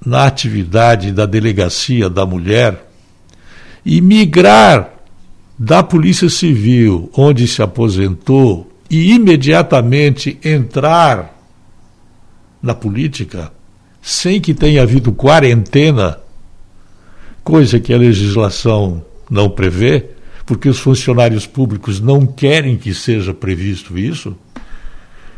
na 0.05 0.25
atividade 0.25 1.11
da 1.11 1.25
delegacia 1.25 2.09
da 2.09 2.25
mulher 2.25 2.89
e 3.85 3.99
migrar 4.01 4.93
da 5.57 5.81
Polícia 5.81 6.29
Civil, 6.29 7.09
onde 7.15 7.47
se 7.47 7.61
aposentou, 7.61 8.71
e 8.89 9.13
imediatamente 9.13 10.37
entrar 10.43 11.33
na 12.61 12.75
política, 12.75 13.51
sem 14.01 14.39
que 14.39 14.53
tenha 14.53 14.83
havido 14.83 15.11
quarentena, 15.11 16.19
coisa 17.43 17.79
que 17.79 17.93
a 17.93 17.97
legislação 17.97 19.03
não 19.29 19.49
prevê, 19.49 20.05
porque 20.45 20.69
os 20.69 20.79
funcionários 20.79 21.47
públicos 21.47 21.99
não 21.99 22.25
querem 22.25 22.77
que 22.77 22.93
seja 22.93 23.33
previsto 23.33 23.97
isso. 23.97 24.35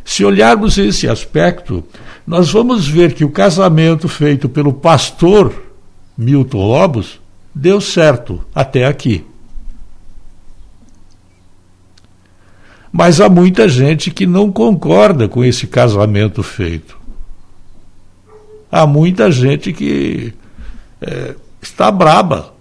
Se 0.07 0.23
olharmos 0.23 0.77
esse 0.77 1.05
aspecto, 1.05 1.83
nós 2.25 2.49
vamos 2.49 2.87
ver 2.87 3.13
que 3.13 3.25
o 3.25 3.29
casamento 3.29 4.07
feito 4.07 4.47
pelo 4.47 4.71
pastor 4.71 5.53
Milton 6.17 6.65
Lobos 6.65 7.19
deu 7.53 7.81
certo 7.81 8.41
até 8.55 8.85
aqui. 8.85 9.25
Mas 12.89 13.19
há 13.19 13.27
muita 13.27 13.67
gente 13.67 14.09
que 14.09 14.25
não 14.25 14.49
concorda 14.49 15.27
com 15.27 15.43
esse 15.43 15.67
casamento 15.67 16.41
feito. 16.41 16.97
Há 18.71 18.87
muita 18.87 19.29
gente 19.29 19.73
que 19.73 20.33
é, 21.01 21.35
está 21.61 21.91
braba. 21.91 22.53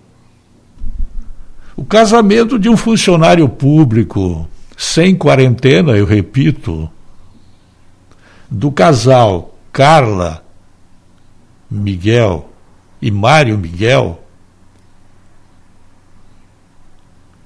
O 1.76 1.84
casamento 1.84 2.58
de 2.58 2.68
um 2.68 2.76
funcionário 2.76 3.48
público 3.48 4.48
sem 4.76 5.14
quarentena, 5.14 5.92
eu 5.92 6.04
repito, 6.04 6.90
do 8.50 8.70
casal 8.70 9.56
Carla 9.72 10.44
Miguel 11.70 12.48
e 13.00 13.10
Mário 13.10 13.58
Miguel, 13.58 14.22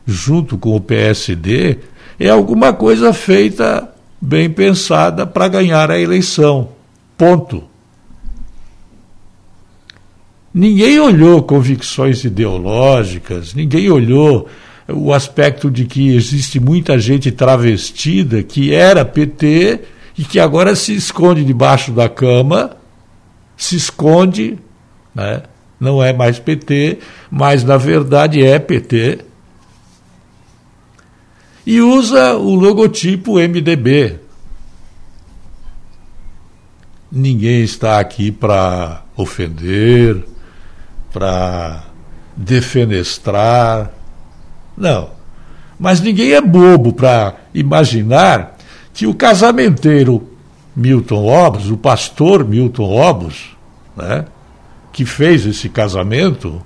junto 0.07 0.59
com 0.59 0.77
o 0.77 0.81
PSD, 0.81 1.79
é 2.19 2.29
alguma 2.29 2.73
coisa 2.73 3.13
feita 3.13 3.93
bem 4.21 4.51
pensada 4.51 5.27
para 5.27 5.49
ganhar 5.49 5.91
a 5.91 5.99
eleição. 5.99 6.69
Ponto. 7.17 7.65
Ninguém 10.53 10.99
olhou 10.99 11.43
convicções 11.43 12.25
ideológicas, 12.25 13.55
ninguém 13.55 13.89
olhou 13.89 14.49
o 14.89 15.15
aspecto 15.15 15.71
de 15.71 15.85
que 15.85 16.15
existe 16.15 16.59
muita 16.59 16.99
gente 16.99 17.31
travestida 17.31 18.43
que 18.43 18.75
era 18.75 19.05
PT 19.05 19.81
e 20.21 20.25
que 20.27 20.39
agora 20.39 20.77
se 20.77 20.95
esconde 20.95 21.43
debaixo 21.43 21.93
da 21.93 22.07
cama, 22.07 22.77
se 23.57 23.75
esconde, 23.75 24.59
né? 25.15 25.45
não 25.81 26.03
é 26.03 26.13
mais 26.13 26.39
PT, 26.39 26.99
mas 27.31 27.65
na 27.65 27.79
verdade 27.79 28.45
é 28.45 28.59
PT, 28.59 29.21
e 31.65 31.81
usa 31.81 32.37
o 32.37 32.55
logotipo 32.55 33.39
MDB. 33.39 34.19
Ninguém 37.11 37.63
está 37.63 37.99
aqui 37.99 38.31
para 38.31 39.03
ofender, 39.17 40.23
para 41.11 41.83
defenestrar. 42.37 43.91
Não. 44.77 45.13
Mas 45.79 46.03
ninguém 46.03 46.33
é 46.33 46.43
bobo 46.43 46.93
para 46.93 47.37
imaginar 47.55 48.60
que 49.01 49.07
o 49.07 49.15
casamenteiro 49.15 50.29
Milton 50.77 51.25
Obos, 51.25 51.71
o 51.71 51.77
pastor 51.79 52.47
Milton 52.47 52.83
Obos, 52.83 53.57
né, 53.97 54.27
que 54.93 55.07
fez 55.07 55.47
esse 55.47 55.71
casamento, 55.71 56.61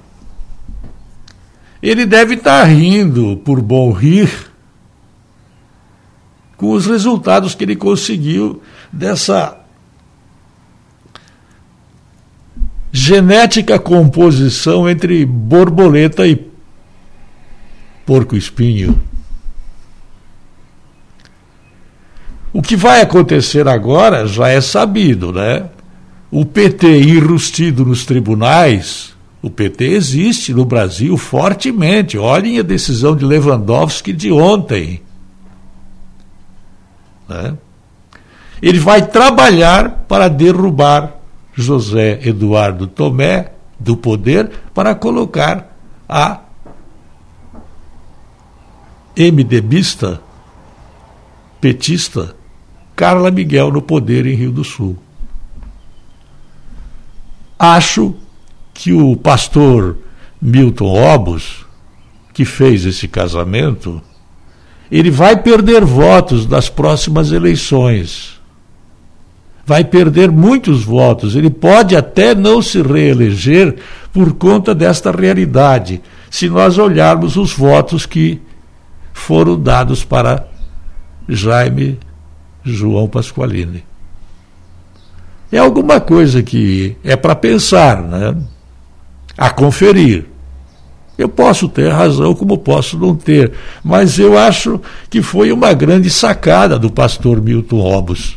ele 1.80 2.04
deve 2.04 2.34
estar 2.34 2.64
rindo 2.64 3.36
por 3.44 3.62
bom 3.62 3.92
rir 3.92 4.50
com 6.56 6.72
os 6.72 6.86
resultados 6.86 7.54
que 7.54 7.62
ele 7.62 7.76
conseguiu 7.76 8.60
dessa 8.92 9.56
genética 12.90 13.78
composição 13.78 14.90
entre 14.90 15.24
borboleta 15.24 16.26
e 16.26 16.50
porco-espinho. 18.04 19.00
O 22.54 22.62
que 22.62 22.76
vai 22.76 23.00
acontecer 23.00 23.66
agora 23.66 24.28
já 24.28 24.48
é 24.48 24.60
sabido, 24.60 25.32
né? 25.32 25.68
O 26.30 26.46
PT 26.46 27.02
enrustido 27.02 27.84
nos 27.84 28.06
tribunais, 28.06 29.12
o 29.42 29.50
PT 29.50 29.86
existe 29.86 30.54
no 30.54 30.64
Brasil 30.64 31.16
fortemente. 31.16 32.16
Olhem 32.16 32.60
a 32.60 32.62
decisão 32.62 33.16
de 33.16 33.24
Lewandowski 33.24 34.12
de 34.12 34.30
ontem. 34.30 35.02
Né? 37.28 37.58
Ele 38.62 38.78
vai 38.78 39.04
trabalhar 39.04 40.04
para 40.06 40.28
derrubar 40.28 41.14
José 41.54 42.20
Eduardo 42.22 42.86
Tomé 42.86 43.50
do 43.80 43.96
poder 43.96 44.48
para 44.72 44.94
colocar 44.94 45.76
a 46.08 46.40
MDBista, 49.16 50.20
petista, 51.60 52.34
Carla 52.96 53.30
Miguel 53.30 53.72
no 53.72 53.82
poder 53.82 54.26
em 54.26 54.34
Rio 54.34 54.52
do 54.52 54.64
Sul. 54.64 54.96
Acho 57.58 58.14
que 58.72 58.92
o 58.92 59.16
pastor 59.16 59.96
Milton 60.40 60.92
Obos, 60.92 61.64
que 62.32 62.44
fez 62.44 62.84
esse 62.84 63.08
casamento, 63.08 64.02
ele 64.90 65.10
vai 65.10 65.40
perder 65.40 65.84
votos 65.84 66.46
das 66.46 66.68
próximas 66.68 67.32
eleições. 67.32 68.40
Vai 69.66 69.82
perder 69.82 70.30
muitos 70.30 70.84
votos. 70.84 71.34
Ele 71.34 71.48
pode 71.48 71.96
até 71.96 72.34
não 72.34 72.60
se 72.60 72.82
reeleger 72.82 73.76
por 74.12 74.34
conta 74.34 74.74
desta 74.74 75.10
realidade, 75.10 76.00
se 76.30 76.48
nós 76.48 76.78
olharmos 76.78 77.36
os 77.36 77.52
votos 77.52 78.06
que 78.06 78.40
foram 79.12 79.58
dados 79.58 80.04
para 80.04 80.46
Jaime 81.28 81.98
João 82.64 83.08
Pasqualini. 83.08 83.84
É 85.52 85.58
alguma 85.58 86.00
coisa 86.00 86.42
que 86.42 86.96
é 87.04 87.14
para 87.14 87.34
pensar, 87.34 88.02
né? 88.02 88.34
a 89.36 89.50
conferir. 89.50 90.26
Eu 91.16 91.28
posso 91.28 91.68
ter 91.68 91.90
razão, 91.90 92.34
como 92.34 92.58
posso 92.58 92.98
não 92.98 93.14
ter, 93.14 93.52
mas 93.84 94.18
eu 94.18 94.36
acho 94.36 94.80
que 95.08 95.22
foi 95.22 95.52
uma 95.52 95.72
grande 95.72 96.10
sacada 96.10 96.76
do 96.76 96.90
pastor 96.90 97.40
Milton 97.40 97.80
Robos. 97.80 98.36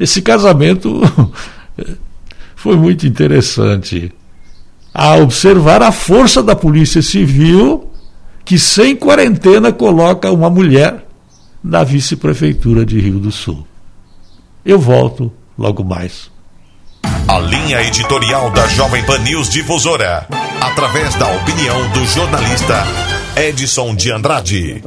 Esse 0.00 0.22
casamento 0.22 1.02
foi 2.56 2.76
muito 2.76 3.06
interessante. 3.06 4.10
A 4.94 5.16
observar 5.16 5.82
a 5.82 5.92
força 5.92 6.42
da 6.42 6.56
Polícia 6.56 7.02
Civil, 7.02 7.90
que 8.44 8.58
sem 8.58 8.96
quarentena 8.96 9.70
coloca 9.70 10.30
uma 10.30 10.48
mulher 10.48 11.03
na 11.64 11.82
vice-prefeitura 11.82 12.84
de 12.84 13.00
Rio 13.00 13.18
do 13.18 13.32
Sul. 13.32 13.66
Eu 14.62 14.78
volto 14.78 15.32
logo 15.58 15.82
mais. 15.82 16.30
A 17.26 17.38
linha 17.38 17.82
editorial 17.82 18.50
da 18.50 18.68
Jovem 18.68 19.02
Pan 19.06 19.18
News 19.20 19.48
Difusora, 19.48 20.26
através 20.60 21.14
da 21.14 21.26
opinião 21.26 21.90
do 21.92 22.04
jornalista 22.04 22.84
Edson 23.34 23.94
de 23.94 24.12
Andrade. 24.12 24.82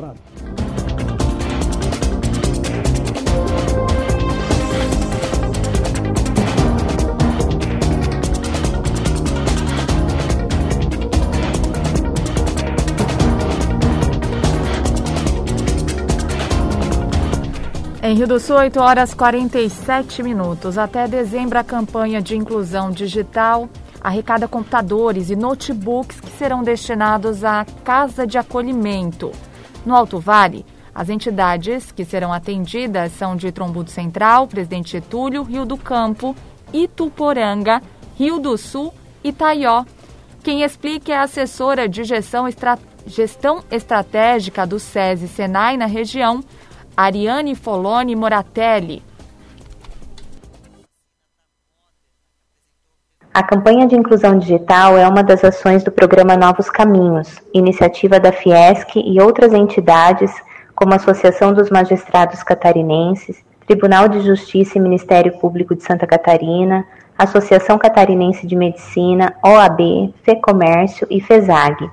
Em 18.08 18.16
Rio 18.16 18.26
do 18.26 18.40
Sul, 18.40 18.56
8 18.56 18.80
horas 18.80 19.14
47 19.14 20.24
minutos. 20.24 20.78
Até 20.78 21.10
dezembro, 21.10 21.60
a 21.60 21.64
campanha 21.64 22.22
de 22.22 22.38
inclusão 22.38 22.90
digital 22.90 23.68
arrecada 24.00 24.48
computadores 24.48 25.30
e 25.30 25.36
notebooks 25.36 26.22
que 26.22 26.30
serão 26.30 26.64
destinados 26.64 27.44
à 27.44 27.66
Casa 27.84 28.26
de 28.26 28.38
Acolhimento. 28.38 29.34
No 29.86 29.94
Alto 29.94 30.22
Vale, 30.22 30.66
as 30.96 31.10
entidades 31.10 31.92
que 31.92 32.06
serão 32.06 32.32
atendidas 32.32 33.12
são 33.12 33.36
de 33.36 33.52
Trombudo 33.52 33.92
Central, 33.92 34.48
Presidente 34.48 34.94
Getúlio, 34.94 35.44
Rio 35.44 35.66
do 35.66 35.76
Campo, 35.76 36.34
Ituporanga, 36.72 37.82
Rio 38.16 38.40
do 38.40 38.58
Sul 38.58 38.94
e 39.22 39.34
Taió. 39.34 39.84
Quem 40.42 40.64
explica 40.64 41.12
é 41.12 41.18
a 41.18 41.24
assessora 41.24 41.90
de 41.90 42.06
gestão, 42.06 42.48
estra... 42.48 42.80
gestão 43.06 43.66
estratégica 43.70 44.66
do 44.66 44.80
SESI 44.80 45.28
Senai 45.28 45.76
na 45.76 45.88
região, 45.88 46.42
Ariane 47.00 47.54
Foloni 47.54 48.16
Moratelli. 48.16 49.04
A 53.32 53.44
campanha 53.44 53.86
de 53.86 53.96
inclusão 53.96 54.40
digital 54.40 54.98
é 54.98 55.08
uma 55.08 55.22
das 55.22 55.44
ações 55.44 55.84
do 55.84 55.92
programa 55.92 56.36
Novos 56.36 56.72
Caminhos, 56.72 57.40
iniciativa 57.54 58.20
da 58.20 58.32
Fiesc 58.32 58.96
e 58.96 59.22
outras 59.22 59.54
entidades, 59.54 60.34
como 60.74 60.94
a 60.94 60.96
Associação 60.96 61.54
dos 61.54 61.70
Magistrados 61.70 62.42
Catarinenses, 62.42 63.46
Tribunal 63.68 64.08
de 64.08 64.22
Justiça 64.22 64.80
e 64.80 64.82
Ministério 64.82 65.38
Público 65.38 65.76
de 65.76 65.84
Santa 65.84 66.08
Catarina, 66.08 66.84
Associação 67.16 67.78
Catarinense 67.78 68.48
de 68.48 68.56
Medicina, 68.56 69.36
OAB, 69.46 70.16
FEComércio 70.24 71.06
e 71.12 71.22
FESAG. 71.22 71.92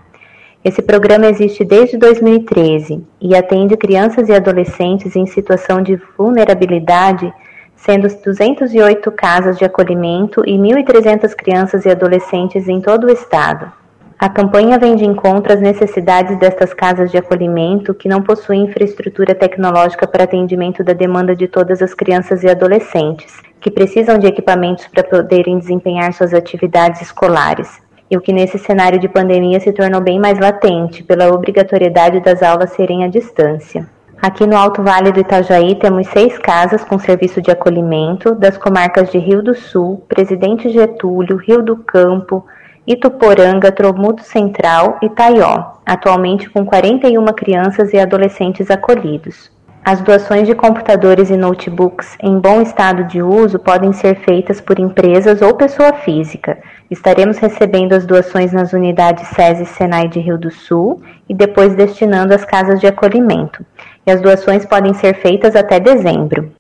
Esse 0.65 0.81
programa 0.81 1.27
existe 1.27 1.63
desde 1.63 1.99
2013 1.99 3.05
e 3.21 3.37
atende 3.37 3.77
crianças 3.77 4.31
e 4.31 4.33
adolescentes 4.33 5.15
em 5.15 5.27
situação 5.27 5.83
de 5.83 6.01
vulnerabilidade, 6.17 7.31
sendo 7.77 8.09
208 8.09 9.13
casas 9.13 9.59
de 9.59 9.65
acolhimento 9.67 10.43
e 10.47 10.57
1.300 10.57 11.35
crianças 11.37 11.85
e 11.85 11.91
adolescentes 11.91 12.67
em 12.67 12.81
todo 12.81 13.09
o 13.09 13.13
estado. 13.13 13.71
A 14.19 14.27
campanha 14.31 14.79
vem 14.79 14.97
de 14.97 15.05
encontro 15.05 15.53
às 15.53 15.61
necessidades 15.61 16.39
destas 16.39 16.73
casas 16.73 17.11
de 17.11 17.19
acolhimento 17.19 17.93
que 17.93 18.09
não 18.09 18.23
possuem 18.23 18.65
infraestrutura 18.65 19.35
tecnológica 19.35 20.07
para 20.07 20.25
atendimento 20.25 20.83
da 20.83 20.95
demanda 20.95 21.37
de 21.37 21.47
todas 21.47 21.83
as 21.83 21.93
crianças 21.93 22.43
e 22.43 22.49
adolescentes, 22.49 23.35
que 23.61 23.71
precisam 23.71 24.17
de 24.17 24.27
equipamentos 24.27 24.87
para 24.87 25.05
poderem 25.05 25.59
desempenhar 25.59 26.15
suas 26.15 26.33
atividades 26.33 27.03
escolares 27.03 27.84
e 28.15 28.17
o 28.17 28.21
que 28.21 28.33
nesse 28.33 28.59
cenário 28.59 28.99
de 28.99 29.09
pandemia 29.09 29.59
se 29.59 29.73
tornou 29.73 30.01
bem 30.01 30.21
mais 30.21 30.39
latente 30.39 31.03
pela 31.03 31.35
obrigatoriedade 31.35 32.21
das 32.21 32.43
aulas 32.43 32.71
serem 32.71 33.05
à 33.05 33.09
distância. 33.09 33.87
Aqui 34.23 34.47
no 34.47 34.57
Alto 34.57 34.83
Vale 34.83 35.11
do 35.11 35.19
Itajaí 35.19 35.75
temos 35.75 36.07
seis 36.07 36.39
casas 36.39 36.85
com 36.85 36.97
serviço 36.97 37.43
de 37.43 37.51
acolhimento 37.51 38.35
das 38.35 38.57
comarcas 38.57 39.11
de 39.11 39.19
Rio 39.19 39.43
do 39.43 39.55
Sul, 39.55 40.05
Presidente 40.09 40.71
Getúlio, 40.71 41.37
Rio 41.37 41.61
do 41.61 41.77
Campo, 41.77 42.47
Ituporanga, 42.87 43.73
Tromudo 43.73 44.23
Central 44.23 44.99
e 45.03 45.09
Taió, 45.09 45.73
atualmente 45.85 46.49
com 46.49 46.65
41 46.65 47.25
crianças 47.33 47.93
e 47.93 47.99
adolescentes 47.99 48.71
acolhidos. 48.71 49.51
As 49.87 50.01
doações 50.01 50.47
de 50.47 50.55
computadores 50.55 51.29
e 51.29 51.37
notebooks 51.37 52.17
em 52.23 52.39
bom 52.39 52.63
estado 52.63 53.05
de 53.05 53.21
uso 53.21 53.59
podem 53.59 53.93
ser 53.93 54.15
feitas 54.25 54.59
por 54.59 54.79
empresas 54.79 55.43
ou 55.43 55.53
pessoa 55.55 55.93
física. 55.93 56.57
Estaremos 56.91 57.37
recebendo 57.37 57.93
as 57.93 58.07
doações 58.07 58.51
nas 58.51 58.73
unidades 58.73 59.29
SESI 59.29 59.67
Senai 59.67 60.09
de 60.09 60.21
Rio 60.21 60.39
do 60.39 60.51
Sul 60.51 61.03
e 61.29 61.35
depois 61.35 61.75
destinando 61.75 62.33
às 62.33 62.47
casas 62.47 62.81
de 62.81 62.87
acolhimento. 62.87 63.63
E 64.07 64.11
as 64.11 64.23
doações 64.23 64.65
podem 64.65 64.95
ser 64.95 65.21
feitas 65.21 65.55
até 65.55 65.79
dezembro. 65.79 66.51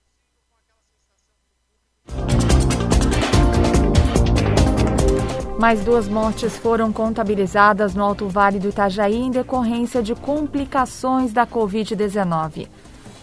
Mais 5.58 5.82
duas 5.82 6.06
mortes 6.06 6.58
foram 6.58 6.92
contabilizadas 6.92 7.94
no 7.94 8.04
Alto 8.04 8.28
Vale 8.28 8.58
do 8.58 8.68
Itajaí 8.68 9.16
em 9.16 9.30
decorrência 9.30 10.02
de 10.02 10.14
complicações 10.14 11.32
da 11.32 11.46
Covid-19. 11.46 12.68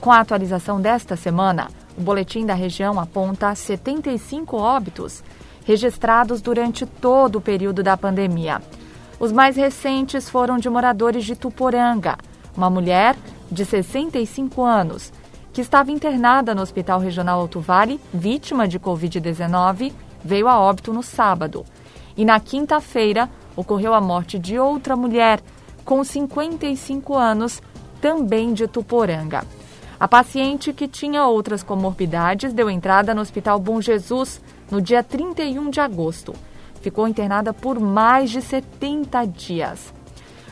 Com 0.02 0.12
a 0.12 0.20
atualização 0.20 0.82
desta 0.82 1.16
semana, 1.16 1.70
o 1.96 2.02
boletim 2.02 2.44
da 2.44 2.56
região 2.56 3.00
aponta 3.00 3.54
75 3.54 4.58
óbitos 4.58 5.24
registrados 5.64 6.42
durante 6.42 6.88
todo 6.88 7.36
o 7.36 7.42
período 7.42 7.84
da 7.84 7.96
pandemia. 7.96 8.64
Os 9.20 9.32
mais 9.32 9.56
recentes 9.56 10.28
foram 10.28 10.58
de 10.58 10.68
moradores 10.68 11.24
de 11.24 11.36
Tuporanga, 11.36 12.18
uma 12.58 12.68
mulher 12.68 13.16
de 13.52 13.64
65 13.64 14.64
anos, 14.64 15.14
que 15.54 15.62
estava 15.62 15.92
internada 15.92 16.56
no 16.56 16.64
Hospital 16.64 17.00
Regional 17.00 17.40
Alto 17.40 17.60
Vale, 17.60 18.02
vítima 18.12 18.68
de 18.68 18.80
Covid-19, 18.80 19.94
veio 20.26 20.48
a 20.48 20.60
óbito 20.60 20.92
no 20.92 21.04
sábado. 21.04 21.64
E 22.18 22.26
na 22.26 22.40
quinta-feira 22.40 23.30
ocorreu 23.56 23.94
a 23.94 24.02
morte 24.02 24.40
de 24.40 24.58
outra 24.58 24.96
mulher, 24.96 25.42
com 25.86 26.04
55 26.04 27.16
anos, 27.16 27.62
também 28.02 28.52
de 28.52 28.68
Tuporanga. 28.68 29.46
A 30.02 30.08
paciente, 30.08 30.74
que 30.74 30.88
tinha 30.88 31.28
outras 31.28 31.62
comorbidades, 31.62 32.54
deu 32.54 32.72
entrada 32.72 33.14
no 33.14 33.22
Hospital 33.22 33.60
Bom 33.60 33.80
Jesus 33.80 34.42
no 34.72 34.82
dia 34.82 35.04
31 35.04 35.70
de 35.70 35.80
agosto. 35.80 36.34
Ficou 36.82 37.08
internada 37.08 37.54
por 37.54 37.80
mais 37.80 38.32
de 38.32 38.42
70 38.42 39.24
dias. 39.26 39.94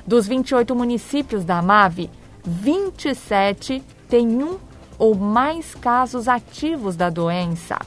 Dos 0.06 0.28
28 0.28 0.76
municípios 0.76 1.44
da 1.44 1.64
MAVE, 1.64 2.12
27 2.46 3.82
têm 4.08 4.44
um 4.44 4.60
ou 5.00 5.16
mais 5.16 5.74
casos 5.74 6.28
ativos 6.28 6.96
da 6.96 7.10
doença. 7.10 7.80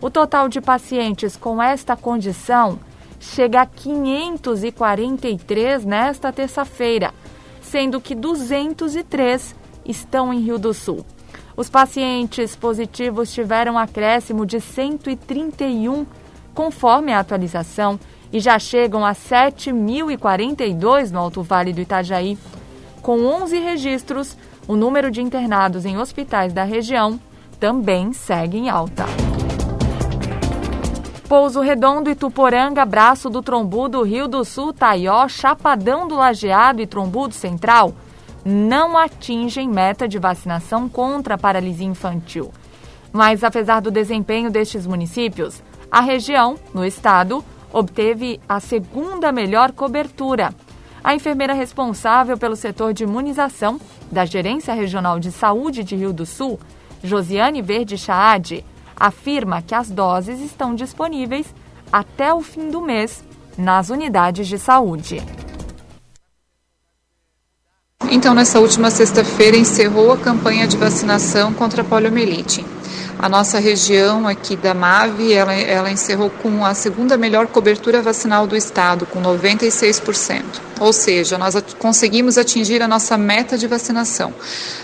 O 0.00 0.10
total 0.10 0.48
de 0.48 0.60
pacientes 0.60 1.36
com 1.36 1.62
esta 1.62 1.96
condição 1.96 2.80
chega 3.20 3.60
a 3.60 3.66
543 3.66 5.84
nesta 5.84 6.32
terça-feira, 6.32 7.14
sendo 7.62 8.00
que 8.00 8.12
203 8.12 9.54
estão 9.86 10.32
em 10.32 10.40
Rio 10.40 10.58
do 10.58 10.74
Sul. 10.74 11.04
Os 11.56 11.70
pacientes 11.70 12.54
positivos 12.54 13.32
tiveram 13.32 13.78
acréscimo 13.78 14.44
de 14.44 14.60
131, 14.60 16.04
conforme 16.54 17.12
a 17.12 17.20
atualização, 17.20 17.98
e 18.32 18.40
já 18.40 18.58
chegam 18.58 19.06
a 19.06 19.12
7.042 19.12 21.10
no 21.10 21.18
Alto 21.18 21.42
Vale 21.42 21.72
do 21.72 21.80
Itajaí. 21.80 22.36
Com 23.00 23.24
11 23.24 23.58
registros, 23.58 24.36
o 24.68 24.76
número 24.76 25.10
de 25.10 25.22
internados 25.22 25.86
em 25.86 25.96
hospitais 25.96 26.52
da 26.52 26.64
região 26.64 27.18
também 27.58 28.12
segue 28.12 28.58
em 28.58 28.68
alta. 28.68 29.06
Pouso 31.28 31.60
Redondo, 31.60 32.10
Ituporanga, 32.10 32.84
Braço 32.84 33.30
do 33.30 33.42
Trombudo, 33.42 34.02
Rio 34.02 34.28
do 34.28 34.44
Sul, 34.44 34.72
Taió, 34.72 35.26
Chapadão 35.26 36.06
do 36.06 36.14
Lajeado 36.14 36.82
e 36.82 36.86
Trombudo 36.86 37.34
Central 37.34 37.94
não 38.48 38.96
atingem 38.96 39.68
meta 39.68 40.06
de 40.06 40.20
vacinação 40.20 40.88
contra 40.88 41.34
a 41.34 41.38
paralisia 41.38 41.84
infantil. 41.84 42.52
Mas, 43.12 43.42
apesar 43.42 43.80
do 43.80 43.90
desempenho 43.90 44.52
destes 44.52 44.86
municípios, 44.86 45.60
a 45.90 46.00
região, 46.00 46.56
no 46.72 46.84
estado, 46.84 47.44
obteve 47.72 48.40
a 48.48 48.60
segunda 48.60 49.32
melhor 49.32 49.72
cobertura. 49.72 50.54
A 51.02 51.12
enfermeira 51.12 51.54
responsável 51.54 52.38
pelo 52.38 52.54
setor 52.54 52.94
de 52.94 53.02
imunização 53.02 53.80
da 54.12 54.24
Gerência 54.24 54.72
Regional 54.74 55.18
de 55.18 55.32
Saúde 55.32 55.82
de 55.82 55.96
Rio 55.96 56.12
do 56.12 56.24
Sul, 56.24 56.60
Josiane 57.02 57.60
Verde 57.60 57.98
Chaade 57.98 58.64
afirma 58.94 59.60
que 59.60 59.74
as 59.74 59.90
doses 59.90 60.40
estão 60.40 60.72
disponíveis 60.72 61.52
até 61.92 62.32
o 62.32 62.40
fim 62.40 62.70
do 62.70 62.80
mês 62.80 63.24
nas 63.58 63.90
unidades 63.90 64.46
de 64.46 64.58
saúde. 64.58 65.20
Então, 68.16 68.34
nessa 68.34 68.60
última 68.60 68.90
sexta-feira, 68.90 69.56
encerrou 69.56 70.12
a 70.12 70.16
campanha 70.16 70.66
de 70.66 70.76
vacinação 70.76 71.52
contra 71.52 71.82
a 71.82 71.84
poliomielite. 71.84 72.64
A 73.18 73.28
nossa 73.28 73.58
região 73.58 74.28
aqui 74.28 74.56
da 74.56 74.74
MAVE, 74.74 75.32
ela, 75.32 75.54
ela 75.54 75.90
encerrou 75.90 76.28
com 76.28 76.64
a 76.64 76.74
segunda 76.74 77.16
melhor 77.16 77.46
cobertura 77.46 78.02
vacinal 78.02 78.46
do 78.46 78.54
estado, 78.54 79.06
com 79.06 79.20
96%. 79.22 80.42
Ou 80.80 80.92
seja, 80.92 81.38
nós 81.38 81.54
conseguimos 81.78 82.36
atingir 82.36 82.82
a 82.82 82.88
nossa 82.88 83.16
meta 83.16 83.56
de 83.56 83.66
vacinação. 83.66 84.32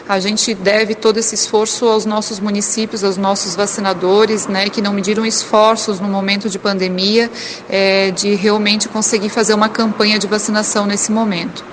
A 0.08 0.18
gente 0.18 0.54
deve 0.54 0.94
todo 0.94 1.18
esse 1.18 1.34
esforço 1.34 1.86
aos 1.86 2.06
nossos 2.06 2.40
municípios, 2.40 3.04
aos 3.04 3.16
nossos 3.16 3.54
vacinadores, 3.54 4.46
né, 4.46 4.68
que 4.68 4.80
não 4.80 4.92
mediram 4.92 5.26
esforços 5.26 6.00
no 6.00 6.08
momento 6.08 6.48
de 6.48 6.58
pandemia, 6.58 7.30
é, 7.68 8.10
de 8.10 8.34
realmente 8.34 8.88
conseguir 8.88 9.28
fazer 9.28 9.52
uma 9.52 9.68
campanha 9.68 10.18
de 10.18 10.26
vacinação 10.26 10.86
nesse 10.86 11.12
momento. 11.12 11.64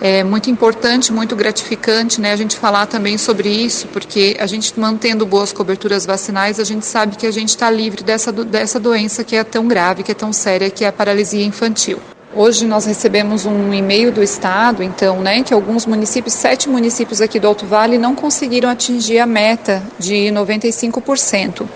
É 0.00 0.22
muito 0.22 0.48
importante, 0.48 1.12
muito 1.12 1.34
gratificante 1.34 2.20
né, 2.20 2.32
a 2.32 2.36
gente 2.36 2.56
falar 2.56 2.86
também 2.86 3.18
sobre 3.18 3.48
isso, 3.48 3.88
porque 3.88 4.36
a 4.38 4.46
gente 4.46 4.78
mantendo 4.78 5.26
boas 5.26 5.52
coberturas 5.52 6.06
vacinais, 6.06 6.60
a 6.60 6.64
gente 6.64 6.86
sabe 6.86 7.16
que 7.16 7.26
a 7.26 7.32
gente 7.32 7.50
está 7.50 7.68
livre 7.68 8.04
dessa, 8.04 8.30
dessa 8.30 8.78
doença 8.78 9.24
que 9.24 9.34
é 9.34 9.42
tão 9.42 9.66
grave, 9.66 10.04
que 10.04 10.12
é 10.12 10.14
tão 10.14 10.32
séria, 10.32 10.70
que 10.70 10.84
é 10.84 10.88
a 10.88 10.92
paralisia 10.92 11.44
infantil. 11.44 11.98
Hoje 12.34 12.66
nós 12.66 12.84
recebemos 12.84 13.46
um 13.46 13.72
e-mail 13.72 14.12
do 14.12 14.22
Estado, 14.22 14.82
então, 14.82 15.18
né, 15.22 15.42
que 15.42 15.54
alguns 15.54 15.86
municípios, 15.86 16.34
sete 16.34 16.68
municípios 16.68 17.22
aqui 17.22 17.40
do 17.40 17.48
Alto 17.48 17.64
Vale, 17.64 17.96
não 17.96 18.14
conseguiram 18.14 18.68
atingir 18.68 19.18
a 19.18 19.24
meta 19.24 19.82
de 19.98 20.30
95%. 20.30 21.66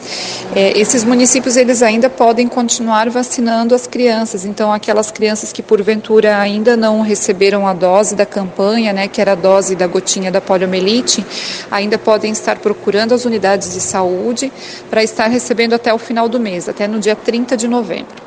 É, 0.54 0.78
esses 0.78 1.04
municípios, 1.04 1.56
eles 1.56 1.82
ainda 1.82 2.10
podem 2.10 2.48
continuar 2.48 3.08
vacinando 3.08 3.74
as 3.74 3.86
crianças, 3.86 4.44
então 4.44 4.70
aquelas 4.70 5.10
crianças 5.10 5.54
que 5.54 5.62
porventura 5.62 6.36
ainda 6.36 6.76
não 6.76 7.00
receberam 7.00 7.66
a 7.66 7.72
dose 7.72 8.14
da 8.14 8.26
campanha, 8.26 8.92
né, 8.92 9.08
que 9.08 9.22
era 9.22 9.32
a 9.32 9.36
dose 9.36 9.74
da 9.74 9.86
gotinha 9.86 10.30
da 10.30 10.42
poliomielite, 10.42 11.24
ainda 11.70 11.96
podem 11.96 12.30
estar 12.30 12.58
procurando 12.58 13.14
as 13.14 13.24
unidades 13.24 13.72
de 13.72 13.80
saúde 13.80 14.52
para 14.90 15.02
estar 15.02 15.28
recebendo 15.28 15.72
até 15.72 15.94
o 15.94 15.98
final 15.98 16.28
do 16.28 16.38
mês, 16.38 16.68
até 16.68 16.86
no 16.86 17.00
dia 17.00 17.16
30 17.16 17.56
de 17.56 17.66
novembro. 17.66 18.21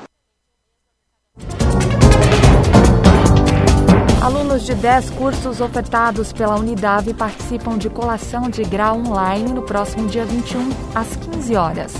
Alunos 4.55 4.65
de 4.67 4.75
10 4.75 5.09
cursos 5.09 5.59
ofertados 5.59 6.31
pela 6.31 6.55
Unidade 6.55 7.13
participam 7.13 7.77
de 7.77 7.89
colação 7.89 8.49
de 8.49 8.63
grau 8.63 8.97
online 8.97 9.51
no 9.51 9.61
próximo 9.61 10.07
dia 10.07 10.23
21, 10.23 10.69
às 10.95 11.13
15 11.17 11.55
horas. 11.57 11.93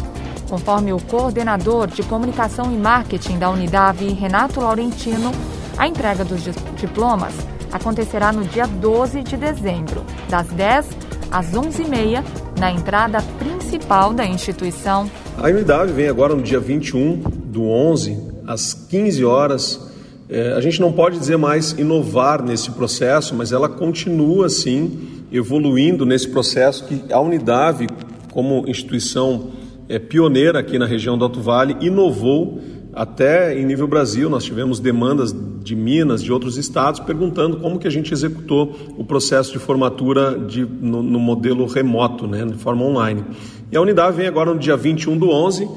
Conforme 0.50 0.94
o 0.94 1.02
coordenador 1.02 1.88
de 1.88 2.02
comunicação 2.04 2.74
e 2.74 2.78
marketing 2.78 3.40
da 3.40 3.50
Unidade, 3.50 4.08
Renato 4.08 4.62
Laurentino, 4.62 5.34
a 5.78 5.86
entrega 5.86 6.24
dos 6.24 6.44
diplomas 6.78 7.34
acontecerá 7.74 8.32
no 8.32 8.46
dia 8.46 8.66
12 8.66 9.22
de 9.24 9.36
dezembro, 9.36 10.06
das 10.30 10.48
10 10.48 10.88
às 11.30 11.52
11h30, 11.52 12.24
na 12.58 12.72
entrada 12.72 13.22
principal 13.38 14.14
da 14.14 14.26
instituição. 14.26 15.12
A 15.38 15.48
Unidade 15.48 15.92
vem 15.92 16.08
agora 16.08 16.34
no 16.34 16.42
dia 16.42 16.62
21 16.62 17.18
do 17.18 17.64
11, 17.64 18.18
às 18.48 18.74
15 18.74 19.26
horas 19.26 19.85
é, 20.28 20.54
a 20.54 20.62
gente 20.62 20.82
não 20.82 20.92
pode 20.92 21.20
dizer 21.20 21.38
mais 21.38 21.72
inovar 21.74 22.44
nesse 22.44 22.72
processo, 22.72 23.36
mas 23.36 23.52
ela 23.52 23.70
continua 23.70 24.50
sim 24.50 25.26
evoluindo 25.32 26.06
nesse 26.06 26.28
processo 26.28 26.86
que 26.86 27.14
a 27.14 27.20
Unidade, 27.20 27.88
como 28.32 28.68
instituição 28.68 29.52
é, 29.88 30.00
pioneira 30.00 30.60
aqui 30.60 30.80
na 30.80 30.86
região 30.88 31.18
do 31.18 31.26
Alto 31.26 31.42
Vale, 31.42 31.78
inovou 31.80 32.60
até 32.92 33.60
em 33.60 33.66
nível 33.66 33.88
Brasil. 33.88 34.28
Nós 34.28 34.44
tivemos 34.44 34.80
demandas 34.80 35.36
de 35.64 35.76
Minas, 35.76 36.24
de 36.24 36.32
outros 36.32 36.58
estados, 36.58 37.00
perguntando 37.00 37.58
como 37.58 37.78
que 37.78 37.88
a 37.88 37.92
gente 37.92 38.12
executou 38.12 38.76
o 38.98 39.04
processo 39.04 39.52
de 39.52 39.60
formatura 39.60 40.40
de, 40.40 40.66
no, 40.66 41.04
no 41.04 41.20
modelo 41.20 41.68
remoto, 41.68 42.26
né, 42.26 42.44
de 42.46 42.56
forma 42.56 42.84
online. 42.84 43.24
E 43.72 43.78
a 43.78 43.82
Unidade 43.82 44.18
vem 44.18 44.28
agora 44.28 44.54
no 44.54 44.60
dia 44.60 44.76
21 44.76 45.18
do 45.18 45.30
11 45.30 45.68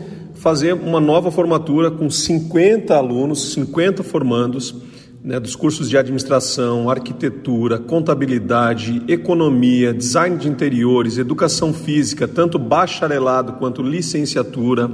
fazer 0.49 0.73
uma 0.73 0.99
nova 0.99 1.31
formatura 1.31 1.91
com 1.91 2.09
50 2.09 2.97
alunos, 2.97 3.53
50 3.53 4.03
formandos, 4.03 4.75
né, 5.23 5.39
dos 5.39 5.55
cursos 5.55 5.91
de 5.91 5.99
administração, 5.99 6.89
arquitetura, 6.89 7.79
contabilidade, 7.79 9.03
economia, 9.07 9.93
design 9.93 10.39
de 10.39 10.49
interiores, 10.49 11.19
educação 11.19 11.75
física, 11.75 12.27
tanto 12.27 12.59
bacharelado 12.59 13.53
quanto 13.59 13.83
licenciatura, 13.83 14.91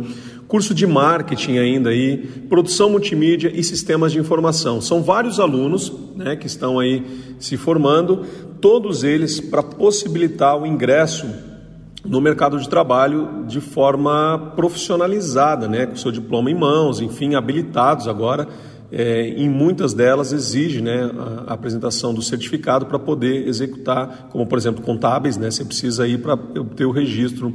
curso 0.48 0.74
de 0.74 0.88
marketing 0.88 1.58
ainda 1.58 1.90
aí, 1.90 2.16
produção 2.48 2.90
multimídia 2.90 3.52
e 3.54 3.62
sistemas 3.62 4.10
de 4.10 4.18
informação. 4.18 4.80
São 4.80 5.04
vários 5.04 5.38
alunos 5.38 5.92
né, 6.16 6.34
que 6.34 6.48
estão 6.48 6.80
aí 6.80 7.00
se 7.38 7.56
formando, 7.56 8.26
todos 8.60 9.04
eles 9.04 9.38
para 9.38 9.62
possibilitar 9.62 10.60
o 10.60 10.66
ingresso 10.66 11.53
no 12.04 12.20
mercado 12.20 12.58
de 12.58 12.68
trabalho 12.68 13.44
de 13.46 13.60
forma 13.60 14.52
profissionalizada, 14.54 15.66
né, 15.66 15.86
com 15.86 15.96
seu 15.96 16.12
diploma 16.12 16.50
em 16.50 16.54
mãos, 16.54 17.00
enfim, 17.00 17.34
habilitados 17.34 18.06
agora. 18.06 18.46
É, 18.92 19.28
em 19.28 19.48
muitas 19.48 19.92
delas 19.92 20.32
exige 20.32 20.80
né, 20.80 21.10
a, 21.46 21.54
apresentação 21.54 22.14
do 22.14 22.22
certificado 22.22 22.86
para 22.86 22.98
poder 22.98 23.48
executar, 23.48 24.28
como 24.30 24.46
por 24.46 24.56
exemplo 24.56 24.84
contábeis, 24.84 25.36
né, 25.36 25.50
você 25.50 25.64
precisa 25.64 26.06
ir 26.06 26.18
para 26.18 26.34
obter 26.34 26.84
o 26.84 26.92
registro 26.92 27.52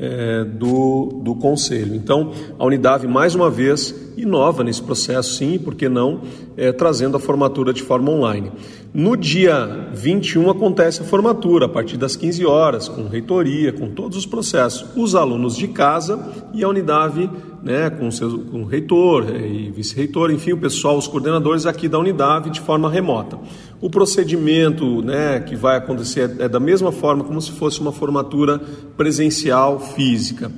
é, 0.00 0.44
do, 0.44 1.20
do 1.22 1.34
Conselho. 1.34 1.94
Então, 1.94 2.32
a 2.58 2.64
Unidade, 2.64 3.06
mais 3.06 3.34
uma 3.34 3.50
vez, 3.50 3.94
inova 4.16 4.64
nesse 4.64 4.82
processo, 4.82 5.34
sim, 5.34 5.58
por 5.58 5.74
que 5.74 5.88
não, 5.88 6.22
é, 6.56 6.72
trazendo 6.72 7.18
a 7.18 7.20
formatura 7.20 7.72
de 7.72 7.82
forma 7.82 8.10
online. 8.10 8.50
No 8.92 9.16
dia 9.16 9.88
21 9.94 10.50
acontece 10.50 11.00
a 11.00 11.04
formatura, 11.04 11.66
a 11.66 11.68
partir 11.68 11.96
das 11.96 12.16
15 12.16 12.44
horas, 12.44 12.88
com 12.88 13.06
reitoria, 13.06 13.72
com 13.72 13.88
todos 13.88 14.18
os 14.18 14.26
processos. 14.26 14.84
Os 14.96 15.14
alunos 15.14 15.56
de 15.56 15.68
casa 15.68 16.18
e 16.52 16.64
a 16.64 16.68
Unidade, 16.68 17.30
né, 17.62 17.88
com, 17.88 18.10
seu, 18.10 18.40
com 18.40 18.62
o 18.62 18.64
reitor 18.64 19.26
e 19.32 19.70
vice-reitor, 19.70 20.32
enfim, 20.32 20.54
o 20.54 20.58
pessoal, 20.58 20.98
os 20.98 21.06
coordenadores 21.06 21.66
aqui 21.66 21.86
da 21.86 22.00
Unidade 22.00 22.50
de 22.50 22.60
forma 22.60 22.90
remota. 22.90 23.38
O 23.80 23.88
procedimento 23.88 25.00
né, 25.02 25.38
que 25.38 25.54
vai 25.54 25.76
acontecer 25.76 26.34
é 26.40 26.48
da 26.48 26.58
mesma 26.58 26.90
forma 26.90 27.22
como 27.22 27.40
se 27.40 27.52
fosse 27.52 27.80
uma 27.80 27.92
formatura 27.92 28.60
presencial 28.96 29.78
física. 29.78 30.50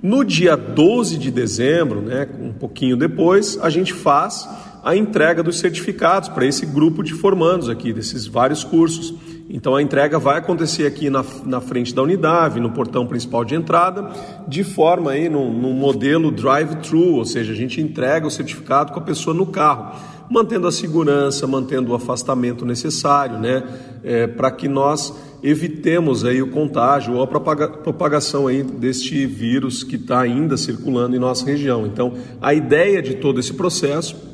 No 0.00 0.24
dia 0.24 0.56
12 0.56 1.18
de 1.18 1.32
dezembro, 1.32 2.00
né, 2.00 2.28
um 2.40 2.52
pouquinho 2.52 2.96
depois, 2.96 3.58
a 3.60 3.68
gente 3.68 3.92
faz 3.92 4.48
a 4.82 4.96
entrega 4.96 5.42
dos 5.42 5.58
certificados 5.58 6.28
para 6.28 6.44
esse 6.44 6.66
grupo 6.66 7.02
de 7.02 7.14
formandos 7.14 7.68
aqui, 7.68 7.92
desses 7.92 8.26
vários 8.26 8.64
cursos. 8.64 9.14
Então 9.48 9.76
a 9.76 9.82
entrega 9.82 10.18
vai 10.18 10.38
acontecer 10.38 10.86
aqui 10.86 11.08
na, 11.08 11.24
na 11.44 11.60
frente 11.60 11.94
da 11.94 12.02
unidade, 12.02 12.58
no 12.58 12.70
portão 12.70 13.06
principal 13.06 13.44
de 13.44 13.54
entrada, 13.54 14.10
de 14.48 14.64
forma 14.64 15.12
aí 15.12 15.28
num, 15.28 15.52
num 15.52 15.72
modelo 15.72 16.30
drive-thru, 16.30 17.16
ou 17.16 17.24
seja, 17.24 17.52
a 17.52 17.56
gente 17.56 17.80
entrega 17.80 18.26
o 18.26 18.30
certificado 18.30 18.92
com 18.92 18.98
a 18.98 19.02
pessoa 19.02 19.34
no 19.34 19.46
carro, 19.46 19.94
mantendo 20.30 20.66
a 20.66 20.72
segurança, 20.72 21.46
mantendo 21.46 21.92
o 21.92 21.94
afastamento 21.94 22.64
necessário, 22.64 23.38
né, 23.38 23.62
é, 24.02 24.26
para 24.26 24.50
que 24.50 24.66
nós 24.66 25.14
evitemos 25.42 26.24
aí 26.24 26.40
o 26.40 26.50
contágio 26.50 27.14
ou 27.14 27.22
a 27.22 27.26
propagação 27.26 28.46
aí 28.46 28.62
deste 28.62 29.26
vírus 29.26 29.84
que 29.84 29.96
está 29.96 30.20
ainda 30.20 30.56
circulando 30.56 31.14
em 31.14 31.18
nossa 31.18 31.44
região. 31.44 31.86
Então, 31.86 32.14
a 32.40 32.54
ideia 32.54 33.02
de 33.02 33.16
todo 33.16 33.38
esse 33.38 33.52
processo 33.52 34.32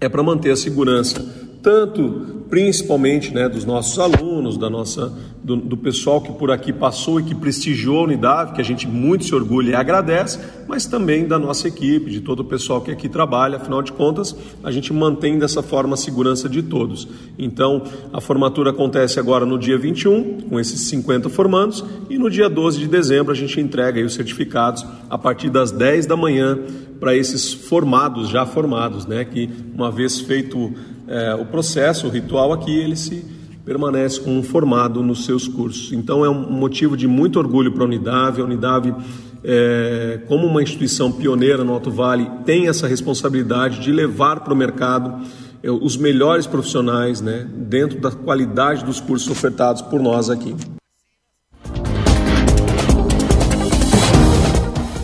é 0.00 0.08
para 0.08 0.22
manter 0.22 0.50
a 0.50 0.56
segurança, 0.56 1.24
tanto 1.62 2.40
principalmente 2.50 3.32
né, 3.32 3.48
dos 3.48 3.64
nossos 3.64 3.96
alunos, 3.98 4.58
da 4.58 4.68
nossa, 4.68 5.16
do, 5.42 5.56
do, 5.56 5.76
pessoal 5.76 6.20
que 6.20 6.32
por 6.32 6.50
aqui 6.50 6.72
passou 6.72 7.20
e 7.20 7.22
que 7.22 7.34
prestigiou 7.34 8.00
a 8.00 8.02
unidade, 8.02 8.52
que 8.52 8.60
a 8.60 8.64
gente 8.64 8.88
muito 8.88 9.24
se 9.24 9.32
orgulha 9.32 9.70
e 9.70 9.74
agradece, 9.74 10.40
mas 10.66 10.84
também 10.84 11.28
da 11.28 11.38
nossa 11.38 11.68
equipe, 11.68 12.10
de 12.10 12.20
todo 12.20 12.40
o 12.40 12.44
pessoal 12.44 12.80
que 12.80 12.90
aqui 12.90 13.08
trabalha, 13.08 13.56
afinal 13.56 13.82
de 13.82 13.92
contas, 13.92 14.34
a 14.64 14.70
gente 14.72 14.92
mantém 14.92 15.38
dessa 15.38 15.62
forma 15.62 15.94
a 15.94 15.96
segurança 15.96 16.48
de 16.48 16.60
todos. 16.60 17.06
Então, 17.38 17.84
a 18.12 18.20
formatura 18.20 18.70
acontece 18.70 19.20
agora 19.20 19.46
no 19.46 19.56
dia 19.56 19.78
21, 19.78 20.40
com 20.48 20.58
esses 20.58 20.80
50 20.88 21.28
formandos, 21.28 21.84
e 22.08 22.18
no 22.18 22.28
dia 22.28 22.50
12 22.50 22.80
de 22.80 22.88
dezembro 22.88 23.32
a 23.32 23.36
gente 23.36 23.60
entrega 23.60 24.04
os 24.04 24.14
certificados 24.14 24.84
a 25.08 25.16
partir 25.16 25.50
das 25.50 25.70
10 25.70 26.06
da 26.06 26.16
manhã 26.16 26.58
para 26.98 27.16
esses 27.16 27.52
formados, 27.52 28.28
já 28.28 28.44
formados, 28.44 29.06
né, 29.06 29.24
que 29.24 29.48
uma 29.74 29.90
vez 29.90 30.20
feito 30.20 30.74
é, 31.10 31.34
o 31.34 31.44
processo, 31.44 32.06
o 32.06 32.10
ritual 32.10 32.52
aqui, 32.52 32.70
ele 32.70 32.94
se 32.94 33.24
permanece 33.64 34.20
com 34.20 34.38
um 34.38 34.44
formado 34.44 35.02
nos 35.02 35.24
seus 35.24 35.48
cursos. 35.48 35.92
Então 35.92 36.24
é 36.24 36.30
um 36.30 36.50
motivo 36.52 36.96
de 36.96 37.08
muito 37.08 37.36
orgulho 37.36 37.72
para 37.72 37.82
a 37.82 37.86
Unidade. 37.86 38.40
A 38.40 38.44
Unidade, 38.44 38.94
é, 39.42 40.20
como 40.28 40.46
uma 40.46 40.62
instituição 40.62 41.10
pioneira 41.10 41.64
no 41.64 41.72
Alto 41.72 41.90
Vale, 41.90 42.30
tem 42.44 42.68
essa 42.68 42.86
responsabilidade 42.86 43.80
de 43.80 43.90
levar 43.90 44.40
para 44.40 44.54
o 44.54 44.56
mercado 44.56 45.26
é, 45.64 45.70
os 45.70 45.96
melhores 45.96 46.46
profissionais, 46.46 47.20
né, 47.20 47.44
dentro 47.54 48.00
da 48.00 48.12
qualidade 48.12 48.84
dos 48.84 49.00
cursos 49.00 49.28
ofertados 49.28 49.82
por 49.82 50.00
nós 50.00 50.30
aqui. 50.30 50.54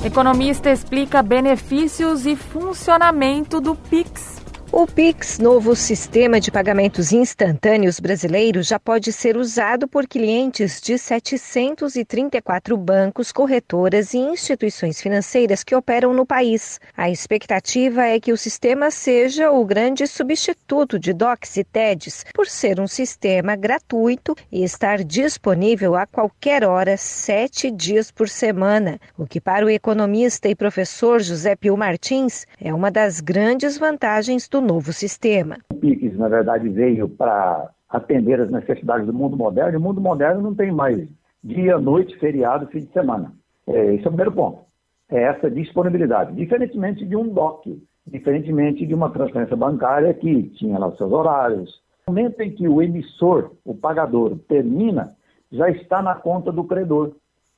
Economista 0.05 0.71
explica 0.71 1.21
benefícios 1.21 2.27
e 2.27 2.37
funcionamento 2.37 3.61
do 3.61 3.75
Pix. 3.75 4.26
O 4.73 4.85
Pix, 4.85 5.39
novo 5.39 5.77
sistema 5.77 6.41
de 6.41 6.51
pagamentos 6.51 7.13
instantâneos 7.13 8.01
brasileiro, 8.01 8.63
já 8.65 8.81
pode 8.81 9.13
ser 9.13 9.37
usado 9.37 9.87
por 9.87 10.09
clientes 10.09 10.81
de 10.81 10.99
734 10.99 12.77
bancos, 12.77 13.31
corretoras 13.31 14.13
e 14.13 14.19
instituições 14.19 15.01
financeiras 15.01 15.63
que 15.63 15.75
operam 15.75 16.13
no 16.13 16.27
país. 16.27 16.81
A 16.97 17.09
expectativa 17.09 18.07
é 18.07 18.19
que 18.19 18.33
o 18.33 18.37
sistema 18.37 18.91
seja 18.91 19.53
o 19.53 19.65
grande 19.65 20.07
substituto 20.07 20.99
de 20.99 21.13
DOCs 21.13 21.57
e 21.57 21.65
TEDs, 21.65 22.25
por 22.35 22.49
ser 22.49 22.81
um 22.81 22.89
sistema 22.89 23.55
gratuito 23.55 24.35
e 24.51 24.65
estar 24.65 25.03
disponível 25.05 25.95
a 25.95 26.07
qualquer 26.07 26.65
hora, 26.65 26.97
sete 26.97 27.71
dias 27.71 28.11
por 28.11 28.29
semana, 28.29 29.01
o 29.17 29.27
que 29.27 29.41
para 29.41 29.65
o 29.65 29.71
economista 29.71 30.49
e 30.49 30.57
professor 30.57 31.23
José 31.23 31.55
Pio 31.55 31.77
Martins 31.77 32.47
é 32.61 32.75
uma 32.75 32.91
das 32.91 33.21
grandes 33.21 33.79
vantagens 33.79 34.49
do 34.49 34.56
do 34.57 34.67
novo 34.67 34.93
sistema. 34.93 35.59
O 35.71 35.75
PIX, 35.75 36.17
na 36.17 36.29
verdade, 36.29 36.69
veio 36.69 37.09
para 37.09 37.71
atender 37.89 38.41
as 38.41 38.51
necessidades 38.51 39.07
do 39.07 39.13
mundo 39.13 39.37
moderno, 39.37 39.75
e 39.75 39.77
o 39.77 39.81
mundo 39.81 40.01
moderno 40.01 40.41
não 40.41 40.55
tem 40.55 40.73
mais 40.73 41.07
dia, 41.45 41.79
noite, 41.79 42.19
feriado, 42.19 42.67
fim 42.69 42.81
de 42.81 42.93
semana. 42.93 43.33
É, 43.67 43.95
esse 43.95 44.05
é 44.05 44.09
o 44.09 44.13
primeiro 44.13 44.33
ponto. 44.33 44.61
É 45.09 45.23
essa 45.23 45.51
disponibilidade. 45.51 46.35
Diferentemente 46.35 47.05
de 47.05 47.15
um 47.15 47.29
DOC, 47.29 47.81
diferentemente 48.07 48.87
de 48.87 48.95
uma 48.95 49.11
transferência 49.11 49.57
bancária 49.57 50.13
que 50.15 50.45
tinha 50.59 50.79
lá 50.79 50.89
os 50.89 50.97
seus 50.97 51.13
horários. 51.13 51.81
No 52.07 52.15
momento 52.15 52.41
em 52.41 52.51
que 52.51 52.67
o 52.67 52.83
emissor, 52.83 53.53
o 53.65 53.75
pagador, 53.75 54.39
termina, 54.49 55.15
já 55.53 55.69
está 55.71 56.03
na 56.03 56.15
conta 56.15 56.51
do 56.51 56.65
credor, 56.65 57.15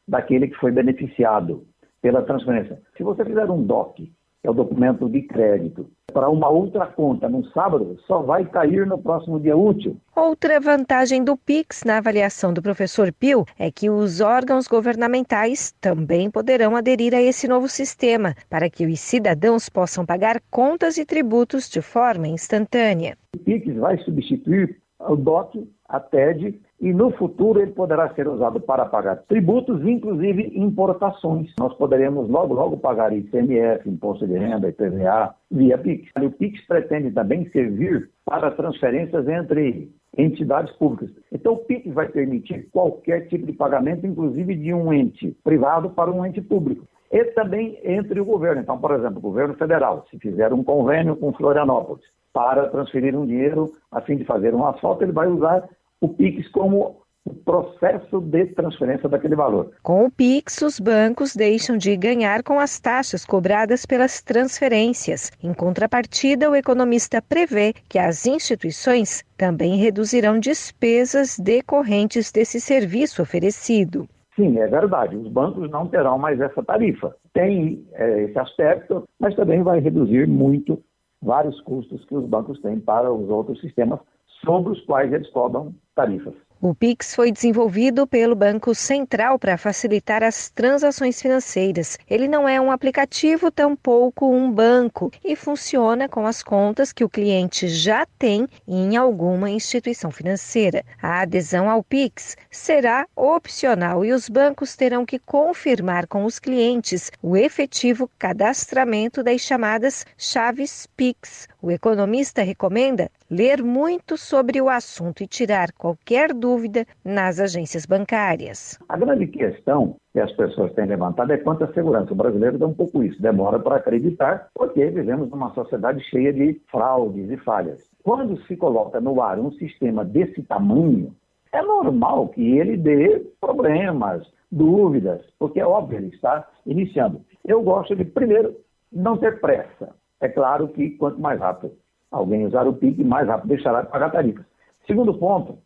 daquele 0.07 0.49
que 0.49 0.57
foi 0.57 0.73
beneficiado 0.73 1.65
pela 2.03 2.23
transferência. 2.23 2.81
Se 2.97 3.03
você 3.03 3.25
fizer 3.25 3.49
um 3.51 3.63
DOC, 3.63 4.11
é 4.49 4.51
o 4.51 4.55
documento 4.55 5.09
de 5.11 5.23
crédito, 5.23 5.87
para 6.11 6.31
uma 6.31 6.49
outra 6.49 6.87
conta 6.87 7.29
no 7.29 7.45
sábado, 7.51 7.99
só 8.07 8.23
vai 8.23 8.47
cair 8.47 8.87
no 8.87 8.97
próximo 8.97 9.39
dia 9.39 9.55
útil. 9.55 9.99
Outra 10.17 10.59
vantagem 10.59 11.23
do 11.23 11.37
Pix 11.37 11.85
na 11.85 11.99
avaliação 11.99 12.53
do 12.53 12.63
professor 12.63 13.13
Pio 13.13 13.45
é 13.59 13.71
que 13.71 13.91
os 13.91 14.23
órgãos 14.23 14.67
governamentais 14.67 15.75
também 15.81 16.31
poderão 16.31 16.75
aderir 16.75 17.15
a 17.15 17.21
esse 17.21 17.47
novo 17.47 17.69
sistema, 17.69 18.35
para 18.49 18.71
que 18.71 18.87
os 18.87 18.99
cidadãos 18.99 19.69
possam 19.69 20.07
pagar 20.07 20.41
contas 20.51 20.97
e 20.97 21.05
tributos 21.05 21.69
de 21.69 21.83
forma 21.83 22.27
instantânea. 22.27 23.19
O 23.37 23.39
Pix 23.39 23.77
vai 23.77 23.99
substituir 23.99 24.81
o 24.99 25.15
DOC, 25.15 25.69
a 25.89 25.99
TED 25.99 26.61
e 26.81 26.93
no 26.93 27.11
futuro 27.13 27.61
ele 27.61 27.73
poderá 27.73 28.13
ser 28.15 28.29
usado 28.29 28.61
para 28.61 28.85
pagar 28.85 29.17
tributos, 29.29 29.83
inclusive 29.87 30.53
importações. 30.55 31.53
Nós 31.59 31.75
poderemos 31.75 32.29
logo, 32.29 32.55
logo 32.55 32.77
pagar 32.77 33.13
ICMS, 33.13 33.89
Imposto 33.89 34.27
de 34.27 34.35
Renda, 34.39 34.69
IPVA, 34.69 35.35
via 35.51 35.79
PIX. 35.79 36.11
O 36.23 36.31
PIX 36.31 36.67
pretende 36.67 37.11
também 37.11 37.49
servir 37.51 38.11
para 38.25 38.51
transferências 38.51 39.27
entre 39.27 39.91
entidades 40.17 40.73
públicas. 40.77 41.11
Então, 41.33 41.55
o 41.55 41.59
PIX 41.59 41.95
vai 41.95 42.09
permitir 42.09 42.69
qualquer 42.71 43.29
tipo 43.29 43.47
de 43.47 43.53
pagamento, 43.53 44.07
inclusive 44.07 44.55
de 44.55 44.73
um 44.75 44.93
ente 44.93 45.37
privado 45.43 45.91
para 45.91 46.11
um 46.11 46.25
ente 46.25 46.41
público. 46.41 46.87
E 47.11 47.25
também 47.27 47.79
entre 47.83 48.21
o 48.21 48.25
governo. 48.25 48.61
Então, 48.61 48.79
por 48.79 48.91
exemplo, 48.93 49.19
o 49.19 49.23
governo 49.23 49.55
federal, 49.55 50.05
se 50.11 50.19
fizer 50.19 50.53
um 50.53 50.63
convênio 50.63 51.17
com 51.17 51.33
Florianópolis 51.33 52.05
para 52.33 52.69
transferir 52.69 53.17
um 53.17 53.27
dinheiro 53.27 53.73
a 53.91 54.01
fim 54.01 54.17
de 54.17 54.25
fazer 54.25 54.55
um 54.55 54.67
asfalto, 54.67 55.03
ele 55.03 55.13
vai 55.13 55.27
usar 55.27 55.69
o 56.01 56.09
PIX 56.09 56.49
como 56.49 57.03
o 57.29 57.35
processo 57.35 58.21
de 58.21 58.47
transferência 58.47 59.09
daquele 59.09 59.37
valor. 59.37 59.71
Com 59.83 60.07
o 60.07 60.11
Pix, 60.11 60.63
os 60.63 60.81
bancos 60.81 61.37
deixam 61.37 61.77
de 61.77 61.95
ganhar 61.97 62.43
com 62.43 62.59
as 62.59 62.81
taxas 62.81 63.25
cobradas 63.25 63.85
pelas 63.85 64.23
transferências. 64.23 65.31
Em 65.43 65.53
contrapartida, 65.53 66.51
o 66.51 66.57
economista 66.57 67.21
prevê 67.21 67.75
que 67.89 67.99
as 67.99 68.27
instituições 68.27 69.25
também 69.37 69.77
reduzirão 69.77 70.39
despesas 70.39 71.39
decorrentes 71.39 72.33
desse 72.33 72.61
serviço 72.61 73.21
oferecido. 73.21 74.09
Sim, 74.35 74.59
é 74.59 74.67
verdade. 74.67 75.17
Os 75.17 75.29
bancos 75.29 75.69
não 75.71 75.87
terão 75.87 76.17
mais 76.17 76.41
essa 76.41 76.63
tarifa. 76.63 77.15
Tem 77.35 77.85
é, 77.93 78.23
esse 78.23 78.39
aspecto, 78.39 79.05
mas 79.19 79.35
também 79.35 79.63
vai 79.63 79.81
reduzir 79.81 80.27
muito 80.27 80.81
vários 81.21 81.61
custos 81.63 82.05
que 82.05 82.15
os 82.15 82.25
bancos 82.25 82.61
têm 82.61 82.79
para 82.79 83.13
os 83.13 83.29
outros 83.29 83.61
sistemas 83.61 83.99
sobre 84.45 84.73
os 84.73 84.85
quais 84.85 85.13
eles 85.13 85.31
cobram 85.31 85.75
tarifas. 85.95 86.35
O 86.61 86.75
Pix 86.75 87.15
foi 87.15 87.31
desenvolvido 87.31 88.05
pelo 88.05 88.35
Banco 88.35 88.75
Central 88.75 89.39
para 89.39 89.57
facilitar 89.57 90.25
as 90.25 90.51
transações 90.51 91.23
financeiras. 91.23 91.97
Ele 92.11 92.27
não 92.27 92.49
é 92.49 92.61
um 92.61 92.73
aplicativo, 92.73 93.49
tampouco 93.49 94.29
um 94.29 94.51
banco, 94.51 95.09
e 95.25 95.37
funciona 95.37 96.09
com 96.09 96.27
as 96.27 96.43
contas 96.43 96.93
que 96.93 97.05
o 97.05 97.09
cliente 97.09 97.69
já 97.69 98.05
tem 98.19 98.49
em 98.67 98.97
alguma 98.97 99.49
instituição 99.49 100.11
financeira. 100.11 100.85
A 101.01 101.21
adesão 101.21 101.71
ao 101.71 101.81
Pix 101.81 102.37
será 102.51 103.07
opcional 103.15 104.05
e 104.05 104.13
os 104.13 104.29
bancos 104.29 104.75
terão 104.75 105.07
que 105.07 105.21
confirmar 105.21 106.09
com 106.09 106.25
os 106.25 106.41
clientes 106.41 107.13
o 107.23 107.37
efetivo 107.37 108.11
cadastramento 108.19 109.23
das 109.23 109.43
chamadas 109.43 110.05
chaves 110.17 110.89
Pix. 110.97 111.47
O 111.63 111.71
economista 111.71 112.43
recomenda 112.43 113.09
ler 113.31 113.63
muito 113.63 114.17
sobre 114.17 114.61
o 114.61 114.69
assunto 114.69 115.23
e 115.23 115.27
tirar 115.27 115.71
qualquer 115.73 116.33
dúvida 116.33 116.87
nas 117.05 117.39
agências 117.39 117.85
bancárias. 117.85 118.79
A 118.89 118.97
grande 118.97 119.27
questão 119.27 119.97
que 120.13 120.21
as 120.21 120.33
pessoas 120.33 120.73
têm 120.73 120.87
levantado 120.87 121.31
é 121.33 121.37
quanto 121.37 121.65
à 121.65 121.73
segurança. 121.73 122.13
O 122.13 122.17
brasileiro 122.17 122.59
dá 122.59 122.67
um 122.67 122.73
pouco 122.73 123.03
isso, 123.03 123.21
demora 123.21 123.59
para 123.59 123.77
acreditar, 123.77 124.49
porque 124.55 124.85
vivemos 124.87 125.29
numa 125.29 125.53
sociedade 125.53 126.03
cheia 126.09 126.33
de 126.33 126.59
fraudes 126.71 127.31
e 127.31 127.37
falhas. 127.37 127.91
Quando 128.03 128.41
se 128.47 128.57
coloca 128.57 129.01
no 129.01 129.21
ar 129.21 129.39
um 129.39 129.53
sistema 129.53 130.05
desse 130.05 130.43
tamanho, 130.43 131.15
é 131.53 131.61
normal 131.61 132.29
que 132.29 132.59
ele 132.59 132.77
dê 132.77 133.27
problemas, 133.41 134.27
dúvidas, 134.51 135.23
porque 135.39 135.61
é 135.61 135.67
óbvio, 135.67 135.99
ele 135.99 136.09
está 136.09 136.47
iniciando. 136.65 137.21
Eu 137.45 137.63
gosto 137.63 137.95
de, 137.95 138.05
primeiro, 138.05 138.57
não 138.91 139.19
ter 139.19 139.39
pressa. 139.41 139.95
É 140.21 140.29
claro 140.29 140.69
que 140.69 140.91
quanto 140.91 141.21
mais 141.21 141.39
rápido 141.39 141.73
alguém 142.11 142.47
usar 142.47 142.67
o 142.67 142.75
PIC, 142.75 143.03
mais 143.05 143.29
rápido 143.29 143.49
deixará 143.49 143.83
de 143.83 143.91
pagar 143.91 144.11
tarifas. 144.11 144.45
Segundo 144.87 145.15
ponto 145.15 145.59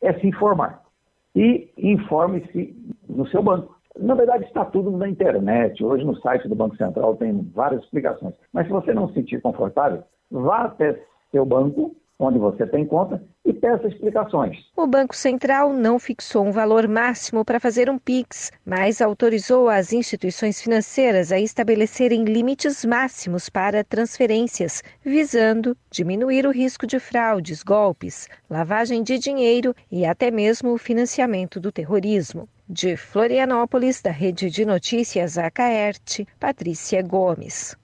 é 0.00 0.12
se 0.14 0.26
informar. 0.26 0.82
E 1.34 1.70
informe-se 1.78 2.76
no 3.08 3.26
seu 3.28 3.42
banco. 3.42 3.76
Na 3.98 4.14
verdade, 4.14 4.44
está 4.44 4.64
tudo 4.64 4.90
na 4.90 5.08
internet. 5.08 5.84
Hoje, 5.84 6.04
no 6.04 6.16
site 6.16 6.48
do 6.48 6.54
Banco 6.54 6.76
Central, 6.76 7.16
tem 7.16 7.42
várias 7.54 7.82
explicações. 7.82 8.34
Mas 8.52 8.66
se 8.66 8.72
você 8.72 8.92
não 8.94 9.08
se 9.08 9.14
sentir 9.14 9.40
confortável, 9.40 10.02
vá 10.30 10.64
até 10.64 11.02
seu 11.30 11.44
banco 11.44 11.94
onde 12.18 12.38
você 12.38 12.66
tem 12.66 12.86
conta 12.86 13.22
e 13.44 13.52
peça 13.52 13.88
explicações. 13.88 14.56
O 14.76 14.86
Banco 14.86 15.14
Central 15.16 15.72
não 15.72 15.98
fixou 15.98 16.44
um 16.46 16.52
valor 16.52 16.86
máximo 16.86 17.44
para 17.44 17.58
fazer 17.58 17.90
um 17.90 17.98
PIX, 17.98 18.52
mas 18.64 19.02
autorizou 19.02 19.68
as 19.68 19.92
instituições 19.92 20.62
financeiras 20.62 21.32
a 21.32 21.40
estabelecerem 21.40 22.24
limites 22.24 22.84
máximos 22.84 23.48
para 23.48 23.82
transferências, 23.82 24.82
visando 25.04 25.76
diminuir 25.90 26.46
o 26.46 26.52
risco 26.52 26.86
de 26.86 26.98
fraudes, 26.98 27.62
golpes, 27.62 28.28
lavagem 28.48 29.02
de 29.02 29.18
dinheiro 29.18 29.74
e 29.90 30.06
até 30.06 30.30
mesmo 30.30 30.72
o 30.72 30.78
financiamento 30.78 31.58
do 31.58 31.72
terrorismo. 31.72 32.48
De 32.68 32.96
Florianópolis, 32.96 34.00
da 34.00 34.10
Rede 34.10 34.48
de 34.48 34.64
Notícias 34.64 35.36
Acaerte, 35.36 36.26
Patrícia 36.38 37.02
Gomes. 37.02 37.76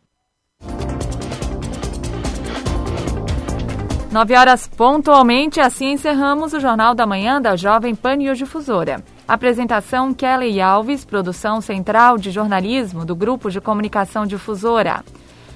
9 4.10 4.34
horas 4.34 4.66
pontualmente, 4.66 5.60
assim 5.60 5.92
encerramos 5.92 6.54
o 6.54 6.60
Jornal 6.60 6.94
da 6.94 7.06
Manhã 7.06 7.42
da 7.42 7.56
Jovem 7.56 7.94
Pan 7.94 8.16
News 8.16 8.38
Difusora. 8.38 9.04
Apresentação 9.26 10.14
Kelly 10.14 10.62
Alves, 10.62 11.04
produção 11.04 11.60
central 11.60 12.16
de 12.16 12.30
jornalismo 12.30 13.04
do 13.04 13.14
Grupo 13.14 13.50
de 13.50 13.60
Comunicação 13.60 14.24
Difusora. 14.24 15.04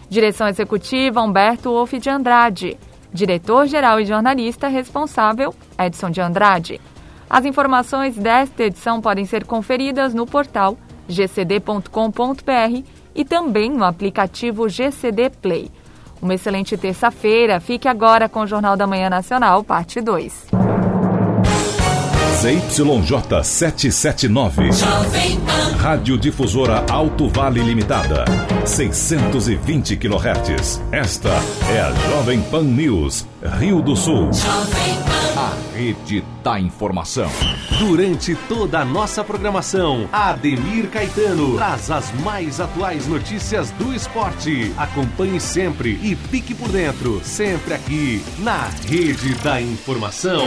Direção 0.07 0.47
executiva 0.49 1.23
Humberto 1.23 1.71
Wolff 1.71 1.99
de 1.99 2.11
Andrade. 2.11 2.77
Diretor-geral 3.11 3.99
e 3.99 4.05
jornalista 4.05 4.69
responsável 4.69 5.55
Edson 5.79 6.11
de 6.11 6.21
Andrade. 6.21 6.79
As 7.31 7.47
informações 7.47 8.17
desta 8.17 8.65
edição 8.65 9.01
podem 9.01 9.25
ser 9.25 9.47
conferidas 9.47 10.13
no 10.13 10.27
portal 10.27 10.77
gcd.com.br 11.09 12.83
e 13.15 13.25
também 13.25 13.71
no 13.71 13.85
aplicativo 13.85 14.69
GCD 14.69 15.31
Play. 15.31 15.71
Uma 16.23 16.35
excelente 16.35 16.77
terça-feira. 16.77 17.59
Fique 17.59 17.89
agora 17.89 18.29
com 18.29 18.43
o 18.43 18.47
Jornal 18.47 18.77
da 18.77 18.87
Manhã 18.87 19.11
Nacional, 19.11 19.65
parte 19.65 20.01
2. 20.01 20.72
ZYJ 22.43 23.45
779. 23.45 24.71
Rádio 25.79 26.19
Difusora 26.19 26.85
Alto 26.91 27.29
Vale 27.29 27.63
Limitada. 27.63 28.25
620 28.67 29.97
kHz. 29.97 30.83
Esta 30.91 31.31
é 31.71 31.81
a 31.81 31.93
Jovem 31.93 32.43
Pan 32.43 32.65
News, 32.65 33.25
Rio 33.61 33.81
do 33.81 33.95
Sul. 33.95 34.31
A 35.37 35.53
rede 35.77 36.25
da 36.43 36.59
informação. 36.59 37.31
Durante 37.79 38.35
toda 38.49 38.81
a 38.81 38.85
nossa 38.85 39.23
programação, 39.23 40.09
Ademir 40.13 40.89
Caetano 40.91 41.55
traz 41.55 41.93
as 41.93 42.13
mais 42.25 42.59
atuais 42.59 43.07
notícias 43.07 43.71
do 43.71 43.95
esporte. 43.95 44.73
Acompanhe 44.77 45.39
sempre 45.39 45.91
e 46.03 46.17
fique 46.17 46.57
por 46.57 46.71
dentro, 46.71 47.21
sempre 47.23 47.73
aqui 47.75 48.21
na 48.41 48.69
Rede 48.85 49.33
da 49.37 49.61
Informação. 49.61 50.43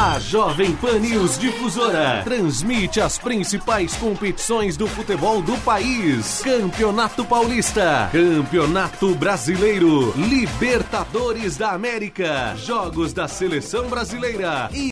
A 0.00 0.20
Jovem 0.20 0.76
Pan 0.76 1.00
News 1.00 1.36
Difusora 1.36 2.22
transmite 2.22 3.00
as 3.00 3.18
principais 3.18 3.96
competições 3.96 4.76
do 4.76 4.86
futebol 4.86 5.42
do 5.42 5.58
país: 5.62 6.40
Campeonato 6.40 7.24
Paulista, 7.24 8.08
Campeonato 8.12 9.12
Brasileiro, 9.16 10.12
Libertadores 10.16 11.56
da 11.56 11.72
América, 11.72 12.54
Jogos 12.56 13.12
da 13.12 13.26
Seleção 13.26 13.88
Brasileira 13.88 14.70
e 14.72 14.86